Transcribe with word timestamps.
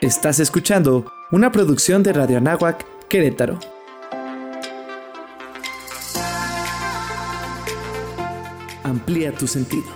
Estás 0.00 0.38
escuchando 0.38 1.12
una 1.32 1.50
producción 1.50 2.04
de 2.04 2.12
Radio 2.12 2.38
Anáhuac, 2.38 2.86
Querétaro. 3.08 3.58
Amplía 8.84 9.32
tu 9.32 9.48
sentido. 9.48 9.88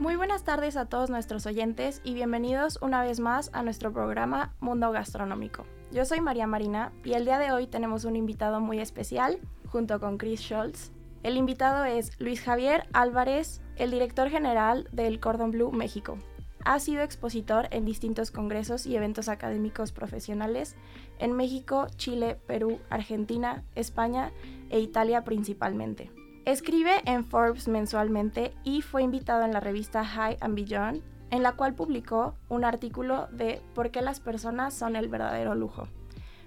Muy 0.00 0.16
buenas 0.16 0.42
tardes 0.42 0.76
a 0.76 0.86
todos 0.86 1.10
nuestros 1.10 1.46
oyentes 1.46 2.00
y 2.02 2.14
bienvenidos 2.14 2.80
una 2.82 3.04
vez 3.04 3.20
más 3.20 3.50
a 3.52 3.62
nuestro 3.62 3.92
programa 3.92 4.56
Mundo 4.58 4.90
Gastronómico. 4.90 5.64
Yo 5.90 6.04
soy 6.04 6.20
María 6.20 6.46
Marina 6.46 6.92
y 7.02 7.14
el 7.14 7.24
día 7.24 7.38
de 7.38 7.50
hoy 7.50 7.66
tenemos 7.66 8.04
un 8.04 8.14
invitado 8.14 8.60
muy 8.60 8.78
especial 8.78 9.38
junto 9.68 9.98
con 10.00 10.18
Chris 10.18 10.40
Schultz. 10.40 10.92
El 11.22 11.38
invitado 11.38 11.86
es 11.86 12.20
Luis 12.20 12.42
Javier 12.42 12.86
Álvarez, 12.92 13.62
el 13.76 13.90
director 13.90 14.28
general 14.28 14.86
del 14.92 15.18
Cordon 15.18 15.50
Bleu 15.50 15.72
México. 15.72 16.18
Ha 16.62 16.78
sido 16.78 17.02
expositor 17.02 17.68
en 17.70 17.86
distintos 17.86 18.30
congresos 18.30 18.84
y 18.84 18.96
eventos 18.96 19.30
académicos 19.30 19.92
profesionales 19.92 20.76
en 21.18 21.32
México, 21.32 21.86
Chile, 21.96 22.36
Perú, 22.46 22.80
Argentina, 22.90 23.64
España 23.74 24.30
e 24.68 24.80
Italia 24.80 25.24
principalmente. 25.24 26.12
Escribe 26.44 27.00
en 27.06 27.24
Forbes 27.24 27.66
mensualmente 27.66 28.52
y 28.62 28.82
fue 28.82 29.02
invitado 29.02 29.42
en 29.42 29.54
la 29.54 29.60
revista 29.60 30.04
High 30.04 30.36
and 30.40 30.54
Beyond, 30.54 31.02
en 31.30 31.42
la 31.42 31.52
cual 31.52 31.74
publicó 31.74 32.34
un 32.48 32.64
artículo 32.64 33.28
de 33.32 33.60
por 33.74 33.90
qué 33.90 34.02
las 34.02 34.20
personas 34.20 34.74
son 34.74 34.96
el 34.96 35.08
verdadero 35.08 35.54
lujo. 35.54 35.88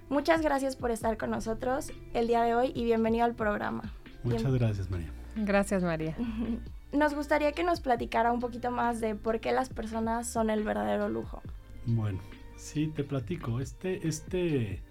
Muchas 0.08 0.42
gracias 0.42 0.76
por 0.76 0.90
estar 0.90 1.16
con 1.16 1.30
nosotros 1.30 1.92
el 2.12 2.26
día 2.26 2.42
de 2.42 2.54
hoy 2.54 2.72
y 2.74 2.84
bienvenido 2.84 3.24
al 3.24 3.34
programa. 3.34 3.94
Muchas 4.24 4.42
Bien- 4.44 4.58
gracias, 4.58 4.90
María. 4.90 5.10
Gracias, 5.36 5.82
María. 5.82 6.16
Nos 6.92 7.14
gustaría 7.14 7.52
que 7.52 7.64
nos 7.64 7.80
platicara 7.80 8.32
un 8.32 8.40
poquito 8.40 8.70
más 8.70 9.00
de 9.00 9.14
por 9.14 9.40
qué 9.40 9.52
las 9.52 9.70
personas 9.70 10.26
son 10.28 10.50
el 10.50 10.62
verdadero 10.62 11.08
lujo. 11.08 11.40
Bueno, 11.86 12.18
sí, 12.56 12.88
te 12.88 13.02
platico. 13.02 13.60
Este, 13.60 14.06
este 14.06 14.82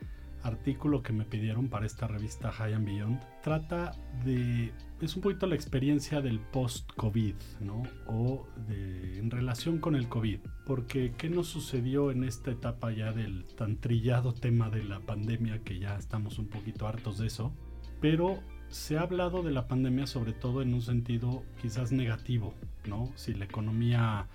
artículo 0.42 1.04
que 1.04 1.14
me 1.14 1.26
pidieron 1.26 1.68
para 1.70 1.86
esta 1.86 2.08
revista 2.08 2.52
High 2.52 2.74
and 2.74 2.86
Beyond 2.88 3.20
trata 3.44 3.92
de. 4.26 4.72
Es 5.02 5.16
un 5.16 5.24
poquito 5.24 5.48
la 5.48 5.56
experiencia 5.56 6.22
del 6.22 6.40
post-COVID, 6.40 7.34
¿no? 7.62 7.82
O 8.06 8.46
de, 8.68 9.18
en 9.18 9.32
relación 9.32 9.80
con 9.80 9.96
el 9.96 10.08
COVID. 10.08 10.40
Porque, 10.64 11.14
¿qué 11.18 11.28
nos 11.28 11.48
sucedió 11.48 12.12
en 12.12 12.24
esta 12.24 12.52
etapa 12.52 12.92
ya 12.92 13.12
del 13.12 13.46
tan 13.56 13.78
trillado 13.78 14.32
tema 14.32 14.70
de 14.70 14.84
la 14.84 15.00
pandemia, 15.00 15.64
que 15.64 15.80
ya 15.80 15.98
estamos 15.98 16.38
un 16.38 16.50
poquito 16.50 16.86
hartos 16.86 17.18
de 17.18 17.26
eso? 17.28 17.52
Pero 18.00 18.44
se 18.70 19.00
ha 19.00 19.02
hablado 19.02 19.42
de 19.42 19.50
la 19.50 19.68
pandemia 19.68 20.06
sobre 20.06 20.34
todo 20.34 20.62
en 20.62 20.72
un 20.72 20.84
sentido 20.84 21.44
quizás 21.60 21.92
negativo, 21.92 22.54
¿no? 22.88 23.12
Si 23.16 23.34
la 23.34 23.46
economía 23.46 24.28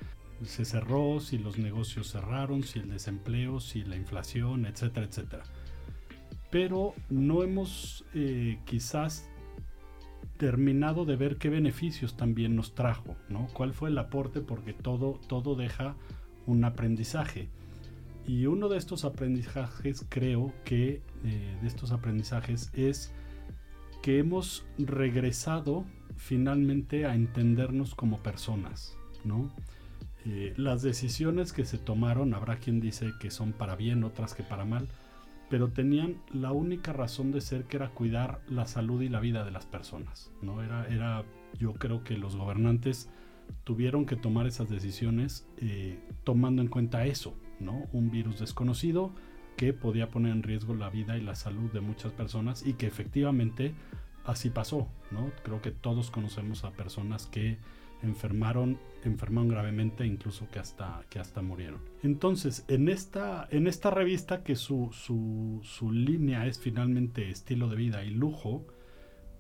se 0.43 0.65
cerró, 0.65 1.21
si 1.21 1.39
los 1.39 1.59
negocios 1.59 2.11
cerraron, 2.11 2.65
si 2.65 2.81
el 2.81 2.91
desempleo, 2.91 3.61
si 3.61 3.85
la 3.85 3.95
inflación, 3.95 4.67
etcétera, 4.67 5.07
etcétera. 5.07 5.45
Pero 6.51 6.93
no 7.09 7.45
hemos 7.45 8.05
eh, 8.15 8.59
quizás 8.65 9.31
terminado 10.37 11.05
de 11.05 11.17
ver 11.17 11.37
qué 11.37 11.49
beneficios 11.51 12.17
también 12.17 12.57
nos 12.57 12.75
trajo, 12.75 13.17
¿no? 13.29 13.49
¿Cuál 13.53 13.73
fue 13.75 13.91
el 13.91 13.99
aporte? 13.99 14.41
Porque 14.41 14.73
todo, 14.73 15.21
todo 15.27 15.55
deja 15.55 15.97
un 16.47 16.65
aprendizaje. 16.65 17.49
Y 18.27 18.47
uno 18.47 18.69
de 18.69 18.79
estos 18.79 19.05
aprendizajes, 19.05 20.05
creo 20.09 20.53
que 20.65 21.01
eh, 21.25 21.59
de 21.61 21.67
estos 21.67 21.93
aprendizajes 21.93 22.71
es 22.75 23.13
que 24.03 24.19
hemos 24.19 24.67
regresado 24.79 25.85
finalmente 26.17 27.07
a 27.07 27.15
entendernos 27.15 27.95
como 27.95 28.23
personas, 28.23 28.97
¿no? 29.25 29.51
Eh, 30.25 30.55
las 30.57 30.83
decisiones 30.83 31.53
que 31.53 31.65
se 31.65 31.79
tomaron, 31.79 32.35
habrá 32.35 32.57
quien 32.57 32.81
dice 32.81 33.13
que 33.21 33.31
son 33.31 33.53
para 33.53 33.77
bien, 33.77 34.03
otras 34.03 34.35
que 34.35 34.43
para 34.43 34.65
mal, 34.65 34.89
pero 35.49 35.69
tenían 35.69 36.17
la 36.33 36.53
única 36.53 36.93
razón 36.93 37.31
de 37.33 37.41
ser 37.41 37.65
que 37.65 37.77
era 37.77 37.91
cuidar 37.91 38.41
la 38.49 38.67
salud 38.67 39.01
y 39.03 39.09
la 39.09 39.21
vida 39.21 39.45
de 39.45 39.51
las 39.51 39.67
personas, 39.67 40.33
¿no? 40.43 40.63
Era, 40.63 40.87
era 40.89 41.25
yo 41.59 41.75
creo 41.75 42.03
que 42.03 42.17
los 42.17 42.37
gobernantes 42.37 43.09
tuvieron 43.65 44.07
que 44.07 44.17
tomar 44.17 44.47
esas 44.47 44.69
decisiones 44.69 45.47
eh, 45.59 45.99
tomando 46.25 46.63
en 46.63 46.69
cuenta 46.69 47.07
eso, 47.07 47.37
¿no? 47.61 47.87
Un 47.93 48.11
virus 48.11 48.41
desconocido 48.41 49.13
que 49.57 49.73
podía 49.73 50.11
poner 50.11 50.33
en 50.33 50.43
riesgo 50.43 50.75
la 50.75 50.91
vida 50.91 51.17
y 51.17 51.23
la 51.23 51.35
salud 51.35 51.71
de 51.73 51.81
muchas 51.81 52.13
personas 52.13 52.67
y 52.67 52.75
que 52.75 52.87
efectivamente 52.87 53.75
así 54.25 54.51
pasó, 54.51 54.89
¿no? 55.11 55.31
Creo 55.43 55.63
que 55.63 55.71
todos 55.71 56.11
conocemos 56.11 56.65
a 56.65 56.73
personas 56.73 57.27
que 57.27 57.59
enfermaron, 58.07 58.79
enfermaron 59.05 59.49
gravemente, 59.49 60.07
incluso 60.07 60.49
que 60.51 60.59
hasta, 60.59 61.05
que 61.11 61.19
hasta 61.19 61.43
murieron. 61.43 61.81
Entonces, 62.03 62.65
en 62.69 62.89
esta, 62.89 63.47
en 63.51 63.67
esta 63.67 63.91
revista 63.91 64.43
que 64.43 64.57
su, 64.57 64.91
su, 64.93 65.61
su 65.63 65.93
línea 65.93 66.47
es 66.47 66.59
finalmente 66.59 67.31
estilo 67.31 67.69
de 67.69 67.77
vida 67.77 68.05
y 68.05 68.11
lujo, 68.11 68.67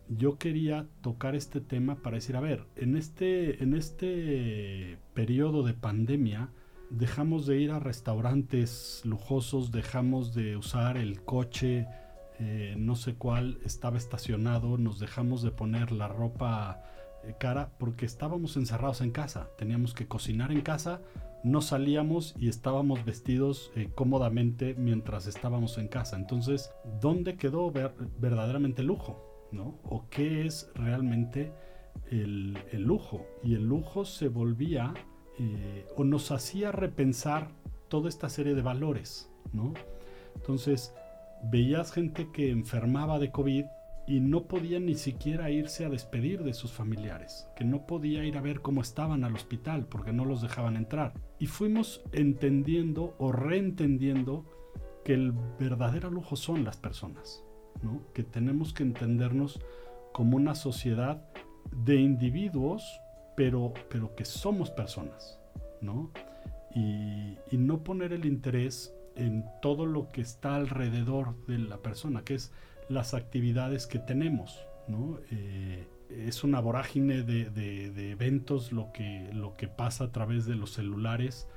yo 0.09 0.38
quería 0.38 0.87
tocar 1.03 1.34
este 1.34 1.60
tema 1.60 1.97
para 1.97 2.16
decir, 2.16 2.37
a 2.37 2.41
ver, 2.41 2.65
en 2.77 2.97
este, 2.97 3.62
en 3.62 3.75
este 3.75 4.98
periodo 5.15 5.62
de 5.62 5.75
pandemia, 5.75 6.50
dejamos 6.91 7.47
de 7.47 7.60
ir 7.60 7.72
a 7.72 7.81
restaurantes 7.81 9.03
lujosos, 9.04 9.72
dejamos 9.72 10.34
de 10.34 10.56
usar 10.56 10.97
el 10.97 11.22
coche, 11.22 11.87
eh, 12.38 12.75
no 12.78 12.97
sé 12.97 13.15
cuál, 13.15 13.59
estaba 13.65 13.97
estacionado, 13.97 14.78
nos 14.78 15.00
dejamos 15.00 15.43
de 15.43 15.50
poner 15.50 15.91
la 15.91 16.09
ropa 16.09 16.83
cara 17.34 17.70
porque 17.78 18.06
estábamos 18.06 18.56
encerrados 18.56 19.00
en 19.00 19.10
casa, 19.10 19.48
teníamos 19.59 19.94
que 19.94 20.06
cocinar 20.06 20.53
en 20.53 20.60
casa, 20.62 21.00
no 21.44 21.60
salíamos 21.60 22.34
y 22.38 22.48
estábamos 22.48 23.04
vestidos 23.04 23.70
eh, 23.76 23.91
cómodamente 23.94 24.75
mientras 24.75 25.26
estábamos 25.26 25.78
en 25.78 25.88
casa. 25.88 26.16
Entonces, 26.16 26.72
¿dónde 27.00 27.36
quedó 27.36 27.70
ver- 27.70 27.94
verdaderamente 28.19 28.82
el 28.82 28.88
lujo? 28.88 29.22
¿no? 29.53 29.78
¿O 29.84 30.09
qué 30.10 30.47
es 30.47 30.70
realmente 30.75 31.53
el, 32.10 32.59
el 32.72 32.82
lujo? 32.82 33.26
Y 33.44 33.54
el 33.54 33.65
lujo 33.65 34.04
se 34.04 34.28
volvía 34.28 34.92
eh, 35.38 35.86
o 35.97 36.04
nos 36.04 36.32
hacía 36.32 36.72
repensar 36.72 37.50
toda 37.88 38.09
esta 38.09 38.28
serie 38.28 38.54
de 38.54 38.62
valores, 38.62 39.31
¿no? 39.53 39.72
Entonces, 40.34 40.92
veías 41.44 41.92
gente 41.92 42.31
que 42.32 42.50
enfermaba 42.50 43.19
de 43.19 43.31
COVID 43.31 43.65
y 44.06 44.21
no 44.21 44.47
podía 44.47 44.78
ni 44.78 44.94
siquiera 44.94 45.50
irse 45.50 45.84
a 45.84 45.89
despedir 45.89 46.44
de 46.44 46.55
sus 46.55 46.72
familiares, 46.72 47.49
que 47.56 47.65
no 47.65 47.87
podía 47.87 48.25
ir 48.25 48.39
a 48.39 48.41
ver 48.41 48.61
cómo 48.61 48.81
estaban 48.81 49.25
al 49.25 49.34
hospital 49.34 49.87
porque 49.87 50.12
no 50.12 50.25
los 50.25 50.43
dejaban 50.43 50.77
entrar. 50.77 51.15
Y 51.39 51.47
fuimos 51.47 52.03
entendiendo 52.12 53.16
o 53.19 53.33
reentendiendo 53.33 54.45
que 55.05 55.15
el 55.15 55.33
verdadero 55.59 56.11
lujo 56.11 56.37
son 56.37 56.65
las 56.65 56.77
personas, 56.77 57.45
¿no? 57.83 58.03
Que 58.12 58.22
tenemos 58.22 58.72
que 58.72 58.84
entendernos 58.84 59.61
como 60.12 60.37
una 60.37 60.55
sociedad 60.55 61.28
de 61.84 61.97
individuos, 61.97 63.00
pero, 63.37 63.75
pero 63.91 64.15
que 64.15 64.25
somos 64.25 64.71
personas, 64.71 65.41
¿no? 65.81 66.12
Y, 66.75 67.37
y 67.50 67.56
no 67.56 67.83
poner 67.83 68.12
el 68.12 68.25
interés 68.25 68.95
en 69.16 69.45
todo 69.62 69.87
lo 69.87 70.12
que 70.12 70.21
está 70.21 70.56
alrededor 70.56 71.34
de 71.47 71.59
la 71.59 71.78
persona, 71.78 72.22
que 72.22 72.34
es 72.34 72.53
las 72.88 73.14
actividades 73.14 73.86
que 73.86 73.98
tenemos, 73.98 74.60
¿no? 74.88 75.19
Eh, 75.30 75.88
es 76.10 76.44
una 76.44 76.60
vorágine 76.60 77.22
de, 77.22 77.50
de- 77.50 78.10
eventos 78.12 78.70
lo 78.72 78.92
que, 78.92 79.30
lo 79.32 79.56
que 79.56 79.66
pasa 79.69 80.04
a 80.04 80.12
través 80.12 80.47
de 80.47 80.54
los 80.54 80.70
celulares 80.72 81.48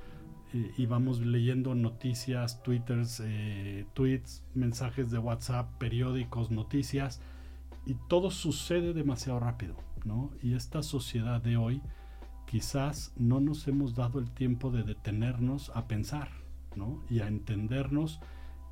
eh, 0.52 0.72
y 0.76 0.86
vamos 0.86 1.20
leyendo 1.20 1.74
noticias, 1.76 2.62
twitters, 2.62 3.22
eh, 3.24 3.86
tweets, 3.94 4.42
mensajes 4.54 5.10
de 5.10 5.18
WhatsApp, 5.18 5.70
periódicos, 5.78 6.50
noticias 6.50 7.20
y 7.86 7.94
todo 8.08 8.30
sucede 8.32 8.92
demasiado 8.92 9.38
rápido, 9.38 9.76
¿no? 10.04 10.32
Y 10.42 10.54
esta 10.54 10.82
sociedad 10.82 11.40
de 11.40 11.56
hoy 11.56 11.80
quizás 12.46 13.12
no 13.16 13.38
nos 13.40 13.68
hemos 13.68 13.94
dado 13.94 14.18
el 14.18 14.30
tiempo 14.32 14.72
de 14.72 14.82
detenernos 14.82 15.70
a 15.76 15.86
pensar, 15.86 16.28
¿no? 16.74 17.00
Y 17.08 17.20
a 17.20 17.28
entendernos 17.28 18.20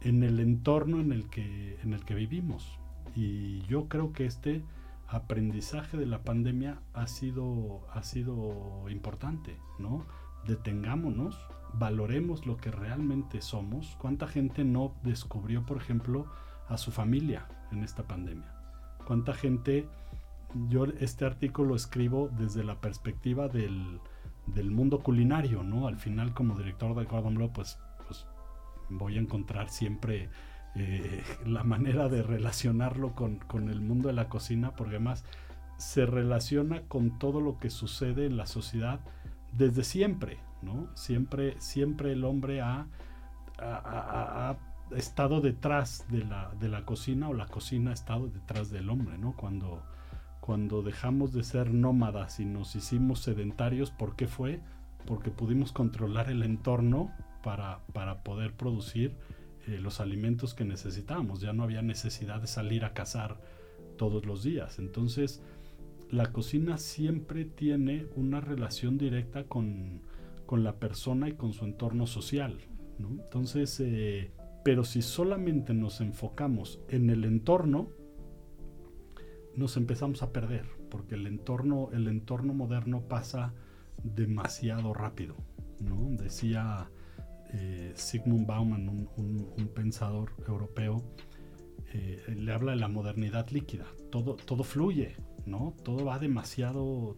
en 0.00 0.22
el 0.22 0.40
entorno 0.40 1.00
en 1.00 1.12
el 1.12 1.28
que, 1.28 1.78
en 1.82 1.92
el 1.92 2.04
que 2.04 2.14
vivimos. 2.14 2.78
Y 3.14 3.62
yo 3.62 3.88
creo 3.88 4.12
que 4.12 4.26
este 4.26 4.62
aprendizaje 5.08 5.96
de 5.96 6.06
la 6.06 6.22
pandemia 6.22 6.80
ha 6.92 7.06
sido, 7.06 7.86
ha 7.92 8.02
sido 8.02 8.88
importante, 8.90 9.56
¿no? 9.78 10.04
Detengámonos, 10.46 11.38
valoremos 11.74 12.46
lo 12.46 12.56
que 12.56 12.70
realmente 12.70 13.40
somos. 13.40 13.96
¿Cuánta 13.98 14.26
gente 14.26 14.64
no 14.64 14.94
descubrió, 15.02 15.64
por 15.64 15.78
ejemplo, 15.78 16.26
a 16.68 16.76
su 16.76 16.90
familia 16.90 17.48
en 17.72 17.82
esta 17.82 18.02
pandemia? 18.04 18.54
¿Cuánta 19.06 19.32
gente, 19.32 19.88
yo 20.68 20.84
este 20.84 21.24
artículo 21.24 21.70
lo 21.70 21.76
escribo 21.76 22.28
desde 22.28 22.62
la 22.62 22.80
perspectiva 22.80 23.48
del, 23.48 24.00
del 24.46 24.70
mundo 24.70 25.00
culinario, 25.00 25.62
¿no? 25.62 25.88
Al 25.88 25.96
final 25.96 26.34
como 26.34 26.56
director 26.56 26.94
de 26.94 27.04
Gordon 27.04 27.34
Bleu, 27.34 27.50
pues 27.52 27.78
voy 28.90 29.16
a 29.16 29.20
encontrar 29.20 29.68
siempre 29.68 30.28
eh, 30.74 31.22
la 31.46 31.64
manera 31.64 32.08
de 32.08 32.22
relacionarlo 32.22 33.14
con, 33.14 33.36
con, 33.36 33.68
el 33.68 33.80
mundo 33.80 34.08
de 34.08 34.14
la 34.14 34.28
cocina, 34.28 34.72
porque 34.76 34.96
además 34.96 35.24
se 35.76 36.06
relaciona 36.06 36.82
con 36.82 37.18
todo 37.18 37.40
lo 37.40 37.58
que 37.58 37.70
sucede 37.70 38.26
en 38.26 38.36
la 38.36 38.46
sociedad 38.46 39.00
desde 39.52 39.84
siempre, 39.84 40.38
¿no? 40.62 40.88
Siempre, 40.94 41.54
siempre 41.60 42.12
el 42.12 42.24
hombre 42.24 42.60
ha, 42.60 42.86
ha, 43.58 44.56
estado 44.96 45.40
detrás 45.40 46.06
de 46.08 46.24
la, 46.24 46.50
de 46.58 46.68
la, 46.68 46.84
cocina 46.84 47.28
o 47.28 47.34
la 47.34 47.46
cocina 47.46 47.90
ha 47.90 47.94
estado 47.94 48.28
detrás 48.28 48.70
del 48.70 48.88
hombre, 48.88 49.18
¿no? 49.18 49.34
Cuando, 49.36 49.82
cuando 50.40 50.82
dejamos 50.82 51.32
de 51.32 51.44
ser 51.44 51.72
nómadas 51.72 52.40
y 52.40 52.46
nos 52.46 52.74
hicimos 52.74 53.20
sedentarios, 53.20 53.90
¿por 53.90 54.16
qué 54.16 54.26
fue? 54.26 54.60
Porque 55.06 55.30
pudimos 55.30 55.72
controlar 55.72 56.30
el 56.30 56.42
entorno 56.42 57.12
para, 57.42 57.86
para 57.92 58.22
poder 58.22 58.54
producir 58.54 59.16
eh, 59.66 59.78
los 59.80 60.00
alimentos 60.00 60.54
que 60.54 60.64
necesitábamos. 60.64 61.40
Ya 61.40 61.52
no 61.52 61.62
había 61.62 61.82
necesidad 61.82 62.40
de 62.40 62.46
salir 62.46 62.84
a 62.84 62.94
cazar 62.94 63.40
todos 63.96 64.24
los 64.24 64.42
días. 64.42 64.78
Entonces, 64.78 65.42
la 66.10 66.32
cocina 66.32 66.78
siempre 66.78 67.44
tiene 67.44 68.06
una 68.16 68.40
relación 68.40 68.96
directa 68.96 69.44
con, 69.44 70.00
con 70.46 70.64
la 70.64 70.76
persona 70.76 71.28
y 71.28 71.32
con 71.32 71.52
su 71.52 71.64
entorno 71.64 72.06
social. 72.06 72.58
Entonces, 72.98 73.78
eh, 73.80 74.32
pero 74.64 74.84
si 74.84 75.02
solamente 75.02 75.74
nos 75.74 76.00
enfocamos 76.00 76.80
en 76.88 77.10
el 77.10 77.24
entorno, 77.24 77.90
nos 79.54 79.76
empezamos 79.76 80.22
a 80.22 80.32
perder, 80.32 80.66
porque 80.90 81.14
el 81.14 81.26
entorno, 81.26 81.90
el 81.92 82.08
entorno 82.08 82.54
moderno 82.54 83.02
pasa 83.02 83.52
demasiado 84.02 84.94
rápido. 84.94 85.36
¿no? 85.80 86.08
Decía 86.16 86.90
eh, 87.52 87.92
Sigmund 87.94 88.46
Bauman, 88.46 89.08
un, 89.16 89.70
pensador 89.74 90.32
europeo, 90.46 91.02
eh, 91.92 92.22
le 92.36 92.52
habla 92.52 92.72
de 92.72 92.78
la 92.78 92.88
modernidad 92.88 93.48
líquida. 93.50 93.86
Todo, 94.10 94.36
todo 94.36 94.64
fluye, 94.64 95.16
¿no? 95.46 95.74
Todo 95.82 96.04
va 96.04 96.18
demasiado, 96.18 97.16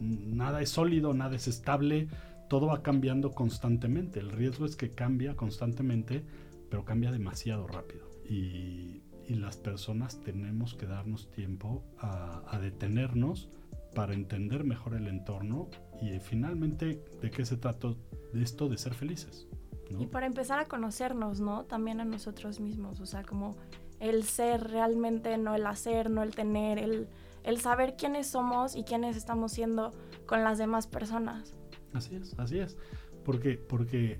nada 0.00 0.60
es 0.60 0.70
sólido, 0.70 1.14
nada 1.14 1.36
es 1.36 1.48
estable, 1.48 2.08
todo 2.48 2.66
va 2.66 2.82
cambiando 2.82 3.30
constantemente. 3.30 4.20
El 4.20 4.30
riesgo 4.30 4.66
es 4.66 4.76
que 4.76 4.90
cambia 4.90 5.36
constantemente, 5.36 6.22
pero 6.68 6.84
cambia 6.84 7.10
demasiado 7.10 7.66
rápido. 7.66 8.10
Y, 8.28 9.00
las 9.28 9.56
personas 9.56 10.20
tenemos 10.20 10.74
que 10.74 10.84
darnos 10.84 11.30
tiempo 11.30 11.82
a, 11.98 12.58
detenernos 12.60 13.48
para 13.94 14.12
entender 14.12 14.64
mejor 14.64 14.94
el 14.94 15.06
entorno 15.06 15.70
y 16.02 16.18
finalmente 16.18 17.00
de 17.20 17.30
qué 17.30 17.44
se 17.44 17.56
trata 17.56 17.94
de 18.32 18.42
esto 18.42 18.68
de 18.68 18.76
ser 18.76 18.94
felices. 18.94 19.46
Y 19.88 20.06
para 20.06 20.26
empezar 20.26 20.58
a 20.58 20.64
conocernos, 20.64 21.40
¿no? 21.40 21.64
También 21.64 22.00
a 22.00 22.04
nosotros 22.04 22.60
mismos, 22.60 23.00
o 23.00 23.06
sea, 23.06 23.22
como 23.22 23.56
el 24.00 24.24
ser 24.24 24.70
realmente, 24.70 25.36
no 25.38 25.54
el 25.54 25.66
hacer, 25.66 26.10
no 26.10 26.22
el 26.22 26.34
tener, 26.34 26.78
el, 26.78 27.08
el 27.44 27.60
saber 27.60 27.94
quiénes 27.96 28.26
somos 28.26 28.74
y 28.74 28.84
quiénes 28.84 29.16
estamos 29.16 29.52
siendo 29.52 29.92
con 30.26 30.42
las 30.42 30.58
demás 30.58 30.86
personas. 30.86 31.54
Así 31.92 32.16
es, 32.16 32.36
así 32.38 32.58
es. 32.58 32.76
Porque, 33.24 33.58
porque 33.58 34.18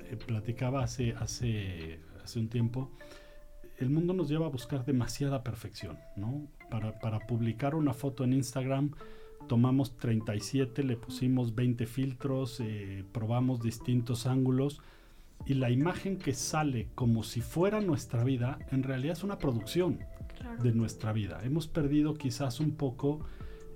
eh, 0.00 0.16
platicaba 0.16 0.82
hace, 0.82 1.12
hace, 1.12 2.00
hace 2.24 2.38
un 2.40 2.48
tiempo, 2.48 2.90
el 3.78 3.90
mundo 3.90 4.14
nos 4.14 4.28
lleva 4.28 4.46
a 4.46 4.50
buscar 4.50 4.84
demasiada 4.84 5.44
perfección, 5.44 5.98
¿no? 6.16 6.48
Para, 6.70 6.98
para 6.98 7.20
publicar 7.26 7.74
una 7.74 7.92
foto 7.92 8.24
en 8.24 8.32
Instagram 8.32 8.92
tomamos 9.48 9.96
37, 9.96 10.84
le 10.84 10.96
pusimos 10.96 11.54
20 11.54 11.86
filtros, 11.86 12.60
eh, 12.60 13.04
probamos 13.12 13.62
distintos 13.62 14.26
ángulos 14.26 14.80
y 15.46 15.54
la 15.54 15.70
imagen 15.70 16.18
que 16.18 16.34
sale 16.34 16.88
como 16.94 17.22
si 17.22 17.40
fuera 17.40 17.80
nuestra 17.80 18.24
vida, 18.24 18.58
en 18.70 18.82
realidad 18.82 19.16
es 19.16 19.24
una 19.24 19.38
producción 19.38 19.98
de 20.62 20.72
nuestra 20.72 21.12
vida. 21.12 21.40
Hemos 21.44 21.66
perdido 21.66 22.14
quizás 22.14 22.60
un 22.60 22.72
poco 22.72 23.20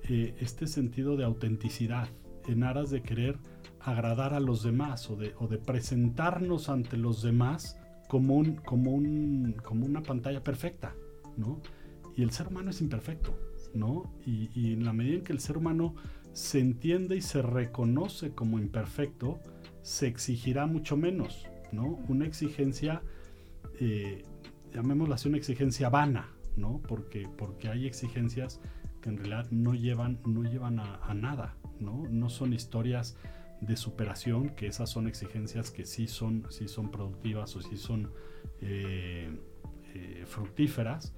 eh, 0.09 0.35
este 0.41 0.67
sentido 0.67 1.17
de 1.17 1.25
autenticidad 1.25 2.09
en 2.47 2.63
aras 2.63 2.91
de 2.91 3.03
querer 3.03 3.39
agradar 3.81 4.35
a 4.35 4.41
los 4.41 4.63
demás 4.63 5.11
o 5.11 5.17
de, 5.17 5.35
o 5.39 5.47
de 5.47 5.59
presentarnos 5.59 6.69
ante 6.69 6.97
los 6.97 7.23
demás 7.23 7.79
como, 8.09 8.37
un, 8.37 8.57
como, 8.57 8.93
un, 8.93 9.57
como 9.63 9.87
una 9.87 10.03
pantalla 10.03 10.43
perfecta, 10.43 10.95
¿no? 11.37 11.61
Y 12.17 12.23
el 12.23 12.31
ser 12.31 12.49
humano 12.49 12.71
es 12.71 12.81
imperfecto, 12.81 13.37
¿no? 13.75 14.13
Y, 14.25 14.73
en 14.73 14.85
la 14.85 14.93
medida 14.93 15.17
en 15.17 15.25
que 15.25 15.33
el 15.33 15.41
ser 15.41 15.59
humano 15.59 15.95
se 16.33 16.61
entiende 16.61 17.17
y 17.17 17.21
se 17.21 17.43
reconoce 17.43 18.31
como 18.33 18.59
imperfecto, 18.59 19.41
se 19.83 20.07
exigirá 20.07 20.67
mucho 20.67 20.97
menos, 20.97 21.47
¿no? 21.73 21.99
Una 22.09 22.27
exigencia, 22.27 23.03
eh, 23.81 24.23
llamémosla 24.73 25.17
así, 25.17 25.29
una 25.29 25.39
exigencia 25.39 25.89
vana, 25.91 26.31
¿no? 26.57 26.81
Porque, 26.89 27.29
porque 27.37 27.69
hay 27.69 27.87
exigencias 27.87 28.61
que 29.01 29.11
en 29.11 29.19
realidad 29.19 29.51
no 29.51 29.75
llevan, 29.75 30.19
no 30.25 30.45
llevan 30.45 30.81
a, 30.81 31.13
nada, 31.15 31.57
¿no? 31.79 32.05
No 32.09 32.31
son 32.31 32.55
historias 32.55 33.17
de 33.61 33.77
superación, 33.77 34.51
que 34.51 34.67
esas 34.67 34.91
son 34.91 35.07
exigencias 35.07 35.71
que 35.71 35.85
sí 35.85 36.07
son, 36.07 36.47
sí 36.51 36.69
son 36.69 36.91
productivas 36.91 37.55
o 37.57 37.61
sí 37.61 37.77
son 37.77 38.11
eh, 38.61 39.31
eh, 39.95 40.25
fructíferas, 40.27 41.15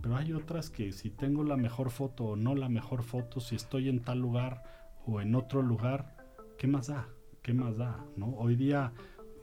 pero 0.00 0.16
hay 0.16 0.32
otras 0.32 0.70
que 0.70 0.92
si 0.92 1.10
tengo 1.10 1.44
la 1.44 1.56
mejor 1.56 1.90
foto 1.90 2.24
o 2.24 2.36
no 2.36 2.54
la 2.54 2.68
mejor 2.68 3.02
foto, 3.02 3.40
si 3.40 3.56
estoy 3.56 3.88
en 3.88 4.00
tal 4.00 4.20
lugar 4.20 4.62
o 5.06 5.20
en 5.20 5.34
otro 5.34 5.62
lugar, 5.62 6.16
¿qué 6.58 6.66
más 6.66 6.88
da? 6.88 7.08
¿Qué 7.42 7.52
más 7.52 7.76
da? 7.76 8.04
¿no? 8.16 8.34
Hoy 8.38 8.56
día 8.56 8.92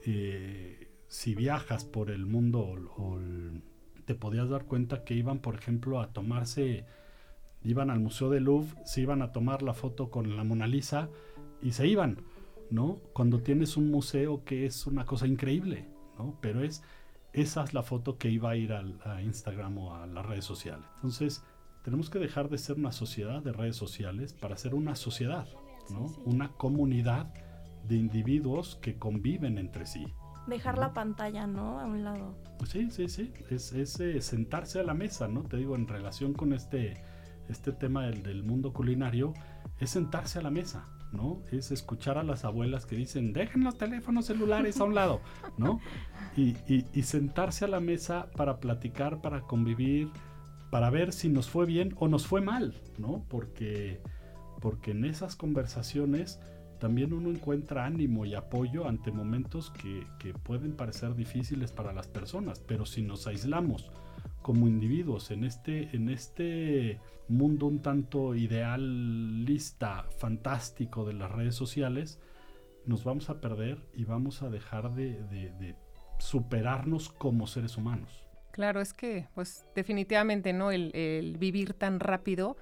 eh, 0.04 0.90
si 1.08 1.34
viajas 1.34 1.84
por 1.84 2.10
el 2.10 2.26
mundo 2.26 2.76
te 4.04 4.14
podías 4.14 4.48
dar 4.48 4.64
cuenta 4.64 5.04
que 5.04 5.14
iban, 5.14 5.40
por 5.40 5.56
ejemplo, 5.56 6.00
a 6.00 6.12
tomarse, 6.12 6.84
iban 7.62 7.90
al 7.90 8.00
Museo 8.00 8.30
del 8.30 8.44
Louvre, 8.44 8.76
se 8.84 9.00
iban 9.00 9.22
a 9.22 9.32
tomar 9.32 9.62
la 9.62 9.74
foto 9.74 10.10
con 10.10 10.36
la 10.36 10.44
Mona 10.44 10.66
Lisa 10.66 11.08
y 11.60 11.72
se 11.72 11.88
iban, 11.88 12.22
¿no? 12.70 13.00
Cuando 13.12 13.40
tienes 13.40 13.76
un 13.76 13.90
museo 13.90 14.44
que 14.44 14.66
es 14.66 14.86
una 14.86 15.04
cosa 15.04 15.26
increíble, 15.26 15.88
¿no? 16.18 16.38
Pero 16.40 16.62
es, 16.62 16.82
esa 17.36 17.64
es 17.64 17.74
la 17.74 17.82
foto 17.82 18.16
que 18.16 18.30
iba 18.30 18.50
a 18.50 18.56
ir 18.56 18.72
a 18.72 19.22
Instagram 19.22 19.78
o 19.78 19.94
a 19.94 20.06
las 20.06 20.24
redes 20.24 20.44
sociales. 20.44 20.86
Entonces, 20.96 21.44
tenemos 21.86 22.10
que 22.10 22.18
dejar 22.18 22.48
de 22.48 22.58
ser 22.58 22.78
una 22.78 22.90
sociedad 22.90 23.42
de 23.42 23.52
redes 23.52 23.76
sociales 23.76 24.32
para 24.32 24.56
ser 24.56 24.74
una 24.74 24.96
sociedad, 24.96 25.46
¿no? 25.90 26.06
Una 26.24 26.48
comunidad 26.52 27.32
de 27.86 27.94
individuos 27.94 28.74
que 28.82 28.98
conviven 28.98 29.56
entre 29.56 29.86
sí. 29.86 30.04
Dejar 30.48 30.78
la 30.78 30.94
pantalla, 30.94 31.46
¿no? 31.46 31.78
A 31.78 31.84
un 31.84 32.02
lado. 32.02 32.34
Sí, 32.64 32.90
sí, 32.90 33.08
sí. 33.08 33.32
Es, 33.50 33.72
eh, 33.72 34.20
sentarse 34.20 34.80
a 34.80 34.82
la 34.82 34.94
mesa, 34.94 35.28
¿no? 35.28 35.42
Te 35.42 35.58
digo, 35.58 35.76
en 35.76 35.86
relación 35.86 36.32
con 36.32 36.54
este, 36.54 37.04
este 37.48 37.70
tema 37.70 38.06
del, 38.06 38.22
del, 38.22 38.42
mundo 38.42 38.72
culinario, 38.72 39.34
es 39.78 39.90
sentarse 39.90 40.38
a 40.38 40.42
la 40.42 40.50
mesa, 40.50 40.88
¿no? 41.12 41.42
Es 41.50 41.70
escuchar 41.70 42.18
a 42.18 42.22
las 42.22 42.44
abuelas 42.44 42.86
que 42.86 42.96
dicen, 42.96 43.32
dejen 43.32 43.64
los 43.64 43.78
teléfonos 43.78 44.26
celulares 44.26 44.80
a 44.80 44.84
un 44.84 44.94
lado, 44.94 45.20
¿no? 45.56 45.80
Y, 46.36 46.56
y, 46.68 46.84
y 46.92 47.02
sentarse 47.02 47.64
a 47.64 47.68
la 47.68 47.80
mesa 47.80 48.28
para 48.36 48.58
platicar, 48.58 49.20
para 49.20 49.42
convivir, 49.42 50.10
para 50.70 50.90
ver 50.90 51.12
si 51.12 51.28
nos 51.28 51.48
fue 51.48 51.66
bien 51.66 51.94
o 51.98 52.08
nos 52.08 52.26
fue 52.26 52.40
mal, 52.40 52.74
¿no? 52.98 53.24
Porque, 53.28 54.00
porque 54.60 54.90
en 54.90 55.04
esas 55.04 55.36
conversaciones 55.36 56.40
también 56.78 57.12
uno 57.12 57.30
encuentra 57.30 57.86
ánimo 57.86 58.26
y 58.26 58.34
apoyo 58.34 58.86
ante 58.86 59.10
momentos 59.10 59.70
que, 59.70 60.06
pueden 60.42 60.76
parecer 60.76 61.14
difíciles 61.14 61.72
para 61.72 61.92
las 61.92 62.08
personas, 62.08 62.60
pero 62.60 62.84
si 62.84 63.02
nos 63.02 63.26
aislamos 63.26 63.90
como 64.46 64.68
individuos 64.68 65.32
en 65.32 65.42
este, 65.42 65.96
en 65.96 66.08
este 66.08 67.00
mundo 67.26 67.66
un 67.66 67.82
tanto 67.82 68.36
idealista, 68.36 70.04
fantástico 70.18 71.04
de 71.04 71.14
las 71.14 71.32
redes 71.32 71.56
sociales, 71.56 72.20
nos 72.84 73.02
vamos 73.02 73.28
a 73.28 73.40
perder 73.40 73.80
y 73.92 74.04
vamos 74.04 74.44
a 74.44 74.48
dejar 74.48 74.94
de, 74.94 75.74
superarnos 76.20 77.08
como 77.08 77.48
seres 77.48 77.76
humanos. 77.76 78.24
Claro, 78.52 78.80
es 78.80 78.92
que, 78.92 79.26
pues 79.34 79.66
definitivamente, 79.74 80.52
¿no? 80.52 80.70
El, 80.70 80.94
el, 80.94 81.38
vivir 81.38 81.74
tan 81.74 81.98
rápido, 81.98 82.56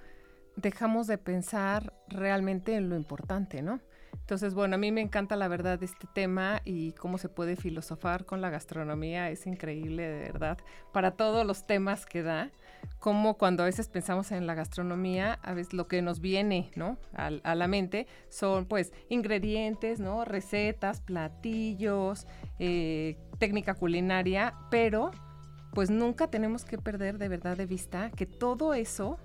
dejamos 0.57 1.07
de 1.07 1.19
pensar 1.19 1.93
realmente 2.09 2.76
en 2.76 2.88
lo 2.88 2.97
importante, 2.97 3.61
¿no? 3.61 3.83
Entonces, 4.21 4.54
bueno, 4.54 4.76
a 4.76 4.78
mí 4.78 4.90
me 4.90 5.00
encanta 5.00 5.37
la 5.37 5.49
verdad 5.49 5.83
este 5.83 6.06
tema 6.12 6.62
y 6.64 6.92
cómo 6.92 7.18
se 7.18 7.28
puede 7.28 7.56
filosofar 7.56 8.25
con 8.25 8.40
la 8.40 8.50
gastronomía. 8.50 9.30
Es 9.30 9.47
increíble, 9.47 10.09
de 10.09 10.18
verdad, 10.21 10.59
para 10.92 11.12
todos 11.12 11.47
los 11.47 11.66
temas 11.66 12.06
que 12.06 12.23
da. 12.23 12.50
Como 13.00 13.37
cuando 13.37 13.62
a 13.62 13.66
veces 13.66 13.88
pensamos 13.88 14.33
en 14.33 14.47
la 14.47 14.54
gastronomía, 14.54 15.35
a 15.42 15.52
veces 15.52 15.75
lo 15.75 15.88
que 15.88 16.00
nos 16.00 16.21
viene, 16.21 16.71
¿no? 16.75 16.97
A, 17.12 17.30
la 17.54 17.68
mente 17.68 18.06
son, 18.28 18.66
pues, 18.66 18.92
ingredientes, 19.09 20.00
¿no? 20.00 20.25
Recetas, 20.25 21.00
platillos, 21.00 22.26
eh, 22.59 23.18
técnica 23.38 23.75
culinaria, 23.75 24.54
pero, 24.71 25.11
pues, 25.75 25.90
nunca 25.90 26.28
tenemos 26.28 26.64
que 26.64 26.78
perder 26.78 27.18
de 27.18 27.28
verdad 27.28 27.56
de 27.56 27.66
vista 27.66 28.11
que 28.11 28.26
todo 28.26 28.75
eso 28.75 29.18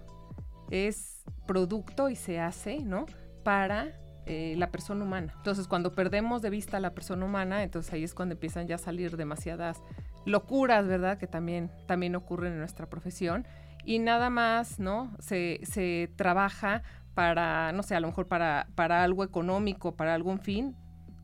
es 0.72 1.24
producto 1.48 2.10
y 2.10 2.16
se 2.16 2.40
hace, 2.40 2.80
¿no? 2.80 3.06
Para 3.44 3.94
eh, 4.30 4.54
la 4.58 4.70
persona 4.70 5.04
humana. 5.04 5.34
Entonces, 5.38 5.68
cuando 5.68 5.96
perdemos 5.96 6.44
de 6.44 6.52
vista 6.52 6.78
a 6.78 6.80
la 6.80 6.94
persona 6.94 7.26
humana, 7.26 7.64
entonces 7.64 7.92
ahí 7.92 8.04
es 8.04 8.14
cuando 8.14 8.34
empiezan 8.34 8.68
ya 8.68 8.76
a 8.76 8.78
salir 8.78 9.18
demasiadas 9.18 9.82
locuras, 10.24 10.88
¿verdad? 10.88 11.18
Que 11.18 11.26
también, 11.26 11.72
también 11.88 12.16
ocurren 12.16 12.54
en 12.54 12.60
nuestra 12.60 12.86
profesión. 12.86 13.48
Y 13.86 13.98
nada 13.98 14.30
más, 14.30 14.80
¿no? 14.80 15.12
Se, 15.18 15.62
se 15.64 16.12
trabaja 16.16 16.84
para, 17.16 17.72
no 17.72 17.82
sé, 17.82 17.96
a 17.96 18.00
lo 18.00 18.06
mejor 18.06 18.28
para, 18.28 18.68
para 18.76 19.04
algo 19.04 19.24
económico, 19.24 19.96
para 19.96 20.14
algún 20.14 20.40
fin, 20.40 20.76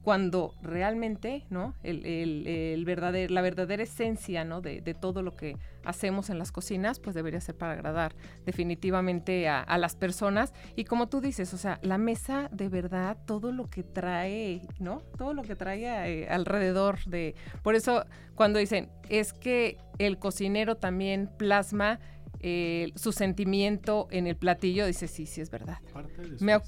cuando 0.06 0.54
realmente, 0.62 1.48
¿no? 1.50 1.74
El, 1.82 2.06
el, 2.06 2.86
verdadero, 2.86 3.34
la 3.34 3.42
verdadera 3.42 3.82
esencia, 3.82 4.46
¿no? 4.46 4.62
De, 4.62 4.82
todo 4.94 5.24
lo 5.24 5.36
que 5.36 5.58
hacemos 5.84 6.30
en 6.30 6.38
las 6.38 6.52
cocinas, 6.52 7.00
pues 7.00 7.16
debería 7.16 7.42
ser 7.42 7.56
para 7.56 7.74
agradar 7.74 8.16
definitivamente 8.46 9.50
a, 9.50 9.78
las 9.80 9.96
personas. 9.96 10.54
Y 10.76 10.84
como 10.84 11.10
tú 11.10 11.22
dices, 11.22 11.56
o 11.56 11.58
sea, 11.58 11.80
la 11.82 11.98
mesa 11.98 12.50
de 12.52 12.70
verdad, 12.70 13.18
todo 13.26 13.52
lo 13.52 13.68
que 13.68 13.82
trae, 13.82 14.62
¿no? 14.80 15.02
Todo 15.18 15.34
lo 15.34 15.42
que 15.42 15.56
trae 15.56 15.86
eh, 15.86 16.28
alrededor 16.30 17.04
de... 17.06 17.34
Por 17.64 17.74
eso 17.74 18.06
cuando 18.36 18.60
dicen, 18.60 18.92
es 19.10 19.34
que 19.34 19.80
el 19.98 20.20
cocinero 20.20 20.76
también 20.76 21.32
plasma 21.36 22.00
eh, 22.40 22.92
su 22.96 23.12
sentimiento 23.12 24.08
en 24.12 24.28
el 24.28 24.36
platillo, 24.36 24.86
dice, 24.86 25.08
sí, 25.08 25.26
sí, 25.26 25.42
es 25.42 25.50
verdad. 25.50 25.80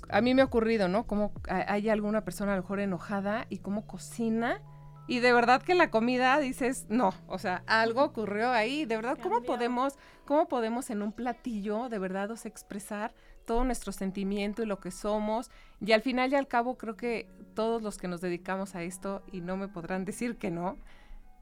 a 0.09 0.21
mí 0.21 0.33
me 0.33 0.41
ha 0.41 0.45
ocurrido, 0.45 0.87
¿no? 0.87 1.05
Como 1.05 1.31
hay 1.49 1.89
alguna 1.89 2.23
persona 2.23 2.53
a 2.53 2.55
lo 2.55 2.61
mejor 2.63 2.79
enojada 2.79 3.45
y 3.49 3.59
cómo 3.59 3.85
cocina. 3.85 4.61
Y 5.09 5.19
de 5.19 5.31
verdad 5.31 5.61
que 5.61 5.73
la 5.73 5.89
comida 5.89 6.37
dices, 6.39 6.85
no, 6.89 7.13
o 7.27 7.39
sea, 7.39 7.63
algo 7.65 8.03
ocurrió 8.03 8.51
ahí. 8.51 8.85
De 8.85 8.97
verdad, 8.97 9.17
¿cómo 9.21 9.41
podemos, 9.41 9.97
¿cómo 10.25 10.49
podemos 10.49 10.89
en 10.89 11.01
un 11.01 11.13
platillo 11.13 11.87
de 11.87 11.97
verdad 11.97 12.29
os 12.31 12.45
expresar 12.45 13.13
todo 13.45 13.63
nuestro 13.63 13.93
sentimiento 13.93 14.63
y 14.63 14.65
lo 14.65 14.81
que 14.81 14.91
somos? 14.91 15.49
Y 15.79 15.93
al 15.93 16.01
final 16.01 16.33
y 16.33 16.35
al 16.35 16.49
cabo 16.49 16.77
creo 16.77 16.97
que 16.97 17.29
todos 17.53 17.81
los 17.81 17.97
que 17.97 18.09
nos 18.09 18.19
dedicamos 18.19 18.75
a 18.75 18.83
esto, 18.83 19.23
y 19.31 19.39
no 19.39 19.55
me 19.55 19.69
podrán 19.69 20.03
decir 20.03 20.37
que 20.37 20.51
no, 20.51 20.77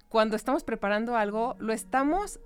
cuando 0.10 0.36
estamos 0.36 0.63
preparando 0.63 1.17
algo, 1.17 1.55
lo 1.58 1.74
estamos 1.74 2.39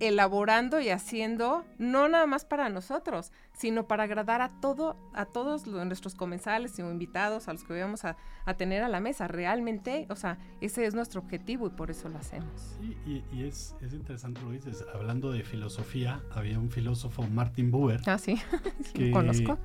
elaborando 0.00 0.80
y 0.80 0.90
haciendo 0.90 1.64
no 1.78 2.08
nada 2.08 2.26
más 2.26 2.44
para 2.44 2.68
nosotros, 2.68 3.32
sino 3.52 3.86
para 3.86 4.04
agradar 4.04 4.42
a 4.42 4.50
todo, 4.60 4.96
a 5.14 5.24
todos 5.24 5.66
nuestros 5.66 6.14
comensales 6.14 6.78
y 6.78 6.82
invitados, 6.82 7.48
a 7.48 7.52
los 7.52 7.64
que 7.64 7.80
vamos 7.80 8.04
a, 8.04 8.16
tener 8.56 8.82
a 8.82 8.88
la 8.88 9.00
mesa. 9.00 9.28
Realmente, 9.28 10.06
o 10.10 10.16
sea, 10.16 10.38
ese 10.60 10.86
es 10.86 10.94
nuestro 10.94 11.20
objetivo 11.20 11.66
y 11.66 11.70
por 11.70 11.90
eso 11.90 12.08
lo 12.08 12.18
hacemos. 12.18 12.76
Sí, 12.78 13.22
y, 13.32 13.42
es, 13.44 13.74
interesante 13.92 14.40
lo 14.42 14.50
dices. 14.50 14.84
Hablando 14.94 15.32
de 15.32 15.42
filosofía, 15.42 16.22
había 16.30 16.58
un 16.58 16.70
filósofo, 16.70 17.22
Martin 17.22 17.70
Buber. 17.70 18.00
Ah, 18.06 18.18
sí, 18.18 18.38
que, 18.94 19.10
conozco. 19.10 19.58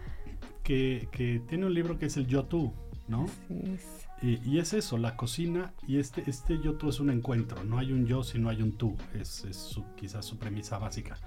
Que, 0.64 1.10
que, 1.12 1.42
tiene 1.48 1.66
un 1.66 1.74
libro 1.74 2.00
que 2.00 2.06
es 2.06 2.18
el 2.18 2.28
Yo 2.28 2.46
Tú, 2.46 2.74
¿no? 3.08 3.28
Sí, 3.48 4.40
y, 4.46 4.60
es 4.60 4.74
eso, 4.74 4.98
la 4.98 5.18
cocina 5.18 5.74
y 5.88 5.98
este, 5.98 6.24
este 6.30 6.60
yo 6.60 6.76
tú 6.76 6.90
es 6.90 7.00
un 7.00 7.10
encuentro, 7.10 7.64
no 7.64 7.80
hay 7.80 7.92
un 7.92 8.06
yo 8.06 8.24
sino 8.24 8.50
hay 8.50 8.62
un 8.62 8.74
tú, 8.74 8.96
es, 9.14 9.46
su, 9.52 9.84
quizás 9.96 10.26
su 10.26 10.38
premisa 10.38 10.78
básica. 10.78 11.18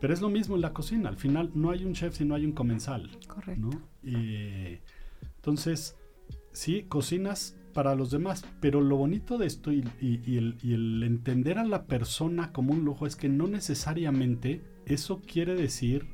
Pero 0.00 0.14
es 0.14 0.20
lo 0.20 0.30
mismo 0.30 0.54
en 0.54 0.62
la 0.62 0.72
cocina, 0.72 1.08
al 1.08 1.16
final 1.16 1.50
no 1.54 1.70
hay 1.70 1.84
un 1.84 1.94
chef 1.94 2.16
si 2.16 2.24
no 2.24 2.34
hay 2.34 2.44
un 2.44 2.52
comensal. 2.52 3.10
Correcto. 3.26 3.70
Y, 4.02 4.78
entonces, 5.36 5.96
sí, 6.52 6.84
cocinas 6.84 7.56
para 7.72 7.94
los 7.94 8.10
demás, 8.10 8.44
pero 8.60 8.80
lo 8.80 8.96
bonito 8.96 9.38
de 9.38 9.46
esto 9.46 9.72
y, 9.72 9.80
el, 10.00 10.56
y, 10.62 10.74
el, 10.74 11.02
entender 11.02 11.58
a 11.58 11.64
la 11.64 11.86
persona 11.86 12.52
como 12.52 12.72
un 12.72 12.84
lujo 12.84 13.06
es 13.06 13.16
que 13.16 13.28
no 13.28 13.48
necesariamente 13.48 14.62
eso 14.86 15.22
quiere 15.22 15.54
decir 15.54 16.06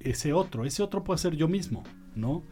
ese 0.00 0.32
otro, 0.32 0.64
ese 0.64 0.82
otro 0.82 1.04
puede 1.04 1.18
ser 1.18 1.36
yo 1.36 1.48
mismo, 1.48 1.84
¿no? 2.14 2.44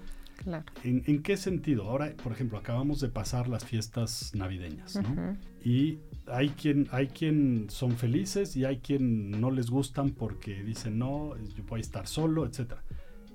¿En, 0.85 1.23
qué 1.23 1.37
sentido? 1.37 1.85
Ahora, 1.85 2.13
por 2.23 2.33
ejemplo, 2.33 2.59
acabamos 2.59 3.01
de 3.01 3.09
pasar 3.09 3.49
las 3.49 3.65
fiestas 3.65 4.35
navideñas, 4.35 4.97
¿no? 4.97 5.37
Y 5.65 5.99
hay 6.27 6.51
quien, 6.51 6.89
hay 6.91 7.09
quien 7.09 7.67
son 7.69 7.93
felices 7.93 8.57
y 8.57 8.65
hay 8.65 8.79
quien 8.79 9.31
no 9.41 9.51
les 9.51 9.71
gustan 9.71 10.11
porque 10.11 10.63
dicen, 10.63 10.99
no, 10.99 11.37
yo 11.37 11.65
voy 11.69 11.79
a 11.79 11.83
estar 11.83 12.07
solo, 12.07 12.47
etc. 12.47 12.75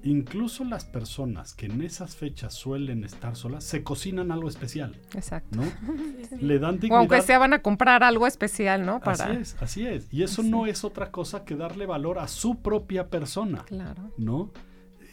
Incluso 0.04 0.64
las 0.64 0.86
personas 0.86 1.54
que 1.54 1.66
en 1.66 1.82
esas 1.82 2.16
fechas 2.16 2.54
suelen 2.54 3.04
estar 3.04 3.36
solas, 3.36 3.64
se 3.64 3.84
cocinan 3.84 4.32
algo 4.32 4.48
especial. 4.48 4.96
Exacto. 5.14 5.58
¿no? 5.58 5.64
Le 6.40 6.60
dan 6.60 6.76
dignidad. 6.76 6.98
O 6.98 7.00
aunque 7.00 7.22
sea 7.22 7.40
van 7.40 7.54
a 7.54 7.62
comprar 7.62 8.04
algo 8.04 8.28
especial, 8.28 8.86
¿no? 8.86 9.00
Para... 9.00 9.26
Así 9.26 9.38
es, 9.42 9.58
así 9.60 9.88
es. 9.88 10.14
Y 10.14 10.24
eso 10.24 10.44
no 10.44 10.66
es 10.66 10.84
otra 10.84 11.12
cosa 11.12 11.46
que 11.46 11.56
darle 11.56 11.86
valor 11.86 12.20
a 12.20 12.28
su 12.28 12.62
propia 12.62 13.10
persona. 13.10 13.64
Claro. 13.66 14.14
¿No? 14.18 14.52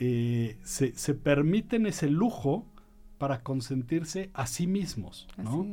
Eh, 0.01 0.59
se, 0.65 1.15
permiten 1.15 1.87
ese 1.87 2.09
lujo 2.09 2.67
para 3.19 3.43
consentirse 3.43 4.31
a 4.35 4.47
sí 4.47 4.67
mismos, 4.67 5.29
¿no? 5.37 5.67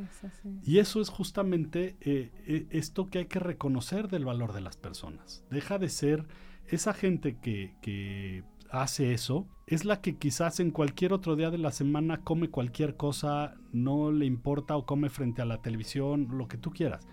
Y 0.63 0.77
eso 0.77 1.01
es 1.01 1.09
justamente 1.09 1.95
eh, 2.01 2.31
eh, 2.45 2.67
esto 2.69 3.09
que 3.09 3.19
hay 3.19 3.25
que 3.25 3.39
reconocer 3.39 4.09
del 4.09 4.25
valor 4.25 4.53
de 4.53 4.61
las 4.61 4.77
personas. 4.77 5.43
Deja 5.49 5.79
de 5.79 5.89
ser 5.89 6.25
esa 6.67 6.93
gente 6.93 7.37
que, 7.37 7.73
que 7.81 8.43
hace 8.69 9.13
eso, 9.13 9.47
es 9.65 9.85
la 9.85 10.01
que 10.01 10.17
quizás 10.17 10.59
en 10.59 10.71
cualquier 10.71 11.13
otro 11.13 11.35
día 11.35 11.49
de 11.49 11.57
la 11.57 11.71
semana 11.71 12.21
come 12.21 12.49
cualquier 12.49 12.95
cosa, 12.95 13.55
no 13.73 14.11
le 14.11 14.25
importa 14.25 14.77
o 14.77 14.85
come 14.85 15.09
frente 15.09 15.41
a 15.41 15.45
la 15.45 15.61
televisión, 15.61 16.27
lo 16.31 16.47
que 16.47 16.57
tú 16.57 16.71
quieras 16.71 17.05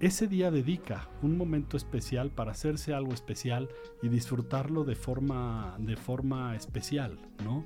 ese 0.00 0.28
día 0.28 0.50
dedica 0.50 1.08
un 1.22 1.36
momento 1.36 1.76
especial 1.76 2.30
para 2.30 2.52
hacerse 2.52 2.94
algo 2.94 3.12
especial 3.12 3.68
y 4.02 4.08
disfrutarlo 4.08 4.84
de 4.84 4.94
forma, 4.94 5.76
de 5.80 5.96
forma 5.96 6.54
especial, 6.54 7.18
¿no? 7.44 7.64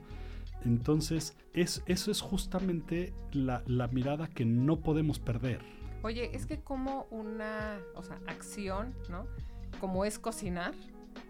Entonces, 0.64 1.36
es, 1.52 1.82
eso 1.86 2.10
es 2.10 2.20
justamente 2.20 3.12
la, 3.32 3.62
la, 3.66 3.88
mirada 3.88 4.28
que 4.28 4.44
no 4.44 4.80
podemos 4.80 5.18
perder. 5.18 5.60
Oye, 6.02 6.34
es 6.34 6.46
que 6.46 6.60
como 6.60 7.06
una, 7.10 7.78
o 7.94 8.02
sea, 8.02 8.18
acción, 8.26 8.94
¿no? 9.10 9.26
Como 9.80 10.04
es 10.04 10.18
cocinar, 10.18 10.72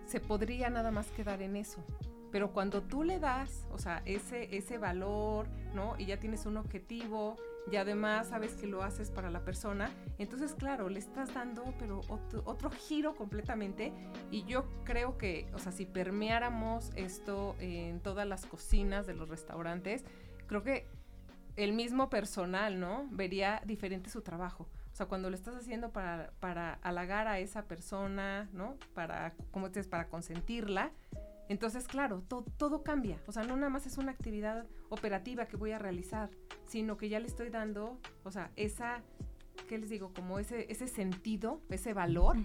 se 0.07 0.21
podría 0.21 0.71
nada 0.71 0.91
más 0.91 1.11
quedar 1.11 1.43
en 1.43 1.57
eso. 1.57 1.83
Pero 2.31 2.53
cuando 2.53 2.83
tú 2.83 3.03
le 3.03 3.19
das, 3.19 3.67
o 3.73 3.79
sea, 3.79 4.03
ese, 4.05 4.57
ese 4.57 4.79
valor, 4.79 5.49
¿no? 5.75 5.95
Y 5.99 6.07
ya 6.07 6.19
tienes 6.19 6.47
un 6.47 6.57
objetivo, 6.57 7.37
y 7.71 7.77
además 7.77 8.29
sabes 8.29 8.55
que 8.55 8.67
lo 8.67 8.83
haces 8.83 9.11
para 9.11 9.31
la 9.31 9.45
persona, 9.45 9.91
entonces 10.19 10.55
claro, 10.55 10.89
le 10.89 10.99
estás 10.99 11.33
dando 11.33 11.75
pero 11.79 12.01
otro, 12.09 12.71
giro 12.71 13.15
completamente 13.15 13.93
y 14.31 14.45
yo 14.45 14.65
creo 14.85 15.19
que, 15.19 15.49
o 15.55 15.59
sea, 15.59 15.73
si 15.73 15.87
permeáramos 15.87 16.91
esto 16.97 17.55
en 17.61 18.01
todas 18.01 18.27
las 18.27 18.47
cocinas 18.47 19.07
de 19.07 19.15
los 19.15 19.29
restaurantes, 19.29 20.05
creo 20.47 20.63
que 20.63 20.89
el 21.57 21.73
mismo 21.73 22.09
personal, 22.09 22.81
¿no? 22.81 23.07
Vería 23.11 23.63
diferente 23.67 24.09
su 24.09 24.23
trabajo. 24.23 24.69
O 24.93 24.95
sea, 24.95 25.07
cuando 25.07 25.31
lo 25.31 25.37
estás 25.37 25.55
haciendo 25.55 25.91
para, 25.91 26.33
para 26.41 26.75
halagar 26.83 27.29
a 27.29 27.39
esa 27.39 27.65
persona, 27.65 28.49
¿no? 28.53 28.77
Para, 28.95 29.35
como 29.51 29.69
dices, 29.69 29.87
para 29.87 30.09
consentirla, 30.09 30.93
entonces, 31.49 31.87
claro, 31.87 32.23
todo 32.57 32.83
cambia. 32.83 33.19
O 33.27 33.33
sea, 33.33 33.43
no 33.45 33.57
nada 33.57 33.71
más 33.71 33.87
es 33.87 33.99
una 33.99 34.13
actividad 34.13 34.67
operativa 34.89 35.47
que 35.47 35.57
voy 35.57 35.73
a 35.73 35.79
realizar, 35.79 36.31
sino 36.67 36.97
que 36.97 37.09
ya 37.09 37.21
le 37.21 37.27
estoy 37.27 37.51
dando, 37.51 37.99
o 38.25 38.31
sea, 38.31 38.51
esa, 38.57 39.03
¿qué 39.69 39.79
les 39.79 39.91
digo? 39.91 40.13
Como 40.15 40.39
ese, 40.39 40.71
ese 40.71 40.89
sentido, 40.89 41.61
ese 41.69 41.93
valor. 41.93 42.37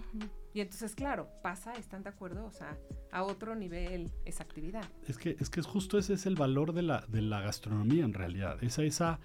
Y 0.53 0.61
entonces, 0.61 0.95
claro, 0.95 1.29
pasa, 1.43 1.73
están 1.73 2.03
de 2.03 2.09
acuerdo, 2.09 2.45
o 2.45 2.51
sea, 2.51 2.77
a 3.11 3.23
otro 3.23 3.55
nivel 3.55 4.11
esa 4.25 4.43
actividad. 4.43 4.83
Es 5.07 5.17
que, 5.17 5.35
es 5.39 5.49
que 5.49 5.61
justo 5.61 5.97
ese 5.97 6.13
es 6.13 6.25
el 6.25 6.35
valor 6.35 6.73
de 6.73 6.81
la, 6.81 7.05
de 7.07 7.21
la 7.21 7.41
gastronomía 7.41 8.03
en 8.03 8.13
realidad. 8.13 8.61
Esa, 8.63 8.83
esa, 8.83 9.19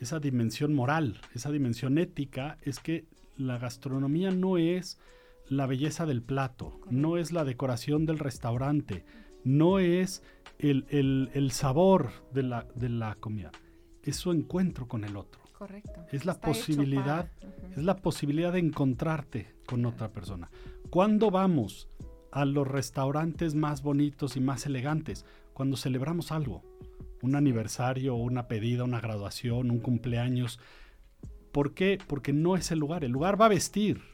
esa 0.00 0.18
dimensión 0.18 0.74
moral, 0.74 1.20
esa 1.34 1.50
dimensión 1.50 1.98
ética, 1.98 2.58
es 2.62 2.80
que 2.80 3.06
la 3.36 3.58
gastronomía 3.58 4.30
no 4.30 4.58
es 4.58 4.98
la 5.52 5.66
belleza 5.66 6.06
del 6.06 6.22
plato, 6.22 6.80
no 6.90 7.18
es 7.18 7.30
la 7.30 7.44
decoración 7.44 8.06
del 8.06 8.18
restaurante, 8.18 9.04
no 9.44 9.78
es 9.78 10.22
el, 10.58 11.50
sabor 11.52 12.10
de 12.32 12.42
la, 12.42 12.66
de 12.74 12.88
la, 12.88 13.14
comida, 13.16 13.50
es 14.02 14.16
su 14.16 14.32
encuentro 14.32 14.88
con 14.88 15.04
el 15.04 15.16
otro. 15.16 15.42
Correcto. 15.58 16.06
Es 16.10 16.24
la 16.24 16.40
posibilidad, 16.40 17.30
es 17.76 17.84
la 17.84 17.96
posibilidad 17.96 18.52
de 18.52 18.60
encontrarte 18.60 19.54
con 19.66 19.84
otra 19.84 20.10
persona. 20.10 20.50
¿Cuándo 20.90 21.30
vamos 21.30 21.88
a 22.32 22.44
los 22.44 22.66
restaurantes 22.66 23.54
más 23.54 23.82
bonitos 23.82 24.36
y 24.36 24.40
más 24.40 24.66
elegantes? 24.66 25.24
Cuando 25.52 25.76
celebramos 25.76 26.32
algo, 26.32 26.64
un 27.20 27.36
aniversario, 27.36 28.14
una 28.16 28.48
pedida, 28.48 28.84
una 28.84 29.00
graduación, 29.00 29.70
un 29.70 29.78
cumpleaños. 29.78 30.58
¿Por 31.52 31.74
qué? 31.74 31.98
Porque 32.06 32.32
no 32.32 32.56
es 32.56 32.72
el 32.72 32.80
lugar. 32.80 33.04
El 33.04 33.12
lugar 33.12 33.40
va 33.40 33.46
a 33.46 33.50
vestir 33.50 34.11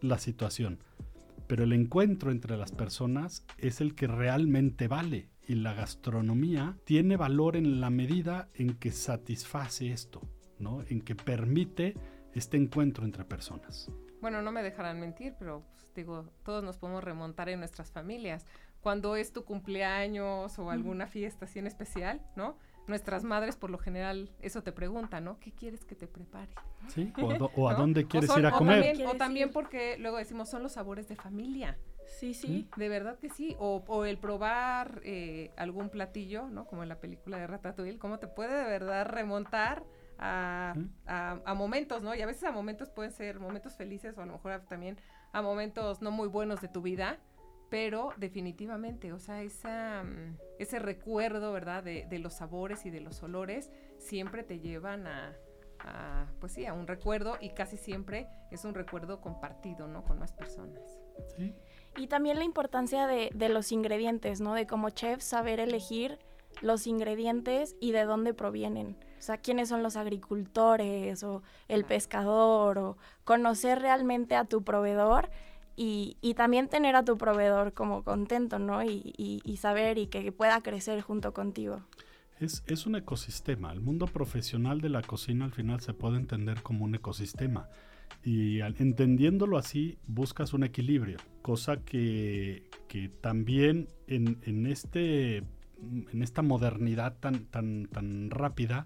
la 0.00 0.18
situación 0.18 0.78
pero 1.46 1.64
el 1.64 1.72
encuentro 1.72 2.30
entre 2.30 2.56
las 2.56 2.72
personas 2.72 3.44
es 3.58 3.80
el 3.80 3.94
que 3.94 4.06
realmente 4.06 4.88
vale 4.88 5.30
y 5.46 5.54
la 5.54 5.74
gastronomía 5.74 6.76
tiene 6.84 7.16
valor 7.16 7.56
en 7.56 7.80
la 7.80 7.90
medida 7.90 8.48
en 8.54 8.74
que 8.74 8.90
satisface 8.90 9.92
esto, 9.92 10.20
¿no? 10.58 10.82
En 10.88 11.00
que 11.00 11.14
permite 11.14 11.94
este 12.34 12.56
encuentro 12.56 13.04
entre 13.04 13.24
personas. 13.24 13.90
Bueno, 14.20 14.42
no 14.42 14.50
me 14.50 14.62
dejarán 14.62 14.98
mentir, 14.98 15.34
pero 15.38 15.64
pues, 15.72 15.94
digo, 15.94 16.32
todos 16.44 16.64
nos 16.64 16.78
podemos 16.78 17.04
remontar 17.04 17.48
en 17.48 17.60
nuestras 17.60 17.92
familias. 17.92 18.44
Cuando 18.80 19.14
es 19.14 19.32
tu 19.32 19.44
cumpleaños 19.44 20.58
o 20.58 20.70
alguna 20.70 21.06
fiesta 21.06 21.44
así 21.44 21.60
en 21.60 21.66
especial, 21.66 22.20
¿no? 22.34 22.56
Nuestras 22.86 23.24
madres 23.24 23.56
por 23.56 23.70
lo 23.70 23.78
general 23.78 24.30
eso 24.40 24.62
te 24.62 24.72
preguntan, 24.72 25.24
¿no? 25.24 25.38
¿Qué 25.38 25.52
quieres 25.52 25.84
que 25.84 25.94
te 25.94 26.06
prepare? 26.06 26.52
Sí, 26.88 27.12
o, 27.56 27.68
a, 27.68 27.74
dónde 27.76 28.06
quieres 28.06 28.36
ir 28.36 28.46
a 28.46 28.52
comer. 28.52 28.96
o 29.06 29.14
también 29.14 29.50
porque 29.50 29.96
luego 29.98 30.18
decimos, 30.18 30.48
son 30.48 30.62
los 30.62 30.72
sabores 30.72 31.08
de 31.08 31.16
familia. 31.16 31.78
Sí, 32.06 32.34
sí. 32.34 32.68
De 32.76 32.88
verdad 32.88 33.18
que 33.18 33.28
sí. 33.30 33.56
O, 33.58 34.04
el 34.04 34.18
probar 34.18 35.00
eh, 35.04 35.50
algún 35.56 35.90
platillo, 35.90 36.48
¿no? 36.48 36.66
Como 36.66 36.82
en 36.82 36.88
la 36.88 37.00
película 37.00 37.38
de 37.38 37.46
Ratatouille, 37.46 37.98
cómo 37.98 38.18
te 38.18 38.28
puede 38.28 38.56
de 38.56 38.64
verdad 38.64 39.06
remontar 39.06 39.84
a, 40.18 40.74
a, 41.06 41.54
momentos, 41.54 42.02
¿no? 42.02 42.14
Y 42.14 42.22
a 42.22 42.26
veces 42.26 42.44
a 42.44 42.52
momentos 42.52 42.90
pueden 42.90 43.12
ser 43.12 43.38
momentos 43.38 43.76
felices 43.76 44.16
o 44.16 44.22
a 44.22 44.26
lo 44.26 44.32
mejor 44.32 44.60
también 44.68 44.98
a 45.32 45.42
momentos 45.42 46.00
no 46.00 46.10
muy 46.10 46.28
buenos 46.28 46.60
de 46.60 46.68
tu 46.68 46.80
vida, 46.80 47.18
pero 47.76 48.08
definitivamente, 48.16 49.12
o 49.12 49.18
sea, 49.18 49.42
esa, 49.42 50.02
mm, 50.02 50.38
ese 50.58 50.78
recuerdo, 50.78 51.52
¿verdad? 51.52 51.82
De, 51.82 52.06
de 52.08 52.18
los 52.18 52.32
sabores 52.32 52.86
y 52.86 52.90
de 52.90 53.02
los 53.02 53.22
olores 53.22 53.70
siempre 53.98 54.42
te 54.42 54.60
llevan 54.60 55.06
a, 55.06 55.36
a, 55.80 56.24
pues 56.40 56.52
sí, 56.52 56.64
a 56.64 56.72
un 56.72 56.86
recuerdo 56.86 57.36
y 57.38 57.50
casi 57.50 57.76
siempre 57.76 58.28
es 58.50 58.64
un 58.64 58.72
recuerdo 58.72 59.20
compartido, 59.20 59.88
¿no? 59.88 60.04
Con 60.04 60.18
más 60.18 60.32
personas. 60.32 60.98
Sí. 61.36 61.54
Y 61.98 62.06
también 62.06 62.38
la 62.38 62.44
importancia 62.44 63.06
de, 63.06 63.28
de, 63.34 63.50
los 63.50 63.70
ingredientes, 63.70 64.40
¿no? 64.40 64.54
De 64.54 64.66
como 64.66 64.88
chef 64.88 65.20
saber 65.20 65.60
elegir 65.60 66.18
los 66.62 66.86
ingredientes 66.86 67.76
y 67.78 67.92
de 67.92 68.06
dónde 68.06 68.32
provienen. 68.32 68.96
O 69.18 69.22
sea, 69.22 69.36
quiénes 69.36 69.68
son 69.68 69.82
los 69.82 69.96
agricultores 69.96 71.22
o 71.24 71.42
el 71.68 71.84
pescador 71.84 72.78
o 72.78 72.96
conocer 73.24 73.80
realmente 73.80 74.34
a 74.34 74.46
tu 74.46 74.64
proveedor 74.64 75.28
y, 75.76 76.34
también 76.34 76.68
tener 76.68 76.96
a 76.96 77.04
tu 77.04 77.16
proveedor 77.18 77.72
como 77.72 78.02
contento, 78.02 78.58
¿no? 78.58 78.82
Y, 78.82 79.14
y, 79.16 79.40
y 79.44 79.56
saber 79.58 79.98
y 79.98 80.06
que 80.06 80.32
pueda 80.32 80.60
crecer 80.62 81.02
junto 81.02 81.32
contigo. 81.32 81.82
Es, 82.38 82.86
un 82.86 82.96
ecosistema. 82.96 83.72
El 83.72 83.80
mundo 83.80 84.06
profesional 84.06 84.80
de 84.80 84.90
la 84.90 85.00
cocina 85.00 85.46
al 85.46 85.52
final 85.52 85.80
se 85.80 85.94
puede 85.94 86.16
entender 86.16 86.62
como 86.62 86.84
un 86.84 86.94
ecosistema. 86.94 87.68
Y 88.22 88.60
entendiéndolo 88.60 89.56
así, 89.56 89.98
buscas 90.06 90.52
un 90.52 90.64
equilibrio, 90.64 91.18
cosa 91.42 91.78
que, 91.78 92.68
que 92.88 93.08
también 93.08 93.88
en, 94.06 94.38
en, 94.42 94.66
este, 94.66 95.38
en 95.38 96.22
esta 96.22 96.42
modernidad 96.42 97.16
tan, 97.18 97.46
tan, 97.46 97.86
tan 97.86 98.30
rápida 98.30 98.84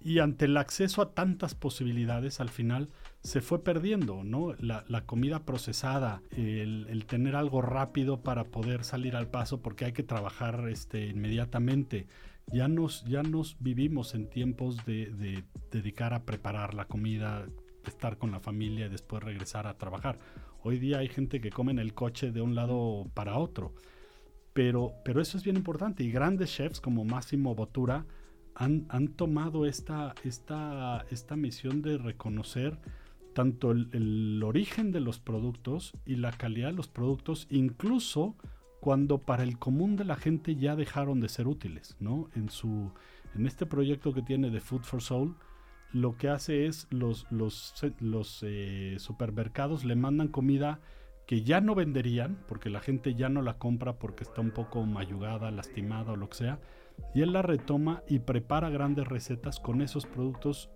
y 0.00 0.20
ante 0.20 0.44
el 0.44 0.56
acceso 0.56 1.02
a 1.02 1.12
tantas 1.12 1.54
posibilidades, 1.54 2.40
al 2.40 2.48
final 2.48 2.88
se 3.22 3.40
fue 3.40 3.64
perdiendo, 3.64 4.22
¿no? 4.24 4.54
La, 4.60 5.06
comida 5.06 5.44
procesada, 5.44 6.22
el, 6.30 7.04
tener 7.06 7.34
algo 7.34 7.62
rápido 7.62 8.22
para 8.22 8.44
poder 8.44 8.84
salir 8.84 9.16
al 9.16 9.28
paso 9.28 9.60
porque 9.60 9.84
hay 9.84 9.92
que 9.92 10.04
trabajar 10.04 10.68
este, 10.68 11.06
inmediatamente 11.06 12.06
ya 12.52 12.68
nos, 12.68 13.04
ya 13.04 13.22
nos 13.22 13.56
vivimos 13.60 14.14
en 14.14 14.28
tiempos 14.28 14.84
de, 14.86 15.10
de, 15.10 15.44
dedicar 15.70 16.14
a 16.14 16.24
preparar 16.24 16.74
la 16.74 16.86
comida, 16.86 17.46
estar 17.86 18.18
con 18.18 18.30
la 18.30 18.40
familia 18.40 18.86
y 18.86 18.88
después 18.88 19.22
regresar 19.22 19.66
a 19.66 19.76
trabajar. 19.76 20.18
Hoy 20.62 20.78
día 20.78 20.98
hay 20.98 21.08
gente 21.08 21.40
que 21.40 21.50
come 21.50 21.72
en 21.72 21.78
el 21.78 21.94
coche 21.94 22.32
de 22.32 22.40
un 22.40 22.54
lado 22.54 23.06
para 23.14 23.36
otro. 23.36 23.74
Pero, 24.54 24.94
pero 25.04 25.20
eso 25.20 25.36
es 25.36 25.44
bien 25.44 25.56
importante 25.56 26.02
y 26.02 26.10
grandes 26.10 26.52
chefs 26.52 26.80
como 26.80 27.04
Máximo 27.04 27.54
Bottura 27.54 28.06
han, 28.58 29.08
tomado 29.08 29.66
esta, 29.66 30.14
misión 31.36 31.80
de 31.80 31.96
reconocer 31.96 32.78
tanto 33.32 33.70
el, 33.70 34.42
origen 34.42 34.90
de 34.90 35.00
los 35.00 35.20
productos 35.20 35.94
y 36.04 36.16
la 36.16 36.32
calidad 36.32 36.70
de 36.70 36.76
los 36.76 36.88
productos, 36.88 37.46
incluso 37.50 38.34
cuando 38.80 39.18
para 39.18 39.44
el 39.44 39.58
común 39.58 39.96
de 39.96 40.04
la 40.04 40.16
gente 40.16 40.56
ya 40.56 40.74
dejaron 40.74 41.20
de 41.20 41.28
ser 41.28 41.46
útiles, 41.46 41.96
¿no? 42.00 42.30
En 42.34 43.46
este 43.46 43.66
proyecto 43.66 44.12
que 44.12 44.22
tiene 44.22 44.50
de 44.50 44.60
Food 44.60 44.82
for 44.82 45.02
Soul, 45.02 45.36
lo 45.92 46.16
que 46.16 46.28
hace 46.28 46.66
es 46.66 46.88
los, 46.90 47.26
los, 47.30 47.74
los 48.00 48.40
eh, 48.42 48.96
supermercados 48.98 49.84
le 49.84 49.94
mandan 49.94 50.28
comida 50.28 50.80
que 51.26 51.42
ya 51.42 51.60
no 51.60 51.74
venderían, 51.74 52.38
porque 52.48 52.70
la 52.70 52.80
gente 52.80 53.14
ya 53.14 53.28
no 53.28 53.42
la 53.42 53.58
compra 53.58 53.98
porque 53.98 54.24
está 54.24 54.40
un 54.40 54.50
poco 54.50 54.84
mayugada, 54.84 55.50
lastimada 55.50 56.12
o 56.12 56.16
lo 56.16 56.28
que 56.30 56.36
sea, 56.36 56.58
y 57.14 57.22
él 57.22 57.32
la 57.32 57.42
retoma 57.42 58.02
y 58.08 58.20
prepara 58.20 58.70
grandes 58.70 59.06
recetas 59.06 59.60
con 59.60 59.82
esos 59.82 60.06
productos, 60.06 60.70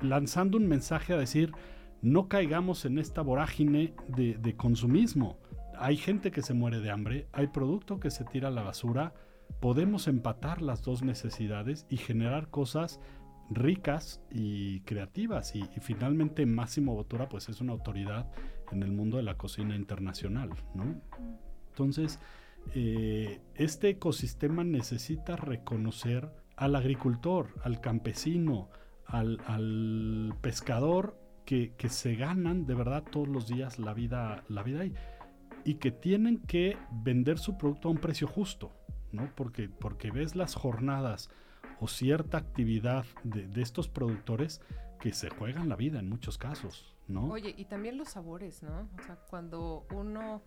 lanzando 0.00 0.56
un 0.56 0.66
mensaje 0.66 1.12
a 1.12 1.18
decir, 1.18 1.52
no 2.00 2.28
caigamos 2.28 2.84
en 2.84 2.98
esta 2.98 3.22
vorágine 3.22 3.94
de, 4.08 4.34
de 4.34 4.56
consumismo 4.56 5.38
hay 5.82 5.96
gente 5.96 6.30
que 6.30 6.42
se 6.42 6.54
muere 6.54 6.80
de 6.80 6.90
hambre, 6.90 7.26
hay 7.32 7.48
producto 7.48 7.98
que 7.98 8.10
se 8.10 8.24
tira 8.24 8.48
a 8.48 8.52
la 8.52 8.62
basura, 8.62 9.14
podemos 9.60 10.06
empatar 10.06 10.62
las 10.62 10.82
dos 10.82 11.02
necesidades 11.02 11.86
y 11.88 11.96
generar 11.96 12.50
cosas 12.50 13.00
ricas 13.50 14.22
y 14.30 14.80
creativas. 14.82 15.56
Y, 15.56 15.64
finalmente 15.80 16.46
Máximo 16.46 16.94
Botura 16.94 17.28
pues 17.28 17.48
es 17.48 17.60
una 17.60 17.72
autoridad 17.72 18.30
en 18.70 18.84
el 18.84 18.92
mundo 18.92 19.16
de 19.16 19.24
la 19.24 19.36
cocina 19.36 19.74
internacional, 19.74 20.50
¿no? 20.74 21.00
Entonces, 21.70 22.20
eh, 22.74 23.40
este 23.54 23.90
ecosistema 23.90 24.64
necesita 24.64 25.36
reconocer 25.36 26.30
al 26.56 26.76
agricultor, 26.76 27.48
al 27.62 27.80
campesino, 27.80 28.70
al, 29.06 30.34
pescador 30.40 31.18
que, 31.44 31.74
que, 31.76 31.88
se 31.88 32.14
ganan 32.14 32.66
de 32.66 32.74
verdad 32.74 33.02
todos 33.02 33.28
los 33.28 33.46
días 33.46 33.78
la 33.78 33.92
vida, 33.92 34.44
la 34.48 34.62
vida 34.62 34.82
ahí 34.82 34.94
y 35.64 35.74
que 35.74 35.90
tienen 35.90 36.38
que 36.38 36.76
vender 36.90 37.38
su 37.38 37.56
producto 37.56 37.88
a 37.88 37.92
un 37.92 37.98
precio 37.98 38.26
justo, 38.26 38.72
¿no? 39.12 39.30
Porque, 39.34 39.68
porque 39.68 40.10
ves 40.10 40.34
las 40.34 40.54
jornadas 40.54 41.30
o 41.80 41.88
cierta 41.88 42.38
actividad 42.38 43.04
de, 43.22 43.46
de, 43.48 43.62
estos 43.62 43.88
productores 43.88 44.60
que 45.00 45.12
se 45.12 45.30
juegan 45.30 45.68
la 45.68 45.76
vida 45.76 45.98
en 45.98 46.08
muchos 46.08 46.38
casos, 46.38 46.96
¿no? 47.08 47.26
Oye, 47.28 47.54
y 47.56 47.64
también 47.64 47.98
los 47.98 48.10
sabores, 48.10 48.62
¿no? 48.62 48.88
O 48.98 49.02
sea, 49.02 49.16
cuando 49.16 49.86
uno 49.92 50.42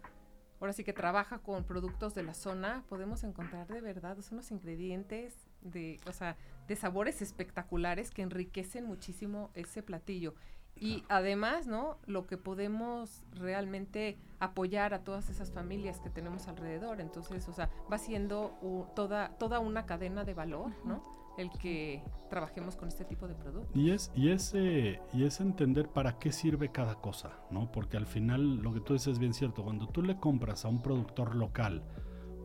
ahora 0.60 0.74
sí 0.74 0.84
que 0.84 0.94
trabaja 0.94 1.40
con 1.40 1.64
productos 1.64 2.14
de 2.16 2.24
la 2.24 2.34
zona, 2.34 2.84
podemos 2.88 3.24
encontrar 3.24 3.68
de 3.68 3.82
verdad 3.82 4.18
unos 4.32 4.52
ingredientes 4.52 5.34
de, 5.62 6.00
o 6.08 6.14
sea, 6.14 6.38
de 6.68 6.76
sabores 6.76 7.22
espectaculares 7.22 8.12
que 8.12 8.22
enriquecen 8.22 8.86
muchísimo 8.86 9.52
ese 9.54 9.84
platillo. 9.84 10.36
Y 10.78 11.06
además, 11.08 11.68
¿no? 11.68 11.98
Lo 12.06 12.28
que 12.28 12.38
podemos 12.38 13.24
realmente 13.32 14.18
apoyar 14.40 14.94
a 14.94 15.04
todas 15.06 15.30
esas 15.30 15.52
familias 15.54 16.02
que 16.02 16.10
tenemos 16.10 16.50
alrededor. 16.50 17.00
Entonces, 17.00 17.48
o 17.48 17.54
sea, 17.54 17.70
va 17.92 17.98
siendo 17.98 18.92
toda, 18.94 19.38
toda 19.38 19.60
una 19.60 19.86
cadena 19.86 20.26
de 20.26 20.34
valor, 20.34 20.72
¿no? 20.84 21.15
El 21.38 21.50
que 21.52 22.02
trabajemos 22.30 22.76
con 22.76 22.88
este 22.88 23.06
tipo 23.06 23.28
de 23.28 23.36
productos. 23.36 23.76
Y 23.76 23.92
es, 23.92 24.12
y 24.16 24.30
es, 24.30 24.54
eh, 24.56 25.00
y 25.14 25.24
es 25.24 25.42
entender 25.42 25.90
para 25.90 26.18
qué 26.18 26.32
sirve 26.32 26.72
cada 26.72 26.96
cosa, 26.96 27.40
¿no? 27.52 27.72
Porque 27.72 27.98
al 27.98 28.06
final, 28.06 28.58
lo 28.58 28.74
que 28.74 28.80
tú 28.80 28.94
dices 28.94 29.14
es 29.14 29.20
bien 29.20 29.34
cierto, 29.34 29.64
cuando 29.64 29.88
tú 29.88 30.02
le 30.02 30.18
compras 30.18 30.66
a 30.66 30.70
un 30.70 30.82
productor 30.82 31.36
local, 31.36 31.84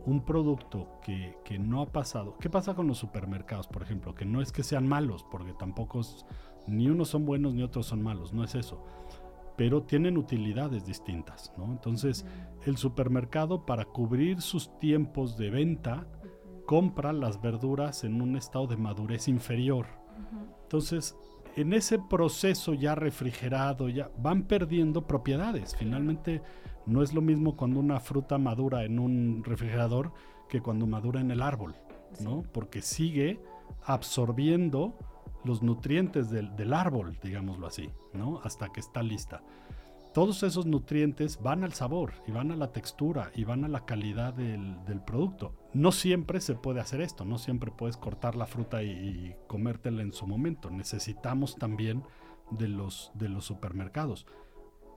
un 0.07 0.25
producto 0.25 0.99
que, 1.03 1.37
que, 1.45 1.59
no 1.59 1.83
ha 1.83 1.93
pasado. 1.93 2.37
¿Qué 2.39 2.49
pasa 2.49 2.75
con 2.75 2.87
los 2.87 2.99
supermercados, 2.99 3.67
por 3.67 3.83
ejemplo? 3.83 4.15
Que 4.15 4.25
no 4.25 4.41
es 4.41 4.51
que 4.51 4.63
sean 4.63 4.89
malos, 4.89 5.25
porque 5.31 5.53
tampoco 5.53 6.01
es, 6.01 6.25
ni 6.67 6.89
unos 6.89 7.09
son 7.09 7.27
buenos 7.27 7.55
ni 7.55 7.63
otros 7.63 7.87
son 7.87 8.03
malos, 8.03 8.33
no 8.33 8.45
es 8.45 8.55
eso. 8.55 8.85
Pero 9.57 9.83
tienen 9.83 10.17
utilidades 10.17 10.87
distintas, 10.87 11.53
¿no? 11.59 11.67
Entonces, 11.67 12.25
el 12.65 12.77
supermercado 12.77 13.67
para 13.67 13.85
cubrir 13.85 14.41
sus 14.41 14.79
tiempos 14.79 15.37
de 15.37 15.51
venta 15.51 16.07
compra 16.71 17.13
las 17.13 17.43
verduras 17.43 18.05
en 18.05 18.23
un 18.23 18.37
estado 18.37 18.69
de 18.69 18.77
madurez 18.77 19.27
inferior. 19.27 19.87
Entonces, 20.63 21.17
en 21.57 21.73
ese 21.73 21.99
proceso 21.99 22.75
ya 22.75 22.95
refrigerado, 22.95 23.89
ya 23.89 24.09
van 24.19 24.45
perdiendo 24.45 25.05
propiedades. 25.05 25.75
Finalmente, 25.75 26.43
no 26.87 27.03
es 27.03 27.13
lo 27.13 27.23
mismo 27.23 27.57
cuando 27.57 27.81
una 27.81 27.99
fruta 27.99 28.39
madura 28.39 28.85
en 28.85 29.01
un 29.01 29.43
refrigerador 29.43 30.13
que 30.49 30.61
cuando 30.61 30.87
madura 30.87 31.21
en 31.21 31.33
el 31.33 31.43
árbol, 31.43 31.75
¿no? 32.21 32.45
Porque 32.53 32.83
sigue 32.83 33.41
absorbiendo 33.83 34.97
los 35.43 35.65
nutrientes 35.65 36.31
del, 36.31 36.55
del, 36.55 36.73
árbol, 36.73 37.19
digámoslo 37.21 37.67
así, 37.67 37.91
¿no? 38.15 38.41
Hasta 38.45 38.69
que 38.69 38.79
está 38.79 39.03
lista. 39.03 39.43
Todos 40.13 40.43
esos 40.43 40.67
nutrientes 40.67 41.41
van 41.41 41.63
al 41.63 41.73
sabor 41.73 42.15
y 42.27 42.33
van 42.33 42.51
a 42.51 42.57
la 42.57 42.73
textura 42.73 43.31
y 43.37 43.45
van 43.45 43.65
a 43.65 43.69
la 43.69 43.85
calidad 43.87 44.35
del, 44.35 44.77
producto. 45.07 45.55
No 45.73 45.93
siempre 45.93 46.41
se 46.41 46.57
puede 46.57 46.81
hacer 46.81 47.01
esto, 47.01 47.25
no 47.25 47.39
siempre 47.39 47.71
puedes 47.71 47.97
cortar 47.97 48.35
la 48.35 48.47
fruta 48.47 48.83
y, 48.83 48.91
y 48.91 49.37
comértela 49.47 50.03
en 50.03 50.13
su 50.13 50.27
momento. 50.27 50.69
Necesitamos 50.69 51.57
también 51.57 52.03
de 52.51 52.69
los, 52.69 53.13
de 53.15 53.29
los 53.29 53.45
supermercados. 53.45 54.27